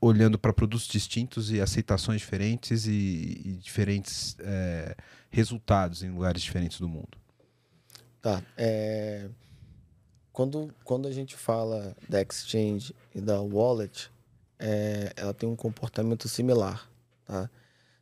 olhando 0.00 0.38
para 0.38 0.52
produtos 0.52 0.86
distintos 0.86 1.50
e 1.50 1.60
aceitações 1.60 2.20
diferentes 2.20 2.86
e, 2.86 3.40
e 3.44 3.58
diferentes 3.62 4.36
é, 4.40 4.94
resultados 5.30 6.02
em 6.02 6.10
lugares 6.10 6.42
diferentes 6.42 6.78
do 6.78 6.88
mundo. 6.88 7.18
Tá. 8.20 8.42
É... 8.56 9.28
Quando, 10.32 10.74
quando 10.82 11.06
a 11.06 11.12
gente 11.12 11.36
fala 11.36 11.96
da 12.08 12.20
Exchange 12.20 12.94
e 13.14 13.20
da 13.20 13.40
Wallet, 13.40 14.10
é, 14.58 15.12
ela 15.16 15.32
tem 15.32 15.48
um 15.48 15.54
comportamento 15.54 16.28
similar, 16.28 16.90
tá? 17.24 17.48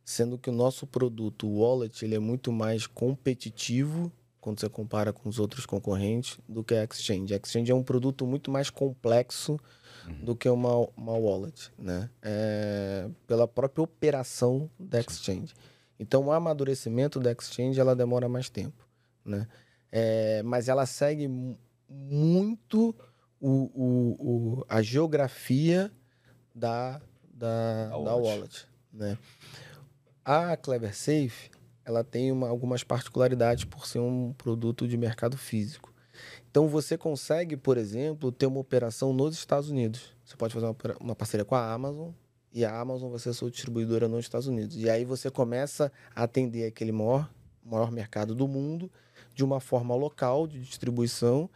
Sendo 0.05 0.37
que 0.37 0.49
o 0.49 0.53
nosso 0.53 0.85
produto, 0.85 1.47
o 1.47 1.59
Wallet, 1.59 2.03
ele 2.03 2.15
é 2.15 2.19
muito 2.19 2.51
mais 2.51 2.85
competitivo 2.85 4.11
quando 4.41 4.59
você 4.59 4.67
compara 4.67 5.13
com 5.13 5.29
os 5.29 5.39
outros 5.39 5.65
concorrentes 5.65 6.37
do 6.47 6.63
que 6.63 6.75
a 6.75 6.83
Exchange. 6.83 7.33
A 7.33 7.37
Exchange 7.37 7.71
é 7.71 7.75
um 7.75 7.83
produto 7.83 8.27
muito 8.27 8.51
mais 8.51 8.69
complexo 8.69 9.57
uhum. 10.07 10.25
do 10.25 10.35
que 10.35 10.49
uma, 10.49 10.75
uma 10.97 11.13
wallet, 11.13 11.71
né? 11.77 12.09
É, 12.21 13.09
pela 13.25 13.47
própria 13.47 13.83
operação 13.83 14.69
da 14.77 14.99
exchange. 14.99 15.53
Então, 15.99 16.25
o 16.25 16.31
amadurecimento 16.31 17.19
da 17.19 17.31
exchange 17.31 17.79
ela 17.79 17.95
demora 17.95 18.27
mais 18.27 18.49
tempo, 18.49 18.85
né? 19.23 19.47
É, 19.91 20.41
mas 20.43 20.67
ela 20.67 20.85
segue 20.85 21.29
muito 21.87 22.95
o, 23.39 23.49
o, 23.49 24.57
o, 24.59 24.65
a 24.67 24.81
geografia 24.81 25.91
da, 26.53 26.99
da, 27.33 27.89
da 27.89 27.95
wallet. 27.95 28.27
wallet, 28.27 28.67
né? 28.91 29.17
A 30.25 30.55
Clever 30.55 30.95
Safe 30.95 31.51
ela 31.85 32.01
tem 32.01 32.31
uma, 32.31 32.47
algumas 32.47 32.81
particularidades 32.81 33.65
por 33.65 33.85
ser 33.85 33.99
um 33.99 34.33
produto 34.37 34.87
de 34.87 34.95
mercado 34.95 35.37
físico. 35.37 35.93
Então 36.49 36.67
você 36.67 36.97
consegue, 36.97 37.57
por 37.57 37.77
exemplo, 37.77 38.31
ter 38.31 38.45
uma 38.45 38.59
operação 38.59 39.11
nos 39.11 39.35
Estados 39.35 39.69
Unidos. 39.69 40.15
Você 40.23 40.37
pode 40.37 40.53
fazer 40.53 40.67
uma, 40.67 40.75
uma 41.01 41.15
parceria 41.15 41.43
com 41.43 41.55
a 41.55 41.73
Amazon 41.73 42.11
e 42.53 42.63
a 42.63 42.79
Amazon 42.79 43.09
vai 43.09 43.19
ser 43.19 43.33
sua 43.33 43.51
distribuidora 43.51 44.07
nos 44.07 44.25
Estados 44.25 44.47
Unidos. 44.47 44.77
E 44.77 44.89
aí 44.89 45.03
você 45.03 45.29
começa 45.29 45.91
a 46.15 46.23
atender 46.23 46.67
aquele 46.67 46.91
maior, 46.91 47.29
maior 47.61 47.91
mercado 47.91 48.33
do 48.33 48.47
mundo 48.47 48.89
de 49.35 49.43
uma 49.43 49.59
forma 49.59 49.93
local 49.95 50.47
de 50.47 50.61
distribuição 50.61 51.49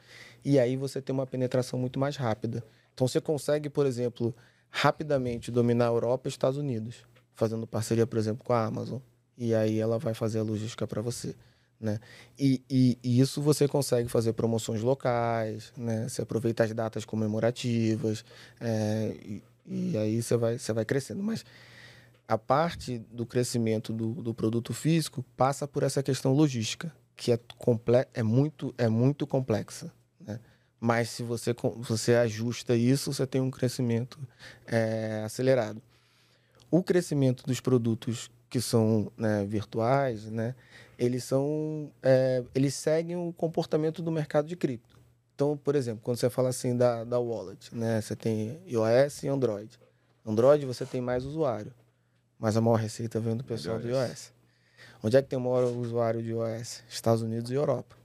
e 0.43 0.59
aí 0.59 0.75
você 0.75 1.01
tem 1.01 1.13
uma 1.13 1.27
penetração 1.27 1.79
muito 1.79 1.99
mais 1.99 2.17
rápida. 2.17 2.63
Então 2.93 3.07
você 3.07 3.21
consegue, 3.21 3.69
por 3.69 3.85
exemplo, 3.85 4.35
rapidamente 4.69 5.51
dominar 5.51 5.85
a 5.85 5.91
Europa 5.91 6.27
e 6.27 6.29
Estados 6.29 6.57
Unidos, 6.57 7.05
fazendo 7.37 7.65
parceria, 7.67 8.05
por 8.05 8.17
exemplo, 8.17 8.43
com 8.43 8.51
a 8.51 8.65
Amazon. 8.65 8.99
E 9.37 9.53
aí 9.53 9.79
ela 9.79 9.99
vai 9.99 10.13
fazer 10.13 10.39
a 10.39 10.43
logística 10.43 10.85
para 10.87 11.01
você. 11.01 11.35
Né? 11.79 11.99
E, 12.37 12.59
e, 12.67 12.97
e, 13.03 13.19
isso 13.19 13.39
você 13.39 13.67
consegue 13.67 14.09
fazer 14.09 14.33
promoções 14.33 14.81
locais, 14.81 15.71
né? 15.77 16.09
Você 16.09 16.23
aproveita 16.23 16.63
as 16.63 16.73
datas 16.73 17.05
comemorativas, 17.05 18.25
é, 18.59 19.15
e, 19.23 19.43
e, 19.63 19.95
aí 19.95 20.21
você 20.23 20.35
vai, 20.35 20.57
você 20.57 20.73
vai 20.73 20.83
crescendo. 20.83 21.21
Mas 21.21 21.45
a 22.27 22.35
parte 22.35 22.97
do 23.11 23.27
crescimento 23.27 23.93
do, 23.93 24.11
do 24.23 24.33
produto 24.33 24.73
físico 24.73 25.23
passa 25.37 25.67
por 25.67 25.83
essa 25.83 26.01
questão 26.01 26.33
logística, 26.33 26.91
que 27.15 27.31
é, 27.31 27.39
comple 27.59 28.07
é, 28.11 28.23
muito, 28.23 28.73
é 28.75 28.89
muito 28.89 29.27
complexa. 29.27 29.93
Né? 30.19 30.39
Mas 30.79 31.09
se 31.09 31.21
você, 31.21 31.55
você 31.77 32.15
ajusta 32.15 32.75
isso, 32.75 33.13
você 33.13 33.27
tem 33.27 33.39
um 33.39 33.51
crescimento 33.51 34.17
é, 34.65 35.21
acelerado. 35.23 35.79
O 36.69 36.83
crescimento 36.83 37.43
dos 37.45 37.59
produtos 37.59 38.29
que 38.49 38.61
são 38.61 39.11
né, 39.17 39.45
virtuais, 39.45 40.25
né, 40.25 40.55
eles 40.97 41.23
são 41.23 41.91
é, 42.01 42.43
eles 42.55 42.73
seguem 42.73 43.15
o 43.15 43.33
comportamento 43.33 44.01
do 44.01 44.11
mercado 44.11 44.47
de 44.47 44.55
cripto. 44.55 44.97
Então, 45.35 45.55
por 45.55 45.75
exemplo, 45.75 46.01
quando 46.03 46.17
você 46.17 46.29
fala 46.29 46.49
assim 46.49 46.75
da, 46.75 47.03
da 47.03 47.19
wallet, 47.19 47.73
né, 47.75 48.01
você 48.01 48.15
tem 48.15 48.59
iOS 48.65 49.23
e 49.23 49.27
Android. 49.27 49.79
Android 50.25 50.65
você 50.65 50.85
tem 50.85 50.99
mais 50.99 51.25
usuário, 51.25 51.73
mas 52.39 52.57
a 52.57 52.61
maior 52.61 52.77
receita 52.77 53.19
vem 53.19 53.35
do 53.35 53.43
pessoal 53.43 53.79
do 53.79 53.87
iOS. 53.87 54.33
Onde 55.03 55.15
é 55.15 55.21
que 55.21 55.29
tem 55.29 55.37
o 55.37 55.41
maior 55.41 55.65
usuário 55.65 56.23
de 56.23 56.29
iOS? 56.29 56.83
Estados 56.89 57.21
Unidos 57.21 57.51
e 57.51 57.53
Europa. 57.53 57.95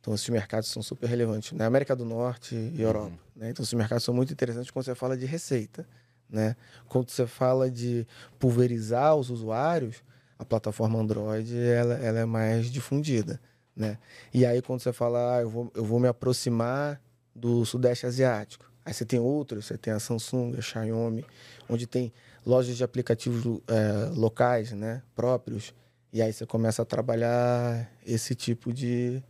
Então, 0.00 0.14
esses 0.14 0.28
mercados 0.28 0.68
são 0.68 0.82
super 0.82 1.08
relevantes. 1.08 1.52
Na 1.52 1.58
né? 1.58 1.66
América 1.66 1.96
do 1.96 2.04
Norte 2.04 2.54
e 2.54 2.80
Europa. 2.80 3.08
Uhum. 3.08 3.18
Né? 3.34 3.50
Então, 3.50 3.62
esses 3.62 3.74
mercados 3.74 4.04
são 4.04 4.14
muito 4.14 4.32
interessantes 4.32 4.70
quando 4.70 4.84
você 4.84 4.94
fala 4.94 5.16
de 5.16 5.26
receita. 5.26 5.86
Né? 6.28 6.56
Quando 6.88 7.10
você 7.10 7.26
fala 7.26 7.70
de 7.70 8.06
pulverizar 8.38 9.14
os 9.14 9.30
usuários, 9.30 10.02
a 10.38 10.44
plataforma 10.44 10.98
Android 10.98 11.56
ela, 11.58 11.94
ela 11.94 12.18
é 12.18 12.24
mais 12.24 12.70
difundida. 12.70 13.40
Né? 13.74 13.98
E 14.32 14.44
aí, 14.44 14.62
quando 14.62 14.80
você 14.80 14.92
fala, 14.92 15.36
ah, 15.36 15.40
eu, 15.42 15.50
vou, 15.50 15.72
eu 15.74 15.84
vou 15.84 16.00
me 16.00 16.08
aproximar 16.08 17.00
do 17.34 17.64
Sudeste 17.64 18.06
Asiático, 18.06 18.70
aí 18.84 18.94
você 18.94 19.04
tem 19.04 19.20
outros, 19.20 19.66
você 19.66 19.76
tem 19.76 19.92
a 19.92 20.00
Samsung, 20.00 20.54
a 20.56 20.62
Xiaomi, 20.62 21.24
onde 21.68 21.86
tem 21.86 22.12
lojas 22.44 22.76
de 22.76 22.82
aplicativos 22.84 23.60
é, 23.66 24.10
locais, 24.14 24.72
né, 24.72 25.02
próprios, 25.14 25.74
e 26.12 26.22
aí 26.22 26.32
você 26.32 26.46
começa 26.46 26.80
a 26.80 26.84
trabalhar 26.84 27.90
esse 28.06 28.34
tipo 28.34 28.72
de, 28.72 29.22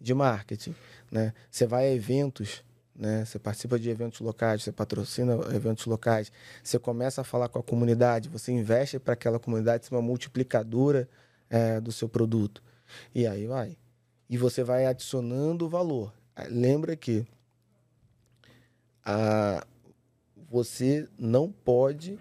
de 0.00 0.14
marketing. 0.14 0.74
Né? 1.10 1.34
Você 1.50 1.66
vai 1.66 1.88
a 1.88 1.92
eventos 1.92 2.64
né? 3.00 3.24
Você 3.24 3.38
participa 3.38 3.78
de 3.78 3.88
eventos 3.88 4.20
locais, 4.20 4.62
você 4.62 4.70
patrocina 4.70 5.32
eventos 5.54 5.86
locais, 5.86 6.30
você 6.62 6.78
começa 6.78 7.22
a 7.22 7.24
falar 7.24 7.48
com 7.48 7.58
a 7.58 7.62
comunidade, 7.62 8.28
você 8.28 8.52
investe 8.52 8.98
para 8.98 9.14
aquela 9.14 9.40
comunidade 9.40 9.86
ser 9.86 9.94
uma 9.94 10.02
multiplicadora 10.02 11.08
é, 11.48 11.80
do 11.80 11.90
seu 11.90 12.10
produto. 12.10 12.62
E 13.14 13.26
aí 13.26 13.46
vai. 13.46 13.78
E 14.28 14.36
você 14.36 14.62
vai 14.62 14.84
adicionando 14.84 15.66
valor. 15.66 16.12
Lembra 16.50 16.94
que 16.94 17.26
a, 19.02 19.66
você 20.50 21.08
não 21.18 21.50
pode 21.50 22.18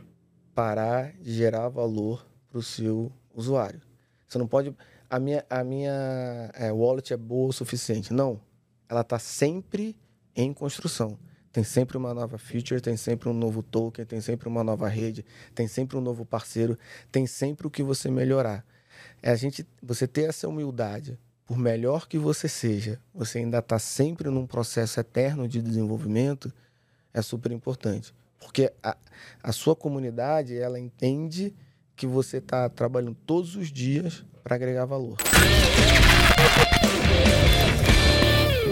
parar 0.55 1.11
de 1.19 1.33
gerar 1.33 1.67
valor 1.67 2.25
para 2.47 2.57
o 2.57 2.63
seu 2.63 3.11
usuário. 3.35 3.81
Você 4.25 4.37
não 4.37 4.47
pode. 4.47 4.73
A 5.09 5.19
minha, 5.19 5.45
a 5.49 5.61
minha 5.61 6.51
é, 6.53 6.71
wallet 6.71 7.13
é 7.13 7.17
boa 7.17 7.49
o 7.49 7.53
suficiente. 7.53 8.13
Não. 8.13 8.39
Ela 8.87 9.01
está 9.01 9.19
sempre 9.19 9.95
em 10.43 10.53
construção. 10.53 11.17
Tem 11.51 11.63
sempre 11.63 11.97
uma 11.97 12.13
nova 12.13 12.37
feature, 12.37 12.79
tem 12.79 12.95
sempre 12.95 13.27
um 13.27 13.33
novo 13.33 13.61
token, 13.61 14.05
tem 14.05 14.21
sempre 14.21 14.47
uma 14.47 14.63
nova 14.63 14.87
rede, 14.87 15.25
tem 15.53 15.67
sempre 15.67 15.97
um 15.97 16.01
novo 16.01 16.23
parceiro, 16.23 16.77
tem 17.11 17.25
sempre 17.25 17.67
o 17.67 17.69
que 17.69 17.83
você 17.83 18.09
melhorar. 18.09 18.63
É 19.21 19.31
a 19.31 19.35
gente, 19.35 19.67
você 19.81 20.07
ter 20.07 20.29
essa 20.29 20.47
humildade, 20.47 21.19
por 21.45 21.57
melhor 21.57 22.07
que 22.07 22.17
você 22.17 22.47
seja, 22.47 22.99
você 23.13 23.39
ainda 23.39 23.57
está 23.57 23.79
sempre 23.79 24.29
num 24.29 24.45
processo 24.45 24.99
eterno 24.99 25.47
de 25.47 25.61
desenvolvimento, 25.61 26.53
é 27.13 27.21
super 27.21 27.51
importante. 27.51 28.13
Porque 28.39 28.71
a, 28.81 28.95
a 29.43 29.51
sua 29.51 29.75
comunidade, 29.75 30.55
ela 30.55 30.79
entende 30.79 31.53
que 31.95 32.07
você 32.07 32.37
está 32.37 32.69
trabalhando 32.69 33.17
todos 33.25 33.55
os 33.55 33.71
dias 33.71 34.23
para 34.43 34.55
agregar 34.55 34.85
valor. 34.85 35.17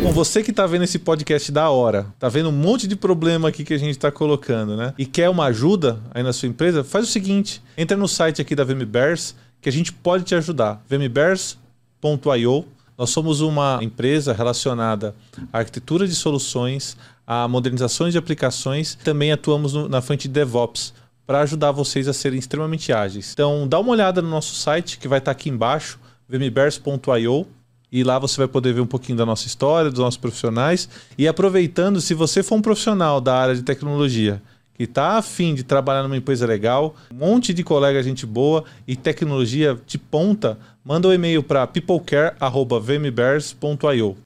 Bom, 0.08 0.14
você 0.14 0.42
que 0.42 0.52
está 0.52 0.66
vendo 0.66 0.86
esse 0.86 0.98
podcast 0.98 1.52
da 1.52 1.70
hora, 1.70 2.08
tá 2.18 2.30
vendo 2.30 2.48
um 2.48 2.54
monte 2.54 2.88
de 2.88 2.96
problema 2.96 3.50
aqui 3.50 3.66
que 3.66 3.74
a 3.74 3.78
gente 3.78 3.92
está 3.92 4.10
colocando, 4.10 4.78
né? 4.78 4.94
E 4.98 5.06
quer 5.06 5.30
uma 5.30 5.44
ajuda 5.48 6.00
aí 6.12 6.24
na 6.24 6.32
sua 6.32 6.48
empresa, 6.48 6.82
faz 6.82 7.04
o 7.04 7.12
seguinte: 7.12 7.62
entra 7.78 7.98
no 7.98 8.08
site 8.08 8.42
aqui 8.42 8.56
da 8.56 8.64
VMBears 8.64 9.36
que 9.60 9.68
a 9.68 9.72
gente 9.72 9.92
pode 9.92 10.24
te 10.24 10.34
ajudar. 10.34 10.82
vmbears.io. 10.88 12.66
Nós 12.98 13.10
somos 13.10 13.42
uma 13.42 13.80
empresa 13.82 14.32
relacionada 14.32 15.14
à 15.52 15.58
arquitetura 15.58 16.08
de 16.08 16.16
soluções, 16.16 16.96
a 17.26 17.46
modernizações 17.46 18.14
de 18.14 18.18
aplicações, 18.18 18.96
também 19.04 19.34
atuamos 19.34 19.74
no, 19.74 19.90
na 19.90 20.00
frente 20.00 20.30
de 20.30 20.34
DevOps 20.36 20.94
para 21.26 21.42
ajudar 21.42 21.74
vocês 21.74 22.08
a 22.08 22.14
serem 22.14 22.40
extremamente 22.40 22.94
ágeis. 22.94 23.34
Então, 23.34 23.68
dá 23.68 23.78
uma 23.78 23.92
olhada 23.92 24.22
no 24.22 24.30
nosso 24.30 24.56
site 24.56 25.00
que 25.00 25.08
vai 25.10 25.20
estar 25.20 25.34
tá 25.34 25.38
aqui 25.38 25.50
embaixo, 25.50 26.00
vmbears.io 26.30 27.46
e 27.92 28.04
lá 28.04 28.20
você 28.20 28.38
vai 28.38 28.48
poder 28.48 28.74
ver 28.74 28.82
um 28.82 28.88
pouquinho 28.88 29.18
da 29.18 29.26
nossa 29.26 29.48
história, 29.48 29.90
dos 29.90 30.00
nossos 30.00 30.18
profissionais. 30.18 30.88
E 31.18 31.28
aproveitando, 31.28 32.00
se 32.02 32.14
você 32.14 32.44
for 32.44 32.56
um 32.56 32.62
profissional 32.62 33.22
da 33.22 33.36
área 33.36 33.56
de 33.56 33.64
tecnologia 33.64 34.42
que 34.74 34.84
está 34.84 35.18
afim 35.18 35.56
de 35.56 35.64
trabalhar 35.64 36.04
numa 36.04 36.18
empresa 36.18 36.46
legal, 36.46 36.96
um 37.12 37.16
monte 37.16 37.52
de 37.54 37.64
colega, 37.64 38.04
gente 38.04 38.28
boa 38.28 38.64
e 38.88 38.96
tecnologia 38.96 39.76
de 39.88 39.98
ponta, 39.98 40.60
manda 40.86 41.08
um 41.08 41.14
e-mail 41.14 41.42
para 41.42 41.66
peoplecare.vmbears.io. 41.66 44.18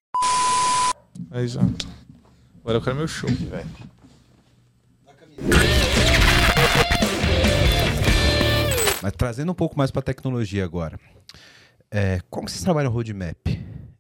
Aí 1.30 1.48
já. 1.48 1.62
Agora 2.62 2.78
eu 2.78 2.82
quero 2.82 2.96
meu 2.98 3.08
show. 3.08 3.30
Mas 9.02 9.14
trazendo 9.14 9.52
um 9.52 9.56
pouco 9.56 9.78
mais 9.78 9.90
para 9.90 10.02
tecnologia 10.02 10.66
agora. 10.66 11.00
É, 11.92 12.22
como 12.30 12.48
vocês 12.48 12.64
trabalham 12.64 12.90
roadmap 12.90 13.48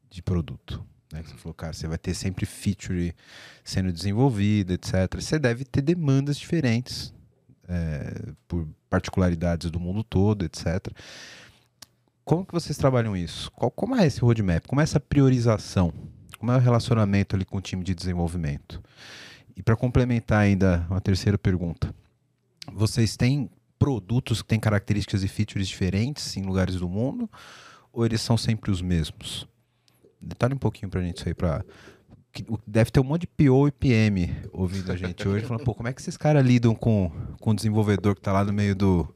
de 0.09 0.21
produto? 0.21 0.81
Né? 1.11 1.21
Você 1.23 1.35
falou, 1.35 1.53
cara, 1.53 1.73
você 1.73 1.87
vai 1.87 1.97
ter 1.97 2.13
sempre 2.13 2.45
feature 2.45 3.13
sendo 3.65 3.91
desenvolvida, 3.91 4.73
etc. 4.73 5.15
Você 5.15 5.37
deve 5.37 5.65
ter 5.65 5.81
demandas 5.81 6.37
diferentes 6.37 7.13
é, 7.67 8.31
por 8.47 8.65
particularidades 8.89 9.69
do 9.69 9.79
mundo 9.79 10.03
todo, 10.03 10.45
etc. 10.45 10.87
Como 12.23 12.45
que 12.45 12.53
vocês 12.53 12.77
trabalham 12.77 13.15
isso? 13.15 13.51
Qual, 13.51 13.69
como 13.69 13.95
é 13.95 14.07
esse 14.07 14.21
roadmap? 14.21 14.65
Como 14.65 14.79
é 14.79 14.83
essa 14.83 14.99
priorização? 14.99 15.93
Como 16.39 16.51
é 16.51 16.55
o 16.55 16.59
relacionamento 16.59 17.35
ali 17.35 17.43
com 17.43 17.57
o 17.57 17.61
time 17.61 17.83
de 17.83 17.93
desenvolvimento? 17.93 18.81
E 19.55 19.61
para 19.61 19.75
complementar 19.75 20.39
ainda 20.39 20.85
uma 20.89 21.01
terceira 21.01 21.37
pergunta, 21.37 21.93
vocês 22.71 23.17
têm 23.17 23.49
produtos 23.77 24.41
que 24.41 24.47
têm 24.47 24.59
características 24.59 25.23
e 25.23 25.27
features 25.27 25.67
diferentes 25.67 26.37
em 26.37 26.43
lugares 26.43 26.75
do 26.75 26.87
mundo? 26.87 27.29
Ou 27.91 28.05
eles 28.05 28.21
são 28.21 28.37
sempre 28.37 28.71
os 28.71 28.81
mesmos? 28.81 29.47
Detalhe 30.19 30.53
um 30.53 30.57
pouquinho 30.57 30.89
pra 30.89 31.01
gente 31.01 31.17
isso 31.17 31.27
aí, 31.27 31.33
pra... 31.33 31.63
Deve 32.65 32.91
ter 32.91 32.99
um 33.01 33.03
monte 33.03 33.21
de 33.21 33.27
PO 33.27 33.67
e 33.67 33.71
PM 33.71 34.33
ouvindo 34.53 34.91
a 34.91 34.95
gente 34.95 35.27
hoje, 35.27 35.45
falando, 35.45 35.65
pô, 35.65 35.75
como 35.75 35.89
é 35.89 35.93
que 35.93 35.99
esses 35.99 36.15
caras 36.15 36.45
lidam 36.45 36.73
com, 36.73 37.11
com 37.41 37.51
o 37.51 37.55
desenvolvedor 37.55 38.15
que 38.15 38.21
tá 38.21 38.31
lá 38.31 38.45
no 38.45 38.53
meio 38.53 38.73
do, 38.73 39.13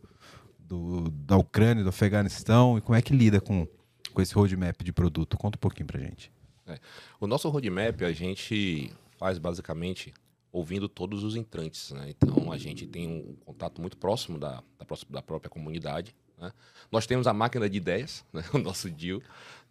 do, 0.60 1.10
da 1.12 1.38
Ucrânia, 1.38 1.82
do 1.82 1.90
Afeganistão, 1.90 2.78
e 2.78 2.82
como 2.82 2.96
é 2.96 3.02
que 3.02 3.16
lida 3.16 3.40
com, 3.40 3.66
com 4.14 4.22
esse 4.22 4.34
roadmap 4.34 4.84
de 4.84 4.92
produto? 4.92 5.38
Conta 5.38 5.58
um 5.58 5.60
pouquinho 5.60 5.88
pra 5.88 6.00
gente. 6.00 6.30
É. 6.68 6.78
O 7.20 7.28
nosso 7.28 7.48
roadmap 7.48 8.02
a 8.02 8.12
gente 8.12 8.92
faz 9.18 9.38
basicamente 9.38 10.14
ouvindo 10.52 10.88
todos 10.88 11.24
os 11.24 11.36
entrantes, 11.36 11.92
né? 11.92 12.10
Então 12.10 12.52
a 12.52 12.58
gente 12.58 12.88
tem 12.88 13.08
um 13.08 13.36
contato 13.46 13.82
muito 13.82 13.98
próximo 13.98 14.40
da, 14.40 14.64
da, 14.80 14.86
da 15.10 15.22
própria 15.22 15.50
comunidade, 15.50 16.16
né? 16.38 16.52
Nós 16.92 17.06
temos 17.06 17.28
a 17.28 17.34
máquina 17.34 17.70
de 17.70 17.78
ideias, 17.78 18.26
né? 18.34 18.44
o 18.54 18.58
nosso 18.58 18.90
deal. 18.90 19.22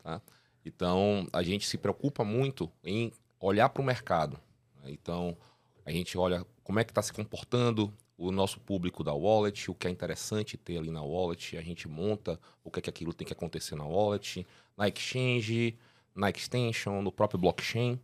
Tá? 0.03 0.21
Então, 0.65 1.29
a 1.33 1.43
gente 1.43 1.67
se 1.67 1.77
preocupa 1.77 2.25
muito 2.25 2.71
em 2.83 3.13
olhar 3.41 3.69
para 3.69 3.83
o 3.83 3.85
mercado. 3.85 4.39
Né? 4.83 4.91
Então, 4.91 5.37
a 5.85 5.91
gente 5.91 6.17
olha 6.17 6.45
como 6.63 6.79
é 6.79 6.85
que 6.85 6.91
está 6.91 7.03
se 7.03 7.13
comportando 7.13 7.93
o 8.17 8.31
nosso 8.31 8.61
público 8.61 9.03
da 9.03 9.13
wallet, 9.13 9.71
o 9.71 9.75
que 9.75 9.89
é 9.89 9.91
interessante 9.91 10.57
ter 10.57 10.79
ali 10.79 10.91
na 10.91 11.03
wallet, 11.03 11.57
a 11.57 11.63
gente 11.63 11.89
monta 11.89 12.39
o 12.63 12.71
que 12.71 12.79
é 12.79 12.83
que 12.83 12.91
aquilo 12.91 13.13
tem 13.13 13.27
que 13.27 13.33
acontecer 13.33 13.75
na 13.75 13.85
wallet, 13.85 14.47
na 14.77 14.89
exchange, 14.89 15.77
na 16.15 16.31
extension, 16.31 17.03
no 17.03 17.11
próprio 17.11 17.39
blockchain. 17.39 17.99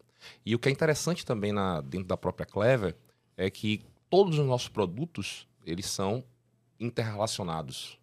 E 0.44 0.54
o 0.54 0.58
que 0.58 0.68
é 0.68 0.72
interessante 0.72 1.24
também 1.24 1.52
na, 1.52 1.80
dentro 1.80 2.08
da 2.08 2.16
própria 2.16 2.44
Clever 2.44 2.96
é 3.36 3.48
que 3.48 3.82
todos 4.10 4.38
os 4.38 4.46
nossos 4.46 4.68
produtos, 4.68 5.46
eles 5.64 5.86
são 5.86 6.24
interrelacionados. 6.78 7.99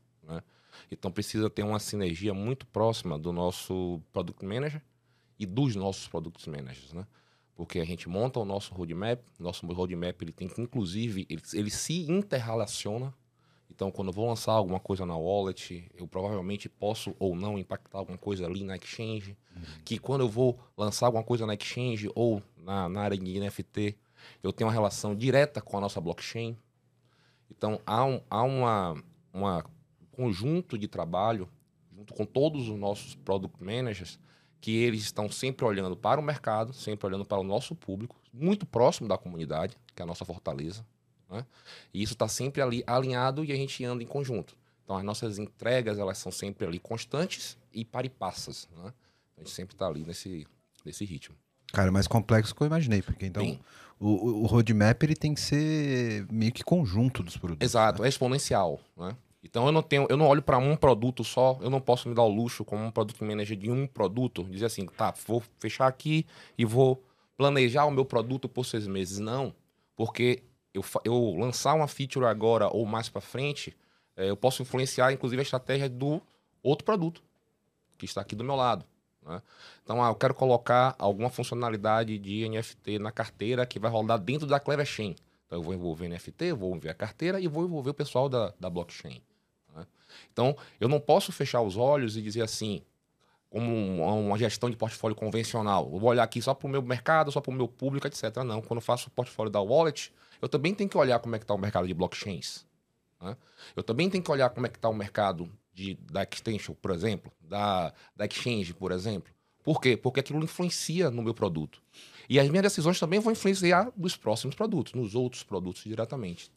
Então 0.92 1.12
precisa 1.12 1.50
ter 1.50 1.64
uma 1.64 1.80
sinergia 1.80 2.34
muito 2.34 2.66
próxima 2.68 3.18
do 3.20 3.32
nosso 3.32 4.02
Product 4.12 4.46
Manager 4.46 4.82
e 5.40 5.46
dos 5.46 5.76
nossos 5.76 6.08
Product 6.08 6.50
Managers, 6.50 6.94
né? 6.94 7.06
Porque 7.56 7.80
a 7.80 7.86
gente 7.86 8.08
monta 8.08 8.40
o 8.40 8.46
nosso 8.46 8.74
roadmap, 8.74 9.20
nosso 9.40 9.66
roadmap 9.66 10.22
ele 10.22 10.32
tem 10.32 10.48
que, 10.48 10.62
inclusive, 10.62 11.26
ele, 11.28 11.42
ele 11.54 11.72
se 11.72 12.10
interrelaciona. 12.10 13.12
Então, 13.70 13.92
quando 13.92 14.10
eu 14.10 14.14
vou 14.14 14.28
lançar 14.28 14.54
alguma 14.54 14.80
coisa 14.80 15.06
na 15.08 15.18
wallet, 15.18 15.90
eu 15.96 16.08
provavelmente 16.08 16.70
posso 16.70 17.16
ou 17.20 17.36
não 17.36 17.58
impactar 17.58 17.98
alguma 17.98 18.18
coisa 18.18 18.46
ali 18.46 18.64
na 18.64 18.78
exchange. 18.78 19.36
Uhum. 19.56 19.64
Que 19.84 19.98
quando 19.98 20.22
eu 20.22 20.30
vou 20.30 20.58
lançar 20.78 21.08
alguma 21.08 21.24
coisa 21.24 21.48
na 21.48 21.56
exchange 21.56 22.10
ou 22.14 22.44
na, 22.56 22.88
na 22.88 23.02
área 23.02 23.18
de 23.18 23.40
NFT, 23.40 23.98
eu 24.44 24.54
tenho 24.54 24.68
uma 24.68 24.74
relação 24.74 25.16
direta 25.16 25.60
com 25.60 25.78
a 25.78 25.82
nossa 25.82 26.00
blockchain. 26.00 26.56
Então, 27.50 27.82
há, 27.86 28.06
um, 28.06 28.22
há 28.30 28.44
uma, 28.44 29.04
uma 29.34 29.66
conjunto 30.18 30.80
de 30.80 30.88
trabalho, 30.88 31.48
junto 31.96 32.12
com 32.12 32.26
todos 32.26 32.68
os 32.68 32.78
nossos 32.78 33.14
product 33.14 33.64
managers, 33.64 34.20
que 34.60 34.76
eles 34.76 35.04
estão 35.04 35.30
sempre 35.30 35.64
olhando 35.64 35.96
para 35.96 36.20
o 36.20 36.24
mercado, 36.24 36.74
sempre 36.74 37.06
olhando 37.06 37.24
para 37.24 37.38
o 37.38 37.44
nosso 37.44 37.76
público, 37.76 38.16
muito 38.34 38.66
próximo 38.66 39.08
da 39.08 39.16
comunidade, 39.16 39.78
que 39.96 40.02
é 40.02 40.04
a 40.04 40.08
nossa 40.08 40.26
fortaleza. 40.26 40.84
Né? 41.30 41.46
E 41.94 42.02
isso 42.02 42.14
está 42.14 42.28
sempre 42.28 42.64
ali 42.64 42.84
alinhado 42.88 43.46
e 43.46 43.52
a 43.52 43.56
gente 43.56 43.86
anda 43.86 44.02
em 44.02 44.08
conjunto. 44.08 44.58
Então, 44.84 44.98
as 44.98 45.04
nossas 45.04 45.38
entregas 45.38 46.00
elas 46.00 46.18
são 46.18 46.32
sempre 46.32 46.66
ali 46.66 46.80
constantes 46.80 47.56
e 47.72 47.86
paripassas. 47.86 48.68
Né? 48.76 48.92
A 49.38 49.42
gente 49.42 49.52
sempre 49.52 49.76
está 49.76 49.86
ali 49.86 50.04
nesse, 50.04 50.48
nesse 50.84 51.06
ritmo. 51.06 51.36
Cara, 51.72 51.92
mais 51.92 52.08
complexo 52.08 52.56
que 52.56 52.64
eu 52.64 52.68
imaginei, 52.68 53.04
porque 53.04 53.26
então 53.26 53.60
o, 54.00 54.42
o 54.42 54.46
roadmap 54.46 55.04
ele 55.04 55.16
tem 55.16 55.36
que 55.36 55.42
ser 55.42 56.26
meio 56.32 56.52
que 56.52 56.64
conjunto 56.64 57.22
dos 57.22 57.38
produtos. 57.38 57.64
Exato, 57.64 58.02
né? 58.02 58.08
é 58.08 58.10
exponencial. 58.10 58.80
Né? 58.96 59.16
Então 59.44 59.66
eu 59.66 59.72
não 59.72 59.82
tenho, 59.82 60.08
eu 60.10 60.18
não 60.18 60.28
olho 60.28 60.42
para 60.42 60.58
um 60.58 60.76
produto 60.76 61.24
só, 61.24 61.58
eu 61.62 61.70
não 61.70 61.80
posso 61.80 62.10
me 62.10 62.16
dar 62.16 62.24
o 62.24 62.28
luxo 62.28 62.66
como 62.66 62.84
um 62.84 62.92
produto 62.92 63.24
manager 63.24 63.58
de 63.58 63.72
um 63.72 63.88
produto, 63.88 64.44
dizer 64.44 64.66
assim, 64.66 64.86
tá, 64.86 65.14
vou 65.26 65.42
fechar 65.60 65.88
aqui 65.88 66.26
e 66.58 66.66
vou 66.66 67.02
planejar 67.38 67.86
o 67.86 67.92
meu 67.92 68.04
produto 68.04 68.50
por 68.50 68.66
seis 68.66 68.88
meses. 68.88 69.20
Não, 69.20 69.54
porque 69.96 70.44
eu, 70.74 70.84
eu 71.04 71.36
lançar 71.38 71.74
uma 71.74 71.88
feature 71.88 72.26
agora 72.26 72.68
ou 72.68 72.86
mais 72.86 73.10
para 73.10 73.22
frente, 73.22 73.76
é, 74.16 74.30
eu 74.30 74.36
posso 74.36 74.62
influenciar 74.62 75.12
inclusive 75.12 75.40
a 75.40 75.44
estratégia 75.44 75.88
do 75.88 76.22
outro 76.62 76.84
produto 76.84 77.22
que 77.98 78.06
está 78.06 78.22
aqui 78.22 78.36
do 78.36 78.44
meu 78.44 78.56
lado. 78.56 78.86
Né? 79.26 79.42
Então, 79.84 80.04
ah, 80.04 80.10
eu 80.10 80.16
quero 80.16 80.34
colocar 80.34 80.96
alguma 80.98 81.30
funcionalidade 81.30 82.18
de 82.18 82.48
NFT 82.48 83.00
na 83.00 83.12
carteira 83.12 83.66
que 83.66 83.80
vai 83.80 83.92
rodar 83.92 84.20
dentro 84.20 84.48
da 84.48 84.60
Clever 84.60 84.86
Chain. 84.86 85.16
Então, 85.46 85.60
eu 85.60 85.64
vou 85.64 85.74
envolver 85.74 86.08
NFT, 86.08 86.54
vou 86.54 86.70
envolver 86.70 86.90
a 86.90 86.94
carteira 86.94 87.40
e 87.40 87.48
vou 87.48 87.66
envolver 87.66 87.92
o 87.92 87.94
pessoal 87.94 88.30
da, 88.30 88.54
da 88.60 88.70
blockchain. 88.70 89.22
Então, 90.32 90.56
eu 90.80 90.88
não 90.88 91.00
posso 91.00 91.32
fechar 91.32 91.62
os 91.62 91.78
olhos 91.78 92.18
e 92.18 92.22
dizer 92.22 92.42
assim, 92.42 92.82
como 93.50 94.04
uma 94.04 94.38
gestão 94.38 94.70
de 94.70 94.76
portfólio 94.76 95.16
convencional. 95.16 95.90
Eu 95.92 96.00
vou 96.00 96.10
olhar 96.10 96.24
aqui 96.24 96.42
só 96.42 96.54
para 96.54 96.68
o 96.68 96.70
meu 96.70 96.82
mercado, 96.82 97.32
só 97.32 97.42
para 97.42 97.52
o 97.52 97.54
meu 97.54 97.68
público, 97.68 98.08
etc. 98.08 98.38
Não, 98.46 98.62
quando 98.62 98.78
eu 98.78 98.82
faço 98.82 99.08
o 99.08 99.12
portfólio 99.12 99.52
da 99.52 99.62
wallet, 99.62 100.14
eu 100.42 100.50
também 100.50 100.74
tenho 100.74 100.90
que 100.90 100.98
olhar 100.98 101.20
como 101.20 101.36
é 101.36 101.40
que 101.40 101.44
está 101.44 101.54
o 101.54 101.58
mercado 101.58 101.88
de 101.88 101.94
blockchains. 101.94 102.66
Né? 103.22 103.36
Eu 103.76 103.84
também 103.84 104.10
tenho 104.10 104.24
que 104.24 104.32
olhar 104.32 104.50
como 104.50 104.66
é 104.66 104.70
que 104.70 104.78
está 104.78 104.90
o 104.90 104.94
mercado 104.94 105.50
de, 105.74 105.96
da 106.12 106.24
extension, 106.24 106.76
por 106.76 106.92
exemplo, 106.92 107.32
da, 107.42 107.94
da 108.16 108.26
exchange, 108.26 108.74
por 108.74 108.92
exemplo. 108.92 109.32
Por 109.64 109.82
quê? 109.82 109.98
Porque 109.98 110.20
aquilo 110.20 110.44
influencia 110.44 111.12
no 111.12 111.22
meu 111.22 111.34
produto. 111.34 111.82
E 112.30 112.40
as 112.40 112.50
minhas 112.50 112.64
decisões 112.64 113.00
também 113.00 113.20
vão 113.20 113.32
influenciar 113.32 113.92
nos 113.96 114.16
próximos 114.16 114.56
produtos, 114.56 114.94
nos 114.94 115.16
outros 115.16 115.44
produtos 115.44 115.84
diretamente. 115.84 116.52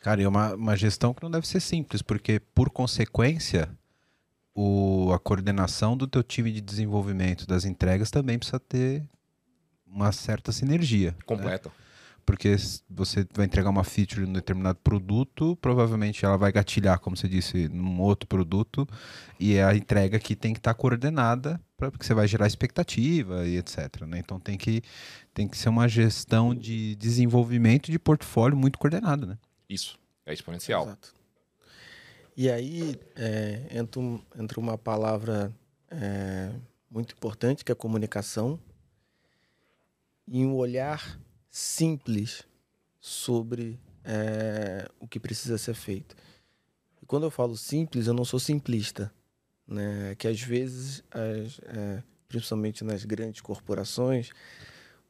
Cara, 0.00 0.20
e 0.20 0.24
é 0.24 0.28
uma, 0.28 0.54
uma 0.54 0.76
gestão 0.76 1.12
que 1.12 1.22
não 1.22 1.30
deve 1.30 1.46
ser 1.46 1.60
simples, 1.60 2.02
porque, 2.02 2.40
por 2.54 2.70
consequência, 2.70 3.68
o, 4.54 5.12
a 5.12 5.18
coordenação 5.18 5.96
do 5.96 6.06
teu 6.06 6.22
time 6.22 6.52
de 6.52 6.60
desenvolvimento 6.60 7.46
das 7.46 7.64
entregas 7.64 8.10
também 8.10 8.38
precisa 8.38 8.60
ter 8.60 9.02
uma 9.86 10.12
certa 10.12 10.52
sinergia. 10.52 11.10
Né? 11.10 11.16
Completa. 11.26 11.68
Né? 11.68 11.74
Porque 12.26 12.56
você 12.88 13.26
vai 13.34 13.44
entregar 13.44 13.68
uma 13.68 13.84
feature 13.84 14.22
em 14.22 14.28
um 14.30 14.32
determinado 14.32 14.78
produto, 14.82 15.56
provavelmente 15.60 16.24
ela 16.24 16.38
vai 16.38 16.50
gatilhar, 16.50 16.98
como 16.98 17.16
você 17.16 17.28
disse, 17.28 17.68
num 17.68 18.00
outro 18.00 18.26
produto, 18.26 18.88
e 19.38 19.56
é 19.56 19.64
a 19.64 19.76
entrega 19.76 20.18
que 20.18 20.34
tem 20.34 20.54
que 20.54 20.58
estar 20.58 20.72
tá 20.72 20.80
coordenada, 20.80 21.60
pra, 21.76 21.90
porque 21.90 22.06
você 22.06 22.14
vai 22.14 22.26
gerar 22.26 22.46
expectativa 22.46 23.46
e 23.46 23.58
etc. 23.58 24.02
Né? 24.06 24.20
Então 24.20 24.40
tem 24.40 24.56
que, 24.56 24.82
tem 25.34 25.46
que 25.46 25.56
ser 25.58 25.68
uma 25.68 25.86
gestão 25.86 26.54
de 26.54 26.96
desenvolvimento 26.96 27.90
de 27.90 27.98
portfólio 27.98 28.56
muito 28.56 28.78
coordenada. 28.78 29.26
Né? 29.26 29.38
Isso, 29.68 29.98
é 30.26 30.32
exponencial. 30.32 30.84
Exato. 30.84 31.14
E 32.36 32.50
aí 32.50 33.00
é, 33.14 33.68
entra, 33.70 34.00
entra 34.36 34.60
uma 34.60 34.76
palavra 34.76 35.54
é, 35.90 36.52
muito 36.90 37.14
importante, 37.14 37.64
que 37.64 37.70
é 37.70 37.74
a 37.74 37.76
comunicação, 37.76 38.58
e 40.26 40.44
um 40.44 40.54
olhar 40.54 41.20
simples 41.50 42.42
sobre 43.00 43.78
é, 44.04 44.88
o 44.98 45.06
que 45.06 45.20
precisa 45.20 45.58
ser 45.58 45.74
feito. 45.74 46.16
E 47.02 47.06
quando 47.06 47.24
eu 47.24 47.30
falo 47.30 47.56
simples, 47.56 48.06
eu 48.06 48.14
não 48.14 48.24
sou 48.24 48.40
simplista, 48.40 49.12
né? 49.66 50.14
Que 50.16 50.26
às 50.26 50.40
vezes, 50.40 51.04
as, 51.10 51.60
é, 51.64 52.02
principalmente 52.26 52.82
nas 52.82 53.04
grandes 53.04 53.40
corporações, 53.40 54.30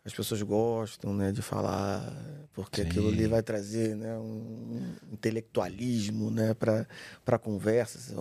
as 0.05 0.13
pessoas 0.13 0.43
gostam 0.43 1.15
né, 1.15 1.33
de 1.33 1.41
falar, 1.41 2.15
porque 2.53 2.83
Sim. 2.83 2.89
aquilo 2.89 3.09
ali 3.09 3.27
vai 3.27 3.43
trazer 3.43 3.97
né, 3.97 4.15
um 4.19 4.95
intelectualismo 5.11 6.31
né, 6.31 6.53
para 6.53 6.87
a 7.27 7.39
conversa. 7.39 8.13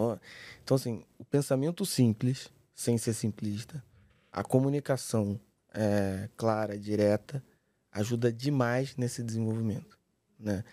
Então, 0.63 0.75
assim, 0.75 1.03
o 1.17 1.25
pensamento 1.25 1.85
simples, 1.85 2.49
sem 2.73 2.97
ser 2.97 3.13
simplista, 3.13 3.83
a 4.31 4.43
comunicação 4.43 5.37
é, 5.73 6.29
clara, 6.37 6.79
direta, 6.79 7.43
ajuda 7.91 8.31
demais 8.31 8.95
nesse 8.95 9.21
desenvolvimento. 9.21 9.99
Né? 10.39 10.63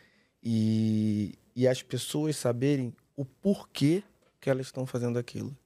E, 0.40 1.34
e 1.56 1.66
as 1.66 1.82
pessoas 1.82 2.36
saberem 2.36 2.94
o 3.16 3.24
porquê 3.24 4.04
que 4.40 4.48
elas 4.48 4.66
estão 4.66 4.86
fazendo 4.86 5.18
aquilo. 5.18 5.56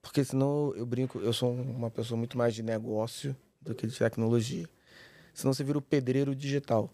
Porque 0.00 0.24
senão 0.24 0.74
eu 0.74 0.86
brinco, 0.86 1.18
eu 1.18 1.34
sou 1.34 1.52
uma 1.52 1.90
pessoa 1.90 2.16
muito 2.16 2.38
mais 2.38 2.54
de 2.54 2.62
negócio 2.62 3.36
do 3.60 3.74
que 3.74 3.86
de 3.86 3.96
tecnologia. 3.98 4.68
Senão 5.34 5.52
você 5.52 5.62
vira 5.64 5.78
o 5.78 5.82
pedreiro 5.82 6.34
digital. 6.34 6.92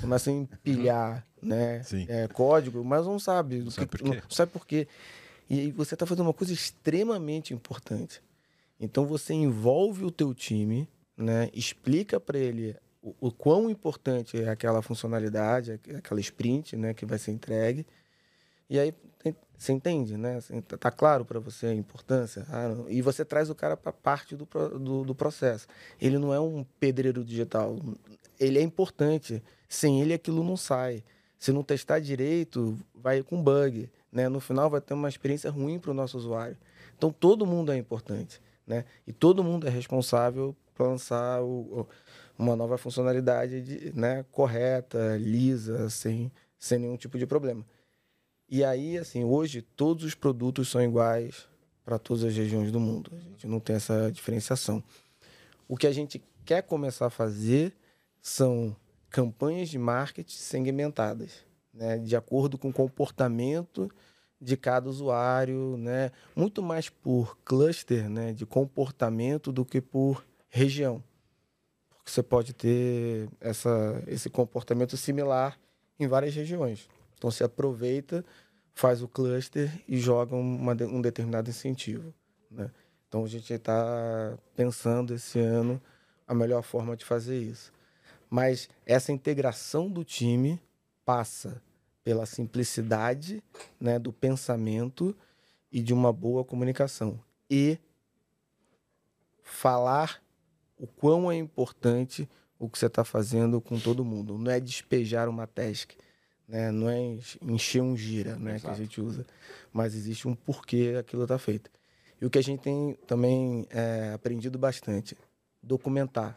Começa 0.00 0.30
a 0.30 0.32
empilhar 0.32 1.26
né, 1.42 1.82
Sim. 1.82 2.06
é, 2.08 2.28
código, 2.28 2.84
mas 2.84 3.06
não 3.06 3.18
sabe. 3.18 3.58
Não 3.60 3.70
sabe 3.70 3.86
por 3.86 3.98
quê. 4.02 4.20
Não 4.22 4.30
sabe 4.30 4.52
por 4.52 4.66
quê. 4.66 4.86
E 5.48 5.70
você 5.72 5.94
está 5.94 6.04
fazendo 6.04 6.26
uma 6.26 6.34
coisa 6.34 6.52
extremamente 6.52 7.54
importante. 7.54 8.20
Então 8.78 9.06
você 9.06 9.32
envolve 9.32 10.04
o 10.04 10.10
teu 10.10 10.34
time, 10.34 10.88
né, 11.16 11.48
explica 11.54 12.20
para 12.20 12.38
ele 12.38 12.76
o, 13.02 13.14
o 13.20 13.32
quão 13.32 13.70
importante 13.70 14.40
é 14.40 14.48
aquela 14.50 14.82
funcionalidade, 14.82 15.72
aqu- 15.72 15.96
aquela 15.96 16.20
sprint 16.20 16.76
né, 16.76 16.92
que 16.94 17.06
vai 17.06 17.18
ser 17.18 17.32
entregue. 17.32 17.86
E 18.68 18.78
aí 18.78 18.92
você 19.58 19.72
entende, 19.72 20.16
né? 20.16 20.36
Assim, 20.36 20.60
tá- 20.60 20.76
Tá 20.76 20.90
claro 20.90 21.24
para 21.24 21.40
você 21.40 21.66
a 21.66 21.74
importância. 21.74 22.46
Ah, 22.48 22.68
e 22.88 23.02
você 23.02 23.24
traz 23.24 23.50
o 23.50 23.54
cara 23.54 23.76
para 23.76 23.92
parte 23.92 24.36
do, 24.36 24.46
do, 24.78 25.04
do 25.04 25.14
processo. 25.14 25.66
Ele 26.00 26.16
não 26.18 26.32
é 26.32 26.38
um 26.40 26.64
pedreiro 26.78 27.24
digital. 27.24 27.76
Ele 28.38 28.58
é 28.58 28.62
importante. 28.62 29.42
Sem 29.68 30.00
ele 30.00 30.14
aquilo 30.14 30.44
não 30.44 30.56
sai. 30.56 31.02
Se 31.38 31.52
não 31.52 31.62
testar 31.64 31.98
direito, 31.98 32.78
vai 32.94 33.22
com 33.22 33.42
bug. 33.42 33.90
Né? 34.12 34.28
No 34.28 34.40
final 34.40 34.70
vai 34.70 34.80
ter 34.80 34.94
uma 34.94 35.08
experiência 35.08 35.50
ruim 35.50 35.78
para 35.78 35.90
o 35.90 35.94
nosso 35.94 36.16
usuário. 36.16 36.56
Então 36.96 37.10
todo 37.12 37.44
mundo 37.44 37.72
é 37.72 37.76
importante. 37.76 38.40
Né? 38.66 38.84
E 39.06 39.12
todo 39.12 39.42
mundo 39.42 39.66
é 39.66 39.70
responsável 39.70 40.54
para 40.74 40.86
lançar 40.86 41.42
o- 41.42 41.86
uma 42.38 42.54
nova 42.54 42.78
funcionalidade 42.78 43.60
de, 43.60 43.92
né, 43.98 44.24
correta, 44.30 45.16
lisa, 45.18 45.90
sem, 45.90 46.30
sem 46.58 46.78
nenhum 46.78 46.96
tipo 46.96 47.18
de 47.18 47.26
problema. 47.26 47.64
E 48.48 48.64
aí, 48.64 48.96
assim, 48.96 49.24
hoje 49.24 49.60
todos 49.60 50.04
os 50.04 50.14
produtos 50.14 50.70
são 50.70 50.82
iguais 50.82 51.46
para 51.84 51.98
todas 51.98 52.24
as 52.24 52.34
regiões 52.34 52.72
do 52.72 52.80
mundo. 52.80 53.10
A 53.14 53.20
gente 53.20 53.46
não 53.46 53.60
tem 53.60 53.76
essa 53.76 54.10
diferenciação. 54.10 54.82
O 55.68 55.76
que 55.76 55.86
a 55.86 55.92
gente 55.92 56.22
quer 56.46 56.62
começar 56.62 57.06
a 57.06 57.10
fazer 57.10 57.74
são 58.22 58.74
campanhas 59.10 59.68
de 59.68 59.78
marketing 59.78 60.36
segmentadas, 60.36 61.44
né, 61.72 61.98
de 61.98 62.16
acordo 62.16 62.56
com 62.56 62.70
o 62.70 62.72
comportamento 62.72 63.90
de 64.40 64.56
cada 64.56 64.88
usuário, 64.88 65.76
né, 65.76 66.10
muito 66.34 66.62
mais 66.62 66.88
por 66.88 67.36
cluster, 67.44 68.08
né, 68.08 68.32
de 68.32 68.46
comportamento 68.46 69.52
do 69.52 69.64
que 69.64 69.80
por 69.80 70.24
região. 70.48 71.02
Porque 71.90 72.10
você 72.10 72.22
pode 72.22 72.54
ter 72.54 73.28
essa, 73.40 74.02
esse 74.06 74.30
comportamento 74.30 74.96
similar 74.96 75.58
em 75.98 76.06
várias 76.06 76.34
regiões. 76.34 76.88
Então 77.18 77.30
você 77.30 77.44
aproveita, 77.44 78.24
faz 78.72 79.02
o 79.02 79.08
cluster 79.08 79.70
e 79.86 79.98
joga 79.98 80.34
uma 80.34 80.72
um 80.72 81.02
determinado 81.02 81.50
incentivo. 81.50 82.14
Né? 82.50 82.70
Então 83.08 83.24
a 83.24 83.28
gente 83.28 83.52
está 83.52 84.38
pensando 84.54 85.14
esse 85.14 85.38
ano 85.38 85.82
a 86.26 86.34
melhor 86.34 86.62
forma 86.62 86.96
de 86.96 87.04
fazer 87.04 87.38
isso. 87.38 87.72
Mas 88.30 88.68
essa 88.86 89.10
integração 89.10 89.90
do 89.90 90.04
time 90.04 90.60
passa 91.04 91.60
pela 92.04 92.26
simplicidade 92.26 93.42
né, 93.80 93.98
do 93.98 94.12
pensamento 94.12 95.16
e 95.72 95.82
de 95.82 95.92
uma 95.92 96.12
boa 96.12 96.44
comunicação. 96.44 97.18
E 97.50 97.78
falar 99.42 100.22
o 100.78 100.86
quão 100.86 101.32
é 101.32 101.36
importante 101.36 102.28
o 102.58 102.68
que 102.68 102.78
você 102.78 102.86
está 102.86 103.04
fazendo 103.04 103.60
com 103.60 103.78
todo 103.78 104.04
mundo. 104.04 104.36
Não 104.36 104.50
é 104.50 104.60
despejar 104.60 105.28
uma 105.28 105.46
task, 105.46 105.92
né? 106.48 106.70
não 106.72 106.88
é 106.88 106.98
enche- 107.00 107.38
encher 107.42 107.82
um 107.82 107.96
gira 107.96 108.36
né? 108.36 108.52
que 108.58 108.66
a 108.66 108.70
Exato. 108.70 108.76
gente 108.76 109.00
usa, 109.00 109.26
mas 109.72 109.94
existe 109.94 110.26
um 110.26 110.34
porquê 110.34 110.96
aquilo 110.98 111.22
está 111.24 111.38
feito. 111.38 111.70
E 112.20 112.26
o 112.26 112.30
que 112.30 112.38
a 112.38 112.42
gente 112.42 112.60
tem 112.60 112.96
também 113.06 113.66
é, 113.70 114.12
aprendido 114.14 114.58
bastante, 114.58 115.16
documentar. 115.62 116.36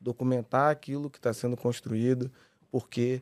Documentar 0.00 0.70
aquilo 0.70 1.10
que 1.10 1.18
está 1.18 1.32
sendo 1.32 1.56
construído, 1.56 2.30
porque 2.70 3.20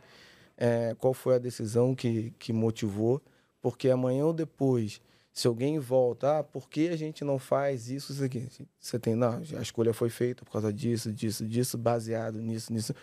é, 0.57 0.95
qual 0.99 1.13
foi 1.13 1.35
a 1.35 1.39
decisão 1.39 1.95
que, 1.95 2.33
que 2.39 2.53
motivou, 2.53 3.21
porque 3.61 3.91
amanhã 3.91 4.25
ou 4.25 4.33
depois, 4.33 5.01
se 5.33 5.47
alguém 5.47 5.79
volta, 5.79 6.39
ah, 6.39 6.43
por 6.45 6.69
que 6.71 6.89
a 6.89 6.97
gente 6.97 7.25
não 7.25 7.39
faz 7.39 7.91
isso, 7.91 8.13
isso 8.13 8.25
aqui? 8.25 8.47
Você 8.79 8.99
tem, 8.99 9.15
não, 9.15 9.43
a 9.59 9.63
escolha 9.63 9.93
foi 9.93 10.09
feita 10.11 10.45
por 10.45 10.53
causa 10.53 10.73
disso, 10.73 11.13
disso, 11.13 11.45
disso, 11.47 11.77
baseado 11.77 12.39
nisso, 12.41 12.73
nisso. 12.73 12.95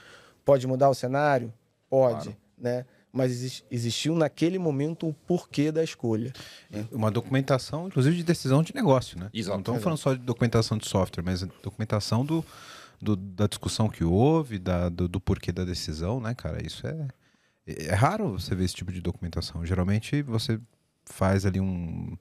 Pode 0.46 0.66
mudar 0.66 0.90
o 0.90 0.94
cenário? 0.96 1.54
Pode, 1.90 2.24
Claro. 2.26 2.38
né? 2.58 2.86
Mas 3.18 3.32
exis- 3.32 3.64
existiu 3.72 4.16
naquele 4.16 4.60
momento 4.60 5.08
o 5.08 5.14
porquê 5.14 5.72
da 5.72 5.84
escolha. 5.84 6.32
Uma 6.92 7.10
documentação, 7.12 7.88
inclusive, 7.88 8.16
de 8.16 8.24
decisão 8.24 8.62
de 8.64 8.74
negócio, 8.76 9.18
né? 9.20 9.30
Exato. 9.34 9.56
Não 9.56 9.62
estamos 9.62 9.82
falando 9.84 9.98
só 9.98 10.14
de 10.14 10.20
documentação 10.20 10.78
de 10.78 10.88
software, 10.88 11.24
mas 11.24 11.44
a 11.44 11.48
documentação 11.64 12.24
do, 12.26 12.46
do- 13.02 13.16
da 13.16 13.48
discussão 13.48 13.90
que 13.90 14.04
houve, 14.04 14.60
da, 14.60 14.88
do, 14.90 15.08
do 15.08 15.20
porquê 15.20 15.52
da 15.52 15.66
decisão, 15.66 16.20
né, 16.20 16.34
cara? 16.36 16.66
Isso 16.66 16.86
é, 16.88 17.08
é 17.66 17.94
raro 17.94 18.34
você 18.40 18.54
ver 18.56 18.66
esse 18.66 18.76
tipo 18.76 18.92
de 18.92 19.02
documentação. 19.02 19.66
Geralmente 19.66 20.22
você 20.22 20.60
faz 21.06 21.46
ali 21.46 21.60
um- 21.60 22.16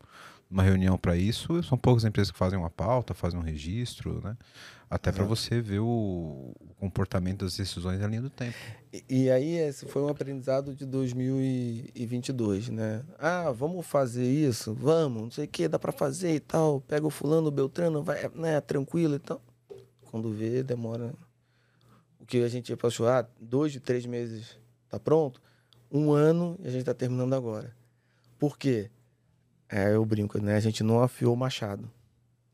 uma 0.50 0.62
reunião 0.62 0.96
para 0.96 1.16
isso, 1.16 1.60
são 1.64 1.76
poucas 1.76 2.04
empresas 2.04 2.30
que 2.30 2.38
fazem 2.38 2.58
uma 2.58 2.70
pauta, 2.70 3.12
fazem 3.14 3.38
um 3.38 3.42
registro, 3.42 4.20
né? 4.24 4.36
Até 4.88 5.10
para 5.10 5.24
Exato. 5.24 5.36
você 5.36 5.60
ver 5.60 5.80
o, 5.80 6.54
comportamento 6.78 7.44
das 7.44 7.56
decisões 7.56 8.00
na 8.00 8.06
linha 8.06 8.22
do 8.22 8.30
tempo. 8.30 8.56
E, 8.92 9.04
e 9.08 9.30
aí 9.30 9.54
esse 9.56 9.86
foi 9.86 10.02
um 10.02 10.08
aprendizado 10.08 10.74
de 10.74 10.84
2022, 10.86 12.68
né? 12.68 13.02
Ah, 13.18 13.50
vamos 13.50 13.86
fazer 13.86 14.30
isso, 14.30 14.74
vamos, 14.74 15.22
não 15.22 15.30
sei 15.30 15.46
o 15.46 15.48
que, 15.48 15.68
dá 15.68 15.78
pra 15.78 15.92
fazer 15.92 16.34
e 16.34 16.40
tal. 16.40 16.80
Pega 16.82 17.06
o 17.06 17.10
fulano, 17.10 17.48
o 17.48 17.50
Beltrano, 17.50 18.02
vai, 18.02 18.28
né, 18.34 18.60
tranquilo 18.60 19.16
e 19.16 19.18
tal. 19.18 19.42
Quando 20.10 20.32
vê, 20.32 20.62
demora. 20.62 21.12
O 22.20 22.26
que 22.26 22.42
a 22.42 22.48
gente 22.48 22.74
passou, 22.76 23.08
ah, 23.08 23.26
dois 23.40 23.72
de 23.72 23.80
três 23.80 24.04
meses 24.06 24.58
tá 24.88 24.98
pronto, 24.98 25.40
um 25.90 26.12
ano 26.12 26.56
e 26.62 26.68
a 26.68 26.70
gente 26.70 26.84
tá 26.84 26.94
terminando 26.94 27.34
agora. 27.34 27.74
Por 28.38 28.58
quê? 28.58 28.90
É, 29.68 29.94
eu 29.94 30.04
brinco, 30.04 30.40
né? 30.40 30.56
A 30.56 30.60
gente 30.60 30.82
não 30.82 31.02
afiou 31.02 31.34
o 31.34 31.36
machado. 31.36 31.90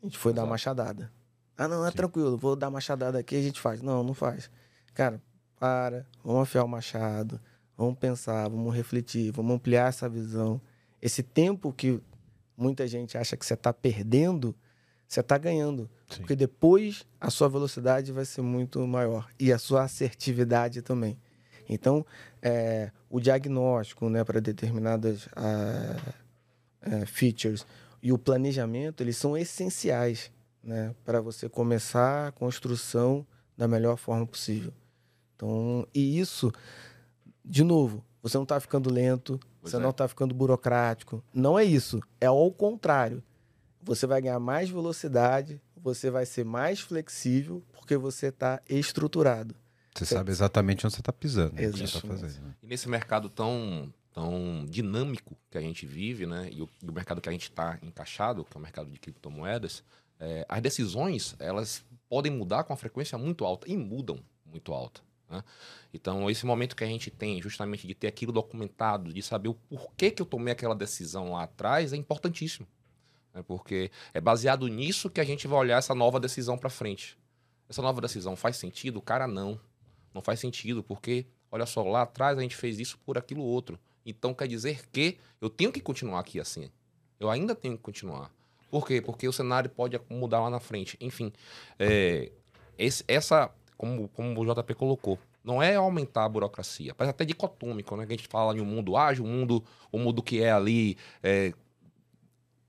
A 0.03 0.07
gente 0.07 0.19
foi 0.19 0.33
dar 0.33 0.43
Exato. 0.43 0.51
machadada. 0.51 1.13
Ah, 1.63 1.69
não, 1.69 1.87
é 1.87 1.91
Sim. 1.91 1.97
tranquilo, 1.97 2.37
vou 2.37 2.57
dar 2.57 2.71
machadada 2.71 3.19
aqui 3.19 3.37
a 3.37 3.43
gente 3.43 3.61
faz. 3.61 3.81
Não, 3.83 4.03
não 4.03 4.15
faz. 4.15 4.51
Cara, 4.95 5.23
para, 5.59 6.05
vamos 6.25 6.43
afiar 6.43 6.65
o 6.65 6.69
machado, 6.69 7.41
vamos 7.77 7.97
pensar, 7.99 8.49
vamos 8.49 8.75
refletir, 8.75 9.31
vamos 9.31 9.55
ampliar 9.55 9.89
essa 9.89 10.09
visão. 10.09 10.61
Esse 11.01 11.23
tempo 11.23 11.73
que 11.73 12.01
muita 12.57 12.87
gente 12.87 13.17
acha 13.17 13.37
que 13.37 13.47
você 13.47 13.55
está 13.55 13.73
perdendo, 13.73 14.55
você 15.07 15.21
está 15.21 15.39
ganhando. 15.39 15.89
Sim. 16.11 16.19
Porque 16.19 16.35
depois 16.35 17.07
a 17.21 17.31
sua 17.31 17.49
velocidade 17.49 18.11
vai 18.13 18.25
ser 18.25 18.43
muito 18.43 18.85
maior 18.87 19.29
e 19.39 19.53
a 19.53 19.59
sua 19.59 19.85
assertividade 19.85 20.83
também. 20.83 21.17
Então, 21.69 22.05
é, 22.43 22.91
o 23.09 23.21
diagnóstico 23.21 24.09
né, 24.09 24.25
para 24.25 24.41
determinadas 24.41 25.29
ah, 25.37 25.97
eh, 26.83 27.07
features 27.07 27.65
e 28.03 28.13
o 28.13 28.19
planejamento, 28.19 29.01
eles 29.01 29.17
são 29.17 29.37
essenciais 29.37 30.31
né, 30.63 30.95
para 31.05 31.21
você 31.21 31.49
começar 31.49 32.29
a 32.29 32.33
construção 32.33 33.27
da 33.57 33.67
melhor 33.67 33.97
forma 33.97 34.27
possível. 34.27 34.73
Então, 35.37 35.87
e 35.95 36.19
isso, 36.19 36.53
de 37.45 37.65
novo, 37.65 38.05
você 38.23 38.37
não 38.37 38.45
está 38.45 38.59
ficando 38.61 38.93
lento, 38.93 39.41
Pois 39.61 39.71
você 39.71 39.77
é. 39.77 39.81
não 39.81 39.91
está 39.91 40.07
ficando 40.07 40.35
burocrático. 40.35 41.23
Não 41.35 41.59
é 41.59 41.65
isso. 41.65 42.01
É 42.21 42.27
ao 42.27 42.51
contrário. 42.53 43.23
Você 43.83 44.07
vai 44.07 44.23
ganhar 44.23 44.39
mais 44.39 44.71
velocidade, 44.71 45.61
você 45.77 46.09
vai 46.11 46.25
ser 46.25 46.45
mais 46.45 46.79
flexível, 46.79 47.63
porque 47.73 47.97
você 47.97 48.27
está 48.29 48.63
estruturado. 48.69 49.57
Você 49.95 50.07
sabe 50.07 50.31
exatamente 50.31 50.87
onde 50.87 50.95
você 50.95 51.01
está 51.01 51.13
pisando, 51.13 51.55
o 51.55 51.57
que 51.57 51.67
você 51.67 51.85
está 51.85 52.07
mesmo. 52.07 52.21
fazendo. 52.21 52.47
né? 52.47 52.55
E 52.63 52.67
nesse 52.67 52.89
mercado 52.89 53.29
tão, 53.29 53.93
tão 54.13 54.65
dinâmico 54.69 55.37
que 55.51 55.59
a 55.59 55.61
gente 55.61 55.85
vive, 55.85 56.27
né? 56.27 56.49
E 56.51 56.63
o, 56.63 56.69
e 56.83 56.89
o 56.89 56.93
mercado 56.93 57.21
que 57.21 57.29
a 57.29 57.33
gente 57.33 57.51
está 57.51 57.79
encaixado, 57.83 58.45
que 58.45 58.57
é 58.57 58.59
o 58.59 58.63
mercado 58.63 58.89
de 58.91 58.99
criptomoedas, 58.99 59.83
é, 60.23 60.47
as 60.49 60.63
decisões 60.63 61.35
elas 61.41 61.85
podem 62.09 62.31
mudar 62.31 62.63
com 62.63 62.73
uma 62.73 62.77
frequência 62.77 63.19
muito 63.19 63.45
alta 63.45 63.69
e 63.69 63.77
mudam 63.77 64.21
muito 64.47 64.73
alta. 64.73 65.01
Né? 65.29 65.43
Então, 65.93 66.31
esse 66.31 66.47
momento 66.47 66.77
que 66.77 66.85
a 66.85 66.87
gente 66.87 67.11
tem, 67.11 67.43
justamente 67.43 67.89
de 67.89 67.95
ter 67.95 68.07
aquilo 68.07 68.31
documentado, 68.31 69.13
de 69.13 69.21
saber 69.21 69.49
o 69.49 69.55
porquê 69.55 70.13
que 70.13 70.23
eu 70.23 70.27
tomei 70.27 70.53
aquela 70.53 70.77
decisão 70.77 71.33
lá 71.33 71.43
atrás, 71.43 71.93
é 71.93 71.97
importantíssimo. 71.97 72.69
Né? 73.35 73.43
Porque 73.43 73.91
é 74.15 74.21
baseado 74.21 74.69
nisso 74.69 75.11
que 75.11 75.21
a 75.21 75.25
gente 75.25 75.49
vai 75.49 75.59
olhar 75.59 75.79
essa 75.79 75.95
nova 75.95 76.21
decisão 76.21 76.57
para 76.57 76.71
frente. 76.71 77.19
Essa 77.69 77.83
nova 77.83 78.01
decisão 78.01 78.37
faz 78.37 78.57
sentido? 78.57 79.03
Cara, 79.03 79.27
não. 79.27 79.59
Não 80.15 80.23
faz 80.23 80.39
sentido, 80.39 80.85
porque, 80.85 81.27
olha 81.51 81.67
só, 81.67 81.83
lá 81.83 82.03
atrás 82.03 82.39
a 82.39 82.43
gente 82.43 82.55
fez 82.55 82.79
isso 82.79 82.97
por 83.05 83.19
aquilo 83.19 83.43
outro. 83.43 83.77
Então 84.07 84.35
quer 84.35 84.47
dizer 84.47 84.87
que 84.93 85.19
eu 85.41 85.51
tenho 85.51 85.73
que 85.73 85.81
continuar 85.81 86.21
aqui 86.21 86.39
assim. 86.39 86.71
Eu 87.19 87.29
ainda 87.29 87.57
tenho 87.57 87.77
que 87.77 87.83
continuar. 87.83 88.31
Por 88.73 88.87
quê? 88.87 89.03
Porque 89.03 89.29
o 89.29 89.33
cenário 89.35 89.69
pode 89.69 90.01
mudar 90.09 90.41
lá 90.41 90.49
na 90.49 90.59
frente. 90.59 90.97
Enfim, 90.99 91.31
é, 91.79 92.33
esse, 92.79 93.05
essa, 93.07 93.55
como, 93.77 94.09
como 94.09 94.41
o 94.41 94.55
JP 94.55 94.75
colocou, 94.75 95.19
não 95.45 95.63
é 95.63 95.75
aumentar 95.75 96.25
a 96.25 96.29
burocracia. 96.31 96.95
Parece 96.95 97.11
até 97.11 97.23
dicotômico, 97.27 97.95
né? 97.95 98.05
A 98.05 98.11
gente 98.11 98.27
fala 98.29 98.55
de 98.55 98.63
um 98.63 98.65
mundo 98.65 98.97
ágil, 98.97 99.27
um 99.27 99.29
mundo, 99.29 99.63
um 99.93 99.99
mundo 99.99 100.23
que 100.23 100.43
é 100.43 100.51
ali, 100.51 100.97
é, 101.23 101.53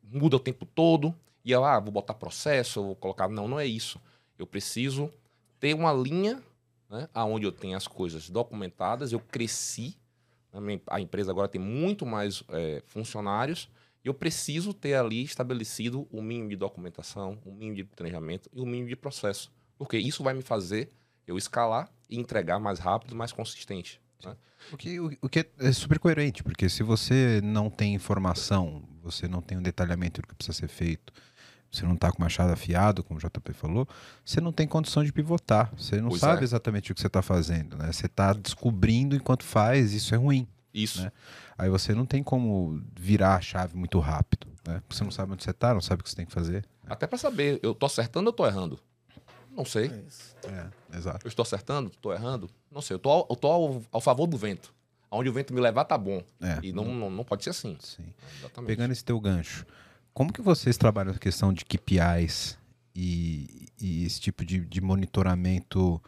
muda 0.03 0.35
o 0.35 0.39
tempo 0.39 0.65
todo. 0.65 1.15
E 1.45 1.53
eu, 1.53 1.63
ah, 1.63 1.79
vou 1.79 1.93
botar 1.93 2.15
processo, 2.15 2.83
vou 2.83 2.95
colocar. 2.97 3.29
Não, 3.29 3.47
não 3.47 3.57
é 3.57 3.65
isso. 3.65 3.97
Eu 4.37 4.45
preciso 4.45 5.09
ter 5.57 5.73
uma 5.73 5.93
linha 5.93 6.43
né, 6.89 7.07
onde 7.15 7.45
eu 7.45 7.51
tenho 7.53 7.77
as 7.77 7.87
coisas 7.87 8.29
documentadas, 8.29 9.13
eu 9.13 9.21
cresci 9.21 9.95
a 10.85 11.01
empresa 11.01 11.31
agora 11.31 11.47
tem 11.47 11.59
muito 11.59 12.05
mais 12.05 12.43
é, 12.49 12.83
funcionários 12.85 13.67
eu 14.03 14.13
preciso 14.13 14.73
ter 14.73 14.95
ali 14.95 15.23
estabelecido 15.23 16.07
o 16.11 16.21
mínimo 16.21 16.49
de 16.49 16.55
documentação, 16.55 17.39
o 17.45 17.51
mínimo 17.51 17.77
de 17.77 17.83
planejamento 17.85 18.49
e 18.53 18.59
o 18.59 18.65
mínimo 18.65 18.89
de 18.89 18.95
processo. 18.95 19.51
Porque 19.77 19.97
isso 19.97 20.23
vai 20.23 20.33
me 20.33 20.41
fazer 20.41 20.89
eu 21.25 21.37
escalar 21.37 21.89
e 22.09 22.19
entregar 22.19 22.59
mais 22.59 22.79
rápido, 22.79 23.15
mais 23.15 23.31
consistente. 23.31 24.01
Né? 24.23 24.35
O, 24.71 24.77
que, 24.77 24.99
o, 24.99 25.11
o, 25.21 25.29
que 25.29 25.45
é 25.57 25.71
super 25.71 25.99
coerente, 25.99 26.43
porque 26.43 26.67
se 26.67 26.83
você 26.83 27.39
não 27.43 27.69
tem 27.69 27.93
informação, 27.93 28.83
você 29.01 29.27
não 29.27 29.41
tem 29.41 29.57
um 29.57 29.61
detalhamento 29.61 30.21
do 30.21 30.27
que 30.27 30.35
precisa 30.35 30.57
ser 30.57 30.67
feito, 30.67 31.13
você 31.71 31.85
não 31.85 31.95
está 31.95 32.11
com 32.11 32.19
o 32.19 32.21
machado 32.21 32.53
afiado, 32.53 33.03
como 33.03 33.19
o 33.19 33.21
JP 33.21 33.51
falou, 33.53 33.87
você 34.23 34.39
não 34.39 34.51
tem 34.51 34.67
condição 34.67 35.03
de 35.03 35.11
pivotar. 35.11 35.73
Você 35.75 35.99
não 35.99 36.09
pois 36.09 36.21
sabe 36.21 36.41
é. 36.41 36.43
exatamente 36.43 36.91
o 36.91 36.95
que 36.95 37.01
você 37.01 37.07
está 37.07 37.21
fazendo. 37.21 37.75
Né? 37.75 37.91
Você 37.91 38.05
está 38.05 38.31
descobrindo 38.31 39.15
enquanto 39.15 39.43
faz, 39.43 39.91
isso 39.91 40.13
é 40.13 40.17
ruim. 40.17 40.47
Isso. 40.73 41.03
Né? 41.03 41.11
Aí 41.57 41.69
você 41.69 41.93
não 41.93 42.05
tem 42.05 42.23
como 42.23 42.81
virar 42.99 43.35
a 43.35 43.41
chave 43.41 43.75
muito 43.75 43.99
rápido. 43.99 44.47
Né? 44.67 44.81
Você 44.89 45.03
não 45.03 45.11
sabe 45.11 45.33
onde 45.33 45.43
você 45.43 45.51
está, 45.51 45.73
não 45.73 45.81
sabe 45.81 46.01
o 46.01 46.03
que 46.03 46.09
você 46.09 46.15
tem 46.15 46.25
que 46.25 46.31
fazer. 46.31 46.65
Até 46.85 47.05
para 47.05 47.17
saber, 47.17 47.59
eu 47.61 47.71
estou 47.71 47.87
acertando 47.87 48.27
ou 48.27 48.31
estou 48.31 48.47
errando? 48.47 48.79
Não 49.55 49.65
sei. 49.65 49.91
É, 50.45 50.49
é, 50.49 50.97
exato. 50.97 51.25
Eu 51.25 51.29
estou 51.29 51.43
acertando, 51.43 51.89
estou 51.89 52.11
errando? 52.11 52.49
Não 52.71 52.81
sei. 52.81 52.95
Eu 52.95 52.99
tô, 52.99 53.27
estou 53.29 53.51
ao, 53.51 53.81
ao 53.91 54.01
favor 54.01 54.25
do 54.25 54.37
vento. 54.37 54.73
Aonde 55.11 55.29
o 55.29 55.33
vento 55.33 55.53
me 55.53 55.61
levar 55.61 55.85
tá 55.85 55.97
bom. 55.97 56.23
É. 56.41 56.59
E 56.63 56.73
não, 56.73 56.85
não, 56.85 57.09
não 57.09 57.23
pode 57.23 57.43
ser 57.43 57.51
assim. 57.51 57.77
Sim. 57.79 58.05
Exatamente. 58.39 58.67
Pegando 58.67 58.91
esse 58.91 59.05
teu 59.05 59.19
gancho, 59.19 59.63
como 60.13 60.33
que 60.33 60.41
vocês 60.41 60.75
trabalham 60.75 61.13
a 61.13 61.19
questão 61.19 61.53
de 61.53 61.63
KPIs 61.65 62.57
e, 62.95 63.67
e 63.79 64.05
esse 64.05 64.19
tipo 64.19 64.43
de, 64.43 64.59
de 64.59 64.81
monitoramento 64.81 66.01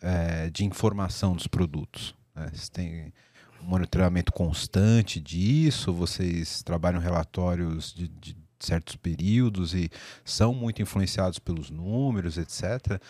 é, 0.00 0.48
de 0.50 0.64
informação 0.64 1.34
dos 1.34 1.48
produtos? 1.48 2.14
É, 2.36 2.44
vocês 2.50 2.68
têm 2.68 3.06
um 3.06 3.12
monitoramento 3.64 4.32
constante 4.32 5.20
disso? 5.20 5.92
Vocês 5.92 6.62
trabalham 6.62 7.00
relatórios 7.00 7.92
de, 7.92 8.08
de 8.08 8.36
certos 8.60 8.96
períodos 8.96 9.74
e 9.74 9.90
são 10.24 10.54
muito 10.54 10.80
influenciados 10.80 11.38
pelos 11.38 11.70
números, 11.70 12.38
etc. 12.38 13.00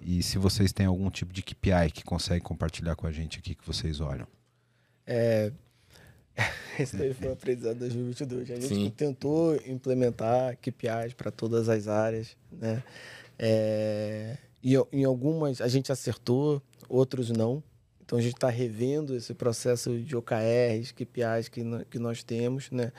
E 0.00 0.22
se 0.22 0.38
vocês 0.38 0.72
têm 0.72 0.86
algum 0.86 1.10
tipo 1.10 1.32
de 1.32 1.42
KPI 1.42 1.90
que 1.92 2.04
conseguem 2.04 2.42
compartilhar 2.42 2.96
com 2.96 3.06
a 3.06 3.12
gente 3.12 3.38
aqui 3.38 3.54
que 3.54 3.66
vocês 3.66 4.00
olham? 4.00 4.26
É, 5.06 5.52
Esse 6.78 6.96
daí 6.96 7.14
foi 7.14 7.28
o 7.28 7.32
aprendizado 7.32 7.74
de 7.74 7.80
2022. 7.80 8.50
A 8.50 8.54
gente 8.56 8.68
Sim. 8.68 8.90
tentou 8.90 9.54
implementar 9.66 10.56
KPIs 10.56 11.14
para 11.16 11.30
todas 11.30 11.68
as 11.68 11.86
áreas, 11.86 12.36
né? 12.50 12.82
É, 13.38 14.36
e 14.62 14.74
em 14.92 15.04
algumas 15.04 15.60
a 15.60 15.68
gente 15.68 15.92
acertou, 15.92 16.62
outros 16.88 17.30
não. 17.30 17.62
Então 18.04 18.18
a 18.18 18.22
gente 18.22 18.34
está 18.34 18.48
revendo 18.48 19.16
esse 19.16 19.32
processo 19.34 19.98
de 19.98 20.16
OKRs, 20.16 20.92
KPIs 20.92 21.48
que, 21.48 21.62
que 21.90 21.98
nós 21.98 22.22
temos, 22.22 22.70
né? 22.70 22.92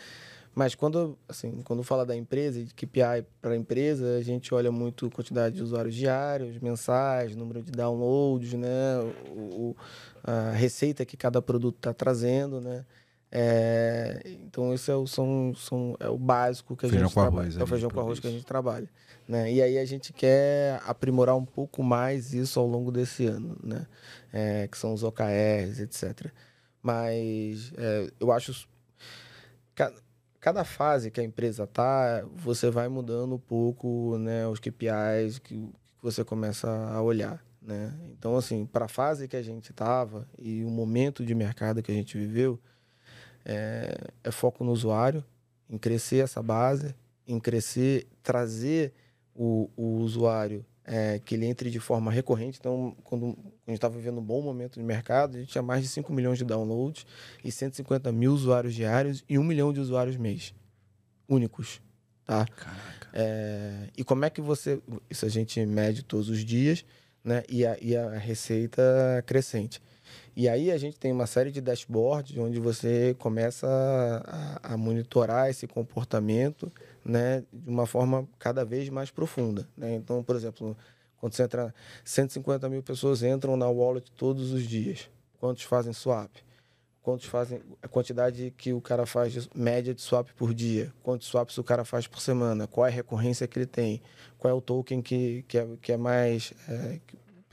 Mas 0.56 0.74
quando, 0.74 1.18
assim, 1.28 1.62
quando 1.66 1.84
fala 1.84 2.06
da 2.06 2.16
empresa, 2.16 2.64
de 2.64 2.74
KPI 2.74 3.26
para 3.42 3.52
a 3.52 3.58
empresa, 3.58 4.16
a 4.16 4.22
gente 4.22 4.54
olha 4.54 4.72
muito 4.72 5.10
quantidade 5.10 5.56
de 5.56 5.62
usuários 5.62 5.94
diários, 5.94 6.58
mensais, 6.60 7.36
número 7.36 7.62
de 7.62 7.72
downloads, 7.72 8.54
né? 8.54 9.00
O, 9.36 9.76
a 10.24 10.52
receita 10.52 11.06
que 11.06 11.18
cada 11.18 11.42
produto 11.42 11.76
está 11.76 11.94
trazendo, 11.94 12.62
né? 12.62 12.86
É, 13.38 14.22
então, 14.46 14.74
isso 14.74 14.90
é 14.90 14.96
o, 14.96 15.06
são, 15.06 15.54
são, 15.54 15.98
é 16.00 16.08
o 16.08 16.18
básico 16.18 16.74
que 16.74 16.86
a 16.86 16.90
feijão 16.90 17.10
gente 17.10 17.14
trabalha. 17.14 17.60
É 17.60 17.64
o 17.64 17.68
feijão 17.68 17.90
com 17.90 18.00
arroz 18.00 18.18
que 18.18 18.28
a 18.28 18.32
gente 18.32 18.46
trabalha. 18.46 18.90
Né? 19.28 19.52
E 19.52 19.62
aí 19.62 19.78
a 19.78 19.84
gente 19.84 20.14
quer 20.14 20.82
aprimorar 20.86 21.36
um 21.36 21.44
pouco 21.44 21.84
mais 21.84 22.34
isso 22.34 22.58
ao 22.58 22.66
longo 22.66 22.94
desse 22.94 23.26
ano, 23.26 23.58
né? 23.62 23.86
É, 24.32 24.70
que 24.70 24.78
são 24.78 24.94
os 24.94 25.04
OKRs, 25.04 25.82
etc. 25.82 26.32
Mas 26.82 27.74
é, 27.76 28.10
eu 28.22 28.32
acho. 28.32 28.70
Cada, 29.74 29.96
cada 30.40 30.64
fase 30.64 31.12
que 31.12 31.20
a 31.20 31.24
empresa 31.24 31.68
tá, 31.68 32.24
você 32.38 32.70
vai 32.70 32.88
mudando 32.88 33.36
um 33.36 33.40
pouco 33.40 34.18
né, 34.18 34.48
os 34.48 34.62
KPIs 34.62 35.40
que, 35.44 35.56
que 35.58 36.02
você 36.02 36.24
começa 36.24 36.70
a 36.70 37.02
olhar. 37.02 37.44
Né? 37.62 37.94
Então, 38.18 38.38
assim, 38.38 38.66
para 38.66 38.86
a 38.86 38.88
fase 38.88 39.28
que 39.28 39.36
a 39.36 39.42
gente 39.42 39.72
estava 39.72 40.26
e 40.40 40.64
o 40.64 40.70
momento 40.70 41.26
de 41.26 41.36
mercado 41.36 41.84
que 41.84 41.92
a 41.92 41.96
gente 41.96 42.18
viveu, 42.18 42.58
é, 43.46 43.96
é 44.24 44.32
foco 44.32 44.64
no 44.64 44.72
usuário, 44.72 45.24
em 45.70 45.78
crescer 45.78 46.24
essa 46.24 46.42
base, 46.42 46.96
em 47.28 47.40
crescer, 47.40 48.08
trazer 48.22 48.94
o, 49.34 49.70
o 49.76 49.98
usuário 49.98 50.66
é, 50.86 51.20
que 51.20 51.36
ele 51.36 51.46
entre 51.46 51.70
de 51.70 51.80
forma 51.80 52.12
recorrente. 52.12 52.58
Então, 52.60 52.96
quando 53.04 53.38
a 53.66 53.72
gente 53.72 53.78
estava 53.78 53.98
vivendo 53.98 54.20
um 54.20 54.24
bom 54.24 54.42
momento 54.42 54.80
de 54.80 54.86
mercado, 54.86 55.36
a 55.36 55.40
gente 55.40 55.52
tinha 55.52 55.62
mais 55.62 55.82
de 55.82 55.90
5 55.90 56.12
milhões 56.14 56.38
de 56.38 56.46
downloads 56.46 57.06
e 57.44 57.52
150 57.52 58.12
mil 58.12 58.34
usuários 58.34 58.74
diários 58.74 59.24
e 59.28 59.38
1 59.38 59.44
milhão 59.44 59.74
de 59.74 59.80
usuários 59.80 60.16
mês. 60.16 60.54
Únicos. 61.28 61.82
Tá? 62.26 62.46
É, 63.14 63.90
e 63.98 64.04
como 64.04 64.26
é 64.26 64.30
que 64.30 64.42
você. 64.42 64.82
Isso 65.10 65.26
a 65.26 65.30
gente 65.30 65.64
mede 65.66 66.04
todos 66.04 66.30
os 66.30 66.44
dias, 66.44 66.86
né? 67.24 67.44
E 67.48 67.66
a, 67.66 67.78
e 67.80 67.96
a 67.96 68.18
receita 68.18 68.82
crescente. 69.26 69.82
E 70.36 70.50
aí 70.50 70.70
a 70.70 70.78
gente 70.78 71.00
tem 71.00 71.14
uma 71.14 71.26
série 71.26 71.50
de 71.50 71.62
dashboards 71.62 72.38
onde 72.38 72.60
você 72.60 73.16
começa 73.18 73.68
a, 74.62 74.74
a 74.74 74.78
monitorar 74.78 75.50
esse 75.50 75.66
comportamento 75.66 76.70
né, 77.06 77.44
de 77.54 77.70
uma 77.70 77.86
forma 77.86 78.28
cada 78.38 78.66
vez 78.66 78.90
mais 78.90 79.10
profunda. 79.10 79.68
Né? 79.78 79.96
Então, 79.96 80.22
por 80.22 80.36
exemplo, 80.36 80.76
quando 81.18 81.34
você 81.34 81.44
entra, 81.44 81.74
150 82.04 82.68
mil 82.68 82.84
pessoas 82.84 83.24
entram 83.24 83.56
na 83.56 83.70
wallet 83.70 84.12
todos 84.12 84.52
os 84.52 84.64
dias. 84.64 85.10
Quantos 85.40 85.64
fazem 85.64 85.94
swap? 85.94 86.32
Quantos 87.02 87.28
fazem 87.28 87.62
a 87.82 87.88
quantidade 87.88 88.52
que 88.58 88.74
o 88.74 88.82
cara 88.82 89.06
faz 89.06 89.32
de 89.32 89.48
média 89.56 89.94
de 89.94 90.02
swap 90.02 90.28
por 90.36 90.54
dia? 90.54 90.92
Quantos 91.04 91.28
swaps 91.28 91.58
o 91.58 91.64
cara 91.64 91.86
faz 91.86 92.08
por 92.08 92.20
semana? 92.20 92.68
Qual 92.68 92.86
é 92.86 92.90
a 92.90 92.92
recorrência 92.92 93.48
que 93.48 93.60
ele 93.60 93.68
tem? 93.68 94.02
Qual 94.40 94.52
é 94.52 94.54
o 94.54 94.60
token 94.60 95.02
que, 95.04 95.46
que, 95.48 95.58
é, 95.58 95.68
que 95.82 95.92
é 95.92 95.98
mais 95.98 96.52
é, 96.68 97.00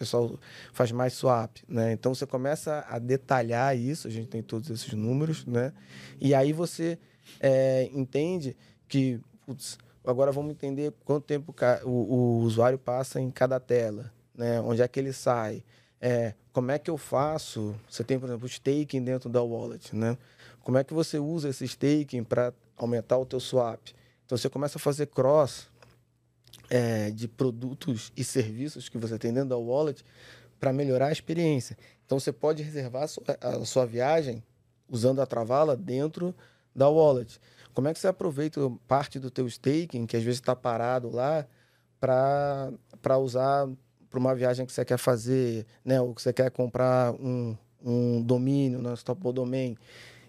pessoal 0.03 0.39
faz 0.73 0.91
mais 0.91 1.13
swap, 1.13 1.59
né? 1.69 1.93
Então 1.93 2.15
você 2.15 2.27
começa 2.27 2.85
a 2.89 2.99
detalhar 2.99 3.77
isso, 3.77 4.09
a 4.09 4.11
gente 4.11 4.29
tem 4.29 4.43
todos 4.43 4.69
esses 4.69 4.93
números, 4.93 5.47
né? 5.47 5.73
E 6.21 6.35
aí 6.35 6.53
você 6.53 6.99
é, 7.39 7.89
entende 7.93 8.57
que, 8.89 9.21
putz, 9.47 9.79
agora 10.05 10.33
vamos 10.33 10.51
entender 10.51 10.93
quanto 11.05 11.25
tempo 11.25 11.55
o, 11.85 11.89
o, 11.89 12.39
usuário 12.41 12.79
passa 12.79 13.21
em 13.21 13.31
cada 13.31 13.61
tela, 13.61 14.13
né? 14.35 14.61
Onde 14.61 14.83
é 14.83 14.89
que 14.89 14.99
ele 14.99 15.13
sai? 15.13 15.63
É, 16.01 16.35
como 16.53 16.73
é 16.73 16.79
que 16.79 16.91
eu 16.91 16.99
faço? 16.99 17.75
Você 17.89 18.03
tem, 18.03 18.19
por 18.19 18.29
exemplo, 18.29 18.47
staking 18.49 19.05
dentro 19.05 19.31
da 19.31 19.41
wallet, 19.41 19.95
né? 19.95 20.19
Como 20.65 20.79
é 20.79 20.85
que 20.85 20.93
você 20.93 21.19
usa 21.19 21.49
esse 21.49 21.65
staking 21.65 22.25
para 22.25 22.53
aumentar 22.77 23.19
o 23.19 23.25
teu 23.25 23.39
swap? 23.39 23.81
Então 24.27 24.37
você 24.37 24.51
começa 24.51 24.79
a 24.79 24.81
fazer 24.81 25.07
cross 25.07 25.71
é, 26.73 27.11
de 27.11 27.29
produtos 27.29 28.11
e 28.17 28.25
serviços 28.25 28.89
que 28.89 28.97
você 28.97 29.19
tem 29.19 29.31
dentro 29.31 29.51
da 29.51 29.59
wallet 29.59 30.03
para 30.59 30.73
melhorar 30.73 31.09
a 31.09 31.13
experiência. 31.13 31.77
Então 32.07 32.19
você 32.19 32.33
pode 32.33 32.63
reservar 32.63 33.03
a 33.03 33.07
sua, 33.07 33.25
a 33.43 33.65
sua 33.67 33.85
viagem 33.85 34.43
usando 34.89 35.21
a 35.21 35.27
Travala 35.27 35.77
dentro 35.77 36.35
da 36.75 36.89
wallet. 36.89 37.39
Como 37.75 37.89
é 37.89 37.93
que 37.93 38.01
você 38.01 38.09
aproveita 38.09 38.59
parte 38.89 39.19
do 39.19 39.31
teu 39.31 39.47
staking, 39.47 40.07
que 40.07 40.17
às 40.17 40.23
vezes 40.23 40.41
está 40.41 40.57
parado 40.57 41.11
lá, 41.11 41.47
para 42.01 43.19
usar 43.19 43.69
para 44.09 44.19
uma 44.19 44.35
viagem 44.35 44.65
que 44.65 44.73
você 44.73 44.85
quer 44.85 44.99
fazer, 44.99 45.67
né? 45.85 46.01
ou 46.01 46.15
que 46.15 46.23
você 46.23 46.33
quer 46.33 46.51
comprar 46.51 47.13
um, 47.13 47.57
um 47.85 48.23
domínio, 48.23 48.81
no 48.81 48.89
né? 48.89 48.95
Stop 48.95 49.21
Domain. 49.33 49.77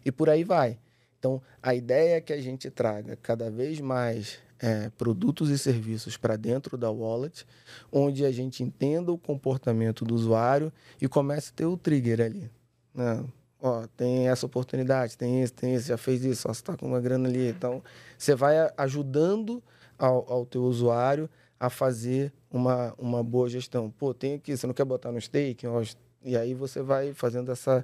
E 0.03 0.11
por 0.11 0.29
aí 0.29 0.43
vai. 0.43 0.77
Então, 1.19 1.41
a 1.61 1.73
ideia 1.73 2.17
é 2.17 2.21
que 2.21 2.33
a 2.33 2.41
gente 2.41 2.69
traga 2.69 3.17
cada 3.17 3.49
vez 3.49 3.79
mais 3.79 4.39
é, 4.63 4.89
produtos 4.91 5.49
e 5.49 5.57
serviços 5.57 6.15
para 6.15 6.37
dentro 6.37 6.77
da 6.77 6.89
wallet, 6.89 7.45
onde 7.91 8.23
a 8.23 8.31
gente 8.31 8.63
entenda 8.63 9.11
o 9.11 9.17
comportamento 9.17 10.05
do 10.05 10.15
usuário 10.15 10.71
e 11.01 11.07
comece 11.09 11.49
a 11.49 11.53
ter 11.53 11.65
o 11.65 11.75
trigger 11.75 12.21
ali. 12.21 12.49
Né? 12.95 13.25
Ó, 13.61 13.85
tem 13.97 14.29
essa 14.29 14.45
oportunidade, 14.45 15.17
tem 15.17 15.41
esse, 15.41 15.51
tem 15.51 15.73
esse, 15.73 15.89
já 15.89 15.97
fez 15.97 16.23
isso, 16.23 16.47
ó, 16.47 16.53
você 16.53 16.61
está 16.61 16.77
com 16.77 16.87
uma 16.87 17.01
grana 17.01 17.27
ali. 17.27 17.49
Então, 17.49 17.83
você 18.17 18.33
vai 18.35 18.55
ajudando 18.77 19.61
ao, 19.99 20.31
ao 20.31 20.45
teu 20.45 20.63
usuário 20.63 21.29
a 21.59 21.69
fazer 21.69 22.31
uma, 22.49 22.93
uma 22.97 23.21
boa 23.21 23.49
gestão. 23.49 23.91
Pô, 23.91 24.13
tem 24.13 24.35
aqui, 24.35 24.55
você 24.55 24.65
não 24.65 24.73
quer 24.73 24.85
botar 24.85 25.11
no 25.11 25.19
stake? 25.19 25.67
Ó, 25.67 25.83
e 26.23 26.37
aí 26.37 26.53
você 26.53 26.81
vai 26.81 27.13
fazendo 27.13 27.51
essa 27.51 27.83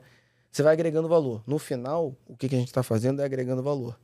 você 0.49 0.63
vai 0.63 0.73
agregando 0.73 1.07
valor. 1.07 1.43
No 1.45 1.59
final, 1.59 2.15
o 2.25 2.35
que, 2.35 2.49
que 2.49 2.55
a 2.55 2.57
gente 2.57 2.69
está 2.69 2.81
fazendo 2.81 3.21
é 3.21 3.25
agregando 3.25 3.61
valor. 3.61 3.99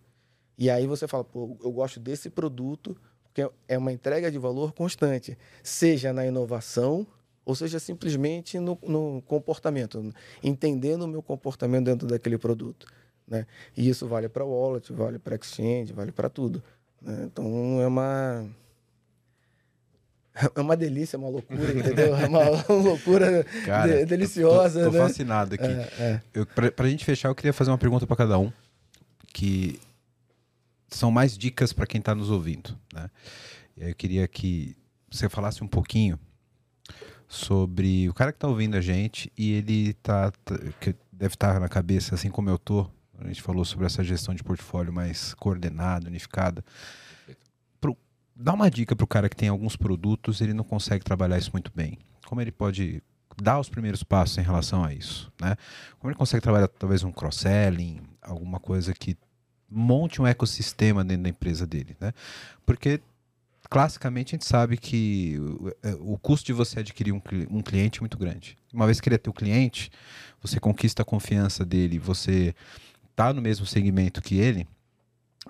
E 0.57 0.69
aí 0.69 0.87
você 0.87 1.07
fala, 1.07 1.23
pô, 1.23 1.57
eu 1.63 1.71
gosto 1.71 1.99
desse 1.99 2.29
produto, 2.29 2.95
porque 3.23 3.49
é 3.67 3.77
uma 3.77 3.91
entrega 3.91 4.31
de 4.31 4.37
valor 4.37 4.73
constante, 4.73 5.37
seja 5.61 6.13
na 6.13 6.25
inovação, 6.25 7.05
ou 7.45 7.53
seja 7.53 7.79
simplesmente 7.79 8.59
no, 8.59 8.77
no 8.83 9.21
comportamento, 9.27 10.13
entendendo 10.41 11.03
o 11.03 11.07
meu 11.07 11.21
comportamento 11.21 11.85
dentro 11.85 12.07
daquele 12.07 12.37
produto. 12.37 12.87
Né? 13.27 13.45
E 13.75 13.87
isso 13.87 14.07
vale 14.07 14.29
para 14.29 14.45
wallet, 14.45 14.91
vale 14.93 15.19
para 15.19 15.35
exchange, 15.35 15.93
vale 15.93 16.11
para 16.11 16.29
tudo. 16.29 16.63
Né? 17.01 17.23
Então 17.25 17.81
é 17.81 17.87
uma 17.87 18.47
é 20.55 20.59
uma 20.59 20.75
delícia, 20.75 21.15
é 21.15 21.19
uma 21.19 21.29
loucura, 21.29 21.71
entendeu? 21.71 22.15
É 22.15 22.27
uma 22.27 22.43
loucura 22.73 23.45
Cara, 23.65 23.99
de, 23.99 24.05
deliciosa. 24.05 24.83
Tô, 24.83 24.91
tô 24.91 24.97
né? 24.97 24.99
fascinado 25.07 25.55
aqui. 25.55 25.65
É, 25.65 25.89
é. 25.99 26.21
Eu, 26.33 26.45
pra, 26.45 26.71
pra 26.71 26.89
gente 26.89 27.05
fechar, 27.05 27.29
eu 27.29 27.35
queria 27.35 27.53
fazer 27.53 27.71
uma 27.71 27.77
pergunta 27.77 28.05
para 28.05 28.17
cada 28.17 28.37
um, 28.37 28.51
que 29.33 29.79
são 30.95 31.11
mais 31.11 31.37
dicas 31.37 31.73
para 31.73 31.85
quem 31.85 31.99
está 31.99 32.13
nos 32.15 32.29
ouvindo. 32.29 32.77
Né? 32.93 33.09
Eu 33.77 33.95
queria 33.95 34.27
que 34.27 34.75
você 35.09 35.29
falasse 35.29 35.63
um 35.63 35.67
pouquinho 35.67 36.19
sobre 37.27 38.07
o 38.09 38.13
cara 38.13 38.31
que 38.31 38.37
está 38.37 38.47
ouvindo 38.47 38.75
a 38.75 38.81
gente 38.81 39.31
e 39.37 39.51
ele 39.53 39.93
tá, 39.95 40.31
tá 40.31 40.57
que 40.79 40.95
deve 41.11 41.33
estar 41.33 41.53
tá 41.53 41.59
na 41.59 41.69
cabeça, 41.69 42.15
assim 42.15 42.29
como 42.29 42.49
eu 42.49 42.57
tô. 42.57 42.89
A 43.17 43.27
gente 43.27 43.41
falou 43.41 43.63
sobre 43.63 43.85
essa 43.85 44.03
gestão 44.03 44.33
de 44.33 44.43
portfólio 44.43 44.91
mais 44.91 45.33
coordenada, 45.33 46.07
unificada 46.07 46.63
dá 48.35 48.53
uma 48.53 48.69
dica 48.69 48.95
para 48.95 49.03
o 49.03 49.07
cara 49.07 49.29
que 49.29 49.35
tem 49.35 49.47
alguns 49.47 49.75
produtos, 49.75 50.41
ele 50.41 50.53
não 50.53 50.63
consegue 50.63 51.03
trabalhar 51.03 51.37
isso 51.37 51.51
muito 51.53 51.71
bem. 51.73 51.97
Como 52.25 52.41
ele 52.41 52.51
pode 52.51 53.01
dar 53.41 53.59
os 53.59 53.69
primeiros 53.69 54.03
passos 54.03 54.37
em 54.37 54.41
relação 54.41 54.83
a 54.83 54.93
isso, 54.93 55.31
né? 55.39 55.55
Como 55.99 56.11
ele 56.11 56.17
consegue 56.17 56.41
trabalhar 56.41 56.67
talvez 56.67 57.03
um 57.03 57.11
cross-selling, 57.11 58.01
alguma 58.21 58.59
coisa 58.59 58.93
que 58.93 59.15
monte 59.69 60.21
um 60.21 60.27
ecossistema 60.27 61.03
dentro 61.03 61.23
da 61.23 61.29
empresa 61.29 61.65
dele, 61.65 61.95
né? 61.99 62.13
Porque 62.65 63.01
classicamente 63.69 64.35
a 64.35 64.37
gente 64.37 64.45
sabe 64.45 64.77
que 64.77 65.37
o, 65.39 66.13
o 66.13 66.17
custo 66.17 66.45
de 66.45 66.53
você 66.53 66.79
adquirir 66.79 67.11
um, 67.11 67.21
um, 67.49 67.61
cliente 67.61 67.99
é 67.99 68.01
muito 68.01 68.17
grande. 68.17 68.57
Uma 68.73 68.85
vez 68.85 68.99
que 68.99 69.09
ele 69.09 69.15
é 69.15 69.19
teu 69.19 69.33
cliente, 69.33 69.91
você 70.41 70.59
conquista 70.59 71.01
a 71.01 71.05
confiança 71.05 71.65
dele, 71.65 71.97
você 71.97 72.53
tá 73.15 73.33
no 73.33 73.41
mesmo 73.41 73.65
segmento 73.65 74.21
que 74.21 74.37
ele, 74.37 74.67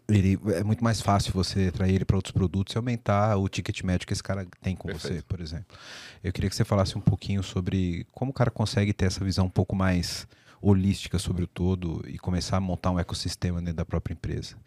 ele 0.07 0.39
é 0.53 0.63
muito 0.63 0.83
mais 0.83 1.01
fácil 1.01 1.33
você 1.33 1.67
atrair 1.67 1.95
ele 1.95 2.05
para 2.05 2.15
outros 2.15 2.31
produtos 2.31 2.75
e 2.75 2.77
aumentar 2.77 3.37
o 3.37 3.49
ticket 3.49 3.81
médio 3.83 4.07
que 4.07 4.13
esse 4.13 4.23
cara 4.23 4.47
tem 4.61 4.75
com 4.75 4.87
Perfeito. 4.87 5.15
você, 5.15 5.21
por 5.23 5.41
exemplo. 5.41 5.77
Eu 6.23 6.31
queria 6.31 6.49
que 6.49 6.55
você 6.55 6.63
falasse 6.63 6.97
um 6.97 7.01
pouquinho 7.01 7.43
sobre 7.43 8.05
como 8.11 8.31
o 8.31 8.33
cara 8.33 8.51
consegue 8.51 8.93
ter 8.93 9.05
essa 9.05 9.23
visão 9.23 9.45
um 9.45 9.49
pouco 9.49 9.75
mais 9.75 10.27
holística 10.67 11.19
sobre 11.19 11.43
o 11.43 11.47
todo 11.47 12.03
e 12.07 12.17
começar 12.17 12.57
a 12.57 12.59
montar 12.59 12.89
um 12.89 12.99
ecossistema 12.99 13.59
dentro 13.59 13.75
da 13.75 13.85
própria 13.85 14.13
empresa. 14.13 14.57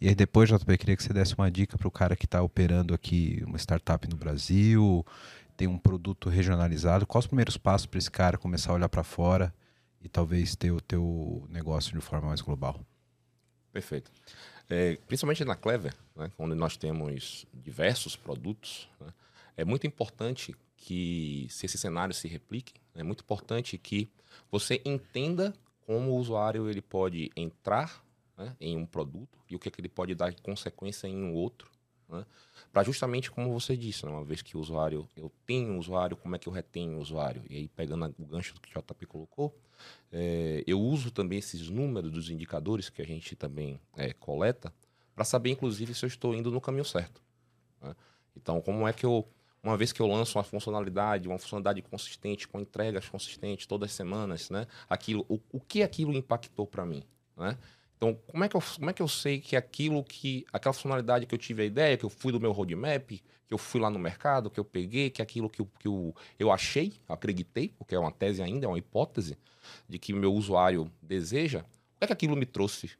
E 0.00 0.08
aí 0.08 0.14
depois, 0.14 0.48
JP, 0.48 0.78
queria 0.78 0.96
que 0.96 1.02
você 1.02 1.12
desse 1.12 1.34
uma 1.34 1.50
dica 1.50 1.76
para 1.76 1.86
o 1.86 1.90
cara 1.90 2.16
que 2.16 2.24
está 2.24 2.40
operando 2.40 2.94
aqui 2.94 3.42
uma 3.46 3.58
startup 3.58 4.08
no 4.08 4.16
Brasil, 4.16 5.04
tem 5.54 5.68
um 5.68 5.76
produto 5.76 6.30
regionalizado. 6.30 7.06
Quais 7.06 7.24
os 7.24 7.28
primeiros 7.28 7.58
passos 7.58 7.86
para 7.86 7.98
esse 7.98 8.10
cara 8.10 8.38
começar 8.38 8.72
a 8.72 8.74
olhar 8.74 8.88
para 8.88 9.04
fora 9.04 9.54
e 10.00 10.08
talvez 10.08 10.56
ter 10.56 10.70
o 10.70 10.80
teu 10.80 11.46
negócio 11.50 11.92
de 11.92 12.00
forma 12.00 12.28
mais 12.28 12.40
global? 12.40 12.80
Perfeito. 13.70 14.10
É, 14.70 14.96
principalmente 15.06 15.44
na 15.44 15.54
Clever, 15.54 15.94
né, 16.16 16.32
onde 16.38 16.54
nós 16.54 16.74
temos 16.74 17.44
diversos 17.52 18.16
produtos, 18.16 18.88
né, 18.98 19.12
é 19.58 19.64
muito 19.64 19.86
importante 19.86 20.56
que, 20.84 21.46
se 21.48 21.64
esse 21.64 21.78
cenário 21.78 22.14
se 22.14 22.28
replique, 22.28 22.74
é 22.94 23.02
muito 23.02 23.22
importante 23.22 23.78
que 23.78 24.06
você 24.50 24.82
entenda 24.84 25.54
como 25.86 26.10
o 26.10 26.16
usuário 26.16 26.68
ele 26.68 26.82
pode 26.82 27.30
entrar 27.34 28.04
né, 28.36 28.54
em 28.60 28.76
um 28.76 28.84
produto 28.84 29.38
e 29.48 29.56
o 29.56 29.58
que, 29.58 29.68
é 29.68 29.72
que 29.72 29.80
ele 29.80 29.88
pode 29.88 30.14
dar 30.14 30.38
consequência 30.42 31.08
em 31.08 31.16
um 31.16 31.32
outro. 31.32 31.70
Né, 32.06 32.26
para 32.70 32.82
justamente 32.82 33.30
como 33.30 33.50
você 33.50 33.74
disse, 33.74 34.04
né, 34.04 34.12
uma 34.12 34.22
vez 34.26 34.42
que 34.42 34.58
o 34.58 34.60
usuário, 34.60 35.08
eu 35.16 35.32
tenho 35.46 35.78
usuário, 35.78 36.18
como 36.18 36.36
é 36.36 36.38
que 36.38 36.50
eu 36.50 36.52
retenho 36.52 36.98
o 36.98 37.00
usuário? 37.00 37.42
E 37.48 37.56
aí, 37.56 37.68
pegando 37.68 38.04
o 38.18 38.26
gancho 38.26 38.52
que 38.60 38.68
o 38.68 38.82
JP 38.82 39.06
colocou, 39.06 39.58
é, 40.12 40.62
eu 40.66 40.78
uso 40.78 41.10
também 41.10 41.38
esses 41.38 41.70
números 41.70 42.12
dos 42.12 42.28
indicadores 42.28 42.90
que 42.90 43.00
a 43.00 43.06
gente 43.06 43.34
também 43.34 43.80
é, 43.96 44.12
coleta 44.12 44.70
para 45.14 45.24
saber, 45.24 45.48
inclusive, 45.48 45.94
se 45.94 46.04
eu 46.04 46.08
estou 46.08 46.34
indo 46.34 46.50
no 46.50 46.60
caminho 46.60 46.84
certo. 46.84 47.22
Né? 47.80 47.96
Então, 48.36 48.60
como 48.60 48.86
é 48.86 48.92
que 48.92 49.06
eu, 49.06 49.26
uma 49.64 49.76
vez 49.78 49.92
que 49.92 50.00
eu 50.00 50.06
lanço 50.06 50.36
uma 50.36 50.44
funcionalidade, 50.44 51.26
uma 51.26 51.38
funcionalidade 51.38 51.80
consistente, 51.82 52.46
com 52.46 52.60
entregas 52.60 53.08
consistentes 53.08 53.66
todas 53.66 53.90
as 53.90 53.96
semanas, 53.96 54.50
né? 54.50 54.66
Aquilo, 54.88 55.24
o, 55.28 55.40
o 55.50 55.60
que 55.60 55.82
aquilo 55.82 56.12
impactou 56.14 56.66
para 56.66 56.84
mim, 56.84 57.02
né? 57.36 57.56
Então, 57.96 58.14
como 58.26 58.44
é, 58.44 58.48
que 58.48 58.56
eu, 58.56 58.62
como 58.76 58.90
é 58.90 58.92
que 58.92 59.00
eu 59.00 59.08
sei 59.08 59.40
que 59.40 59.56
aquilo 59.56 60.04
que. 60.04 60.44
aquela 60.52 60.74
funcionalidade 60.74 61.24
que 61.24 61.34
eu 61.34 61.38
tive 61.38 61.62
a 61.62 61.64
ideia, 61.64 61.96
que 61.96 62.04
eu 62.04 62.10
fui 62.10 62.30
do 62.30 62.38
meu 62.38 62.52
roadmap, 62.52 63.08
que 63.08 63.22
eu 63.48 63.56
fui 63.56 63.80
lá 63.80 63.88
no 63.88 63.98
mercado, 63.98 64.50
que 64.50 64.60
eu 64.60 64.64
peguei, 64.64 65.08
que 65.08 65.22
aquilo 65.22 65.48
que 65.48 65.64
que 65.78 65.88
eu, 65.88 66.14
eu 66.38 66.52
achei, 66.52 66.92
acreditei, 67.08 67.70
porque 67.70 67.94
é 67.94 67.98
uma 67.98 68.12
tese 68.12 68.42
ainda, 68.42 68.66
é 68.66 68.68
uma 68.68 68.78
hipótese, 68.78 69.38
de 69.88 69.98
que 69.98 70.12
meu 70.12 70.34
usuário 70.34 70.92
deseja, 71.00 71.60
o 71.60 71.98
que 71.98 72.04
é 72.04 72.06
que 72.08 72.12
aquilo 72.12 72.36
me 72.36 72.44
trouxe 72.44 72.90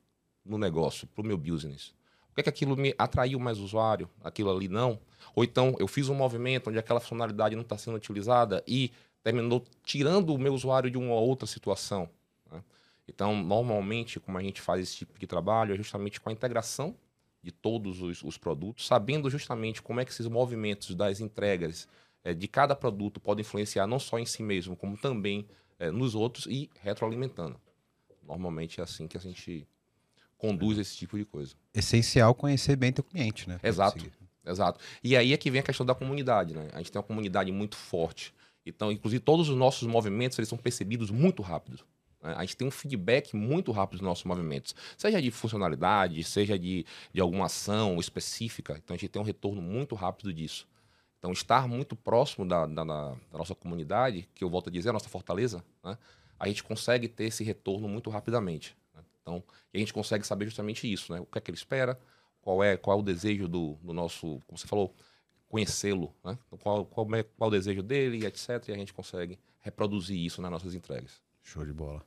no 0.42 0.56
negócio, 0.56 1.06
para 1.08 1.22
o 1.22 1.26
meu 1.26 1.36
business? 1.36 1.92
O 2.30 2.34
que 2.34 2.40
é 2.40 2.44
que 2.44 2.48
aquilo 2.48 2.76
me 2.76 2.94
atraiu 2.96 3.38
mais 3.38 3.58
usuário, 3.58 4.08
aquilo 4.22 4.50
ali 4.50 4.68
não? 4.68 4.98
Ou 5.34 5.44
então 5.44 5.74
eu 5.78 5.86
fiz 5.86 6.08
um 6.08 6.14
movimento 6.14 6.70
onde 6.70 6.78
aquela 6.78 7.00
funcionalidade 7.00 7.54
não 7.54 7.62
está 7.62 7.76
sendo 7.76 7.96
utilizada 7.96 8.62
e 8.66 8.92
terminou 9.22 9.64
tirando 9.82 10.34
o 10.34 10.38
meu 10.38 10.52
usuário 10.52 10.90
de 10.90 10.98
uma 10.98 11.14
outra 11.14 11.46
situação. 11.46 12.08
Né? 12.50 12.62
Então, 13.08 13.34
normalmente, 13.42 14.20
como 14.20 14.38
a 14.38 14.42
gente 14.42 14.60
faz 14.60 14.82
esse 14.82 14.96
tipo 14.96 15.18
de 15.18 15.26
trabalho, 15.26 15.74
é 15.74 15.76
justamente 15.76 16.20
com 16.20 16.28
a 16.28 16.32
integração 16.32 16.94
de 17.42 17.50
todos 17.50 18.00
os, 18.00 18.22
os 18.22 18.38
produtos, 18.38 18.86
sabendo 18.86 19.28
justamente 19.28 19.82
como 19.82 20.00
é 20.00 20.04
que 20.04 20.12
esses 20.12 20.26
movimentos 20.26 20.94
das 20.94 21.20
entregas 21.20 21.88
é, 22.22 22.32
de 22.32 22.48
cada 22.48 22.74
produto 22.74 23.20
podem 23.20 23.42
influenciar 23.42 23.86
não 23.86 23.98
só 23.98 24.18
em 24.18 24.24
si 24.24 24.42
mesmo, 24.42 24.74
como 24.74 24.96
também 24.96 25.46
é, 25.78 25.90
nos 25.90 26.14
outros 26.14 26.46
e 26.46 26.70
retroalimentando. 26.80 27.60
Normalmente 28.22 28.80
é 28.80 28.84
assim 28.84 29.06
que 29.06 29.16
a 29.16 29.20
gente 29.20 29.66
conduz 30.38 30.78
esse 30.78 30.96
tipo 30.96 31.18
de 31.18 31.24
coisa. 31.24 31.54
Essencial 31.74 32.34
conhecer 32.34 32.76
bem 32.76 32.92
teu 32.92 33.04
cliente, 33.04 33.48
né? 33.48 33.60
Exato. 33.62 34.10
Exato. 34.44 34.80
E 35.02 35.16
aí 35.16 35.32
é 35.32 35.36
que 35.36 35.50
vem 35.50 35.60
a 35.60 35.64
questão 35.64 35.86
da 35.86 35.94
comunidade, 35.94 36.54
né? 36.54 36.68
A 36.72 36.78
gente 36.78 36.92
tem 36.92 36.98
uma 36.98 37.06
comunidade 37.06 37.50
muito 37.50 37.76
forte. 37.76 38.34
Então, 38.66 38.90
inclusive, 38.90 39.20
todos 39.20 39.48
os 39.48 39.56
nossos 39.56 39.86
movimentos 39.86 40.38
eles 40.38 40.48
são 40.48 40.58
percebidos 40.58 41.10
muito 41.10 41.42
rápido. 41.42 41.80
Né? 42.22 42.34
A 42.36 42.40
gente 42.40 42.56
tem 42.56 42.66
um 42.66 42.70
feedback 42.70 43.36
muito 43.36 43.70
rápido 43.72 43.98
dos 43.98 44.06
nossos 44.06 44.24
movimentos, 44.24 44.74
seja 44.96 45.20
de 45.20 45.30
funcionalidade, 45.30 46.24
seja 46.24 46.58
de, 46.58 46.86
de 47.12 47.20
alguma 47.20 47.46
ação 47.46 47.98
específica. 48.00 48.80
Então 48.82 48.94
a 48.94 48.98
gente 48.98 49.10
tem 49.10 49.20
um 49.20 49.24
retorno 49.24 49.60
muito 49.60 49.94
rápido 49.94 50.32
disso. 50.32 50.66
Então, 51.18 51.32
estar 51.32 51.66
muito 51.66 51.96
próximo 51.96 52.46
da, 52.46 52.66
da, 52.66 52.84
da 52.84 53.16
nossa 53.32 53.54
comunidade, 53.54 54.28
que 54.34 54.44
eu 54.44 54.50
volto 54.50 54.68
a 54.68 54.70
dizer, 54.70 54.90
a 54.90 54.92
nossa 54.92 55.08
fortaleza, 55.08 55.64
né? 55.82 55.96
a 56.38 56.46
gente 56.46 56.62
consegue 56.62 57.08
ter 57.08 57.24
esse 57.24 57.42
retorno 57.42 57.88
muito 57.88 58.10
rapidamente. 58.10 58.76
Né? 58.94 59.02
Então, 59.22 59.42
a 59.72 59.78
gente 59.78 59.90
consegue 59.90 60.26
saber 60.26 60.44
justamente 60.44 60.90
isso, 60.90 61.14
né? 61.14 61.20
O 61.20 61.24
que 61.24 61.38
é 61.38 61.40
que 61.40 61.50
ele 61.50 61.56
espera, 61.56 61.98
qual 62.44 62.62
é, 62.62 62.76
qual 62.76 62.98
é 62.98 63.00
o 63.00 63.02
desejo 63.02 63.48
do, 63.48 63.78
do 63.82 63.94
nosso, 63.94 64.38
como 64.46 64.58
você 64.58 64.66
falou, 64.66 64.94
conhecê-lo, 65.48 66.14
né? 66.22 66.36
Qual, 66.60 66.84
qual, 66.84 67.06
é, 67.14 67.22
qual 67.22 67.48
é 67.50 67.54
o 67.54 67.56
desejo 67.56 67.82
dele, 67.82 68.26
etc. 68.26 68.68
E 68.68 68.72
a 68.72 68.76
gente 68.76 68.92
consegue 68.92 69.38
reproduzir 69.62 70.18
isso 70.18 70.42
nas 70.42 70.50
nossas 70.50 70.74
entregas. 70.74 71.22
Show 71.42 71.64
de 71.64 71.72
bola. 71.72 72.02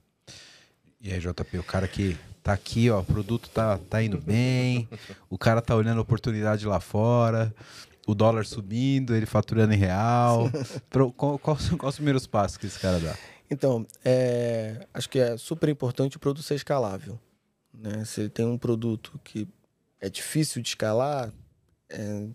E 1.01 1.11
aí, 1.11 1.19
JP, 1.19 1.57
o 1.57 1.63
cara 1.63 1.87
que 1.87 2.15
tá 2.43 2.53
aqui, 2.53 2.87
ó, 2.89 2.99
o 2.99 3.05
produto 3.05 3.49
tá, 3.49 3.79
tá 3.79 4.01
indo 4.03 4.21
bem, 4.21 4.87
o 5.27 5.37
cara 5.39 5.59
tá 5.59 5.75
olhando 5.75 5.97
a 5.97 6.01
oportunidade 6.01 6.67
lá 6.67 6.79
fora, 6.79 7.53
o 8.05 8.13
dólar 8.13 8.45
subindo, 8.45 9.15
ele 9.15 9.25
faturando 9.25 9.73
em 9.73 9.77
real. 9.77 10.51
qual, 11.15 11.39
qual, 11.39 11.57
qual 11.77 11.89
os 11.89 11.95
primeiros 11.95 12.27
passos 12.27 12.57
que 12.57 12.67
esse 12.67 12.79
cara 12.79 12.99
dá? 12.99 13.15
Então, 13.49 13.87
é, 14.05 14.85
acho 14.93 15.09
que 15.09 15.19
é 15.19 15.35
super 15.35 15.69
importante 15.69 16.17
o 16.17 16.19
produto 16.19 16.43
ser 16.43 16.55
escalável. 16.55 17.19
Né? 17.73 18.03
Se 18.05 18.21
ele 18.21 18.29
tem 18.29 18.45
um 18.45 18.57
produto 18.57 19.19
que 19.23 19.47
é 19.99 20.09
difícil 20.09 20.61
de 20.61 20.69
escalar, 20.69 21.33
é, 21.89 22.27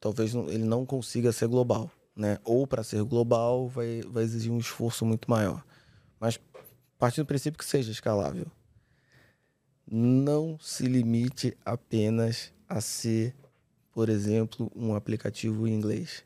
talvez 0.00 0.34
ele 0.34 0.64
não 0.64 0.86
consiga 0.86 1.32
ser 1.32 1.48
global. 1.48 1.90
Né? 2.14 2.38
Ou 2.44 2.66
para 2.66 2.82
ser 2.82 3.02
global 3.04 3.68
vai, 3.68 4.02
vai 4.02 4.24
exigir 4.24 4.50
um 4.50 4.58
esforço 4.58 5.06
muito 5.06 5.30
maior. 5.30 5.64
Mas 6.18 6.38
partindo 6.98 7.24
do 7.24 7.28
princípio 7.28 7.58
que 7.58 7.64
seja 7.64 7.92
escalável. 7.92 8.46
não 9.90 10.58
se 10.60 10.86
limite 10.86 11.56
apenas 11.64 12.52
a 12.68 12.80
ser, 12.80 13.34
por 13.92 14.08
exemplo, 14.08 14.70
um 14.74 14.94
aplicativo 14.94 15.66
em 15.66 15.72
inglês. 15.72 16.24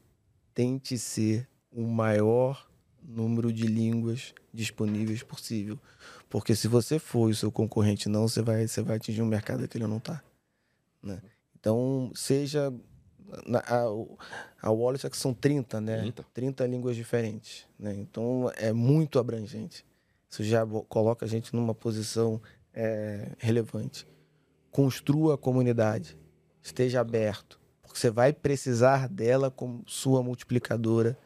Tente 0.55 0.99
ser 0.99 1.49
o 1.71 1.83
maior 1.83 2.69
número 3.03 3.53
de 3.53 3.67
línguas 3.67 4.35
disponíveis 4.53 5.23
possível. 5.23 5.79
Porque 6.29 6.57
se 6.57 6.67
você 6.67 6.99
for 6.99 7.29
e 7.29 7.33
o 7.33 7.37
seu 7.37 7.53
concorrente 7.53 8.09
não, 8.09 8.27
você 8.27 8.43
vai, 8.43 8.67
você 8.67 8.83
vai 8.83 8.97
atingir 8.97 9.23
um 9.23 9.27
mercado 9.27 9.69
que 9.69 9.77
ele 9.77 9.87
não 9.87 9.99
está. 9.99 10.23
Né? 11.03 11.21
Então, 11.59 12.11
seja. 12.15 12.73
Na, 13.47 13.61
a, 13.61 13.85
a 14.61 14.71
Wallet 14.71 15.07
é 15.07 15.11
que 15.11 15.17
são 15.17 15.33
30, 15.33 15.81
né? 15.81 16.01
30. 16.01 16.25
30 16.35 16.67
línguas 16.67 16.97
diferentes. 16.97 17.67
Né? 17.79 17.95
Então, 17.95 18.51
é 18.57 18.73
muito 18.73 19.19
abrangente. 19.19 19.87
Isso 20.29 20.43
já 20.45 20.67
coloca 20.89 21.25
a 21.25 21.29
gente 21.29 21.55
numa 21.55 21.75
posição 21.75 22.41
é, 22.75 23.33
relevante. 23.39 24.07
Construa 24.71 25.35
a 25.35 25.39
comunidade. 25.39 26.17
Esteja 26.63 27.01
aberto. 27.01 27.61
Porque 27.83 27.99
você 27.99 28.11
vai 28.11 28.33
precisar 28.33 29.09
dela 29.09 29.51
como 29.51 29.83
sua 29.87 30.23
multiplicadora 30.23 31.19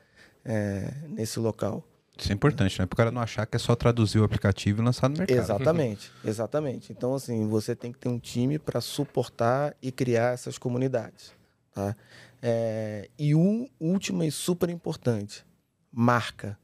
é, 0.44 0.92
nesse 1.08 1.38
local. 1.38 1.86
Isso 2.18 2.32
é 2.32 2.34
importante, 2.34 2.78
né? 2.78 2.86
Para 2.86 2.94
o 2.94 2.96
cara 2.96 3.10
não 3.10 3.20
achar 3.20 3.44
que 3.46 3.56
é 3.56 3.58
só 3.58 3.74
traduzir 3.74 4.18
o 4.18 4.24
aplicativo 4.24 4.80
e 4.80 4.84
lançar 4.84 5.08
no 5.08 5.18
mercado. 5.18 5.38
Exatamente, 5.38 6.10
exatamente. 6.24 6.92
Então, 6.92 7.14
assim, 7.14 7.46
você 7.46 7.76
tem 7.76 7.92
que 7.92 7.98
ter 7.98 8.08
um 8.08 8.18
time 8.18 8.58
para 8.58 8.80
suportar 8.80 9.76
e 9.82 9.92
criar 9.92 10.32
essas 10.32 10.56
comunidades. 10.56 11.32
Tá? 11.74 11.94
É, 12.40 13.10
e 13.18 13.34
um 13.34 13.68
último 13.78 14.24
e 14.24 14.30
super 14.30 14.70
importante: 14.70 15.44
marca. 15.92 16.58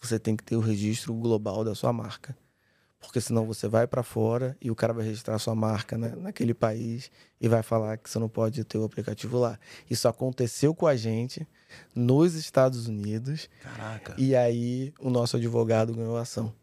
Você 0.00 0.18
tem 0.18 0.34
que 0.34 0.42
ter 0.42 0.56
o 0.56 0.60
registro 0.60 1.12
global 1.12 1.62
da 1.62 1.74
sua 1.74 1.92
marca. 1.92 2.34
Porque 3.00 3.20
senão 3.20 3.46
você 3.46 3.66
vai 3.66 3.86
para 3.86 4.02
fora 4.02 4.56
e 4.60 4.70
o 4.70 4.76
cara 4.76 4.92
vai 4.92 5.06
registrar 5.06 5.38
sua 5.38 5.54
marca 5.54 5.96
né, 5.96 6.12
naquele 6.16 6.52
país 6.52 7.10
e 7.40 7.48
vai 7.48 7.62
falar 7.62 7.96
que 7.96 8.10
você 8.10 8.18
não 8.18 8.28
pode 8.28 8.62
ter 8.62 8.76
o 8.76 8.84
aplicativo 8.84 9.38
lá. 9.38 9.58
Isso 9.88 10.06
aconteceu 10.06 10.74
com 10.74 10.86
a 10.86 10.94
gente 10.94 11.48
nos 11.94 12.34
Estados 12.34 12.86
Unidos 12.86 13.48
Caraca. 13.62 14.14
e 14.18 14.36
aí 14.36 14.92
o 15.00 15.08
nosso 15.08 15.36
advogado 15.36 15.94
ganhou 15.94 16.16
a 16.18 16.22
ação. 16.22 16.54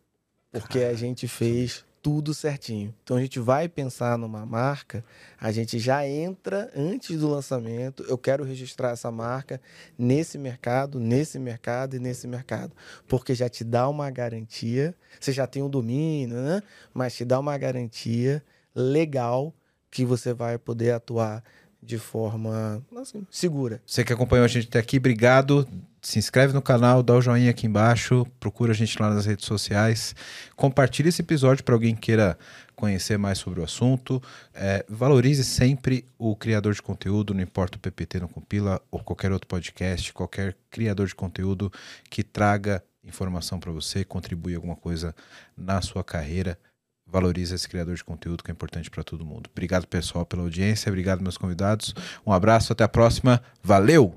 Porque 0.51 0.79
a 0.79 0.93
gente 0.93 1.27
fez 1.27 1.83
tudo 2.07 2.33
certinho. 2.33 2.95
Então 3.03 3.17
a 3.17 3.19
gente 3.19 3.37
vai 3.37 3.67
pensar 3.67 4.17
numa 4.17 4.45
marca, 4.45 5.03
a 5.37 5.51
gente 5.51 5.77
já 5.77 6.07
entra 6.07 6.71
antes 6.73 7.19
do 7.19 7.27
lançamento. 7.27 8.01
Eu 8.07 8.17
quero 8.17 8.45
registrar 8.45 8.91
essa 8.91 9.11
marca 9.11 9.59
nesse 9.99 10.37
mercado, 10.37 11.01
nesse 11.01 11.37
mercado 11.37 11.97
e 11.97 11.99
nesse 11.99 12.25
mercado. 12.25 12.71
Porque 13.09 13.35
já 13.35 13.49
te 13.49 13.61
dá 13.65 13.89
uma 13.89 14.09
garantia. 14.09 14.95
Você 15.19 15.33
já 15.33 15.45
tem 15.45 15.61
um 15.61 15.69
domínio, 15.69 16.37
né? 16.37 16.63
Mas 16.93 17.13
te 17.13 17.25
dá 17.25 17.37
uma 17.37 17.57
garantia 17.57 18.41
legal 18.73 19.53
que 19.91 20.05
você 20.05 20.33
vai 20.33 20.57
poder 20.57 20.91
atuar 20.91 21.43
de 21.83 21.97
forma 21.97 22.81
assim, 22.95 23.27
segura. 23.29 23.81
Você 23.85 24.05
que 24.05 24.13
acompanhou 24.13 24.45
a 24.45 24.47
gente 24.47 24.69
até 24.69 24.79
aqui, 24.79 24.95
obrigado. 24.95 25.67
Se 26.07 26.17
inscreve 26.17 26.53
no 26.53 26.61
canal, 26.61 27.03
dá 27.03 27.13
o 27.15 27.21
joinha 27.21 27.49
aqui 27.49 27.67
embaixo, 27.67 28.25
procura 28.39 28.71
a 28.71 28.73
gente 28.73 28.97
lá 28.97 29.13
nas 29.13 29.25
redes 29.25 29.45
sociais, 29.45 30.15
compartilhe 30.55 31.09
esse 31.09 31.21
episódio 31.21 31.65
para 31.65 31.75
alguém 31.75 31.93
que 31.93 31.99
queira 31.99 32.37
conhecer 32.77 33.17
mais 33.17 33.39
sobre 33.39 33.59
o 33.59 33.63
assunto. 33.65 34.23
É, 34.53 34.85
valorize 34.87 35.43
sempre 35.43 36.07
o 36.17 36.33
criador 36.33 36.73
de 36.73 36.81
conteúdo, 36.81 37.33
não 37.33 37.41
importa 37.41 37.75
o 37.75 37.81
PPT 37.81 38.21
não 38.21 38.29
compila 38.29 38.81
ou 38.89 39.01
qualquer 39.01 39.33
outro 39.33 39.49
podcast, 39.49 40.13
qualquer 40.13 40.55
criador 40.71 41.07
de 41.07 41.13
conteúdo 41.13 41.69
que 42.09 42.23
traga 42.23 42.81
informação 43.03 43.59
para 43.59 43.73
você, 43.73 44.05
contribui 44.05 44.55
alguma 44.55 44.77
coisa 44.77 45.13
na 45.57 45.81
sua 45.81 46.05
carreira. 46.05 46.57
Valorize 47.05 47.53
esse 47.53 47.67
criador 47.67 47.95
de 47.95 48.03
conteúdo 48.05 48.45
que 48.45 48.49
é 48.49 48.53
importante 48.53 48.89
para 48.89 49.03
todo 49.03 49.25
mundo. 49.25 49.49
Obrigado, 49.51 49.85
pessoal, 49.85 50.25
pela 50.25 50.43
audiência. 50.43 50.89
Obrigado, 50.89 51.21
meus 51.21 51.37
convidados. 51.37 51.93
Um 52.25 52.31
abraço, 52.31 52.71
até 52.71 52.85
a 52.85 52.87
próxima. 52.87 53.43
Valeu! 53.61 54.15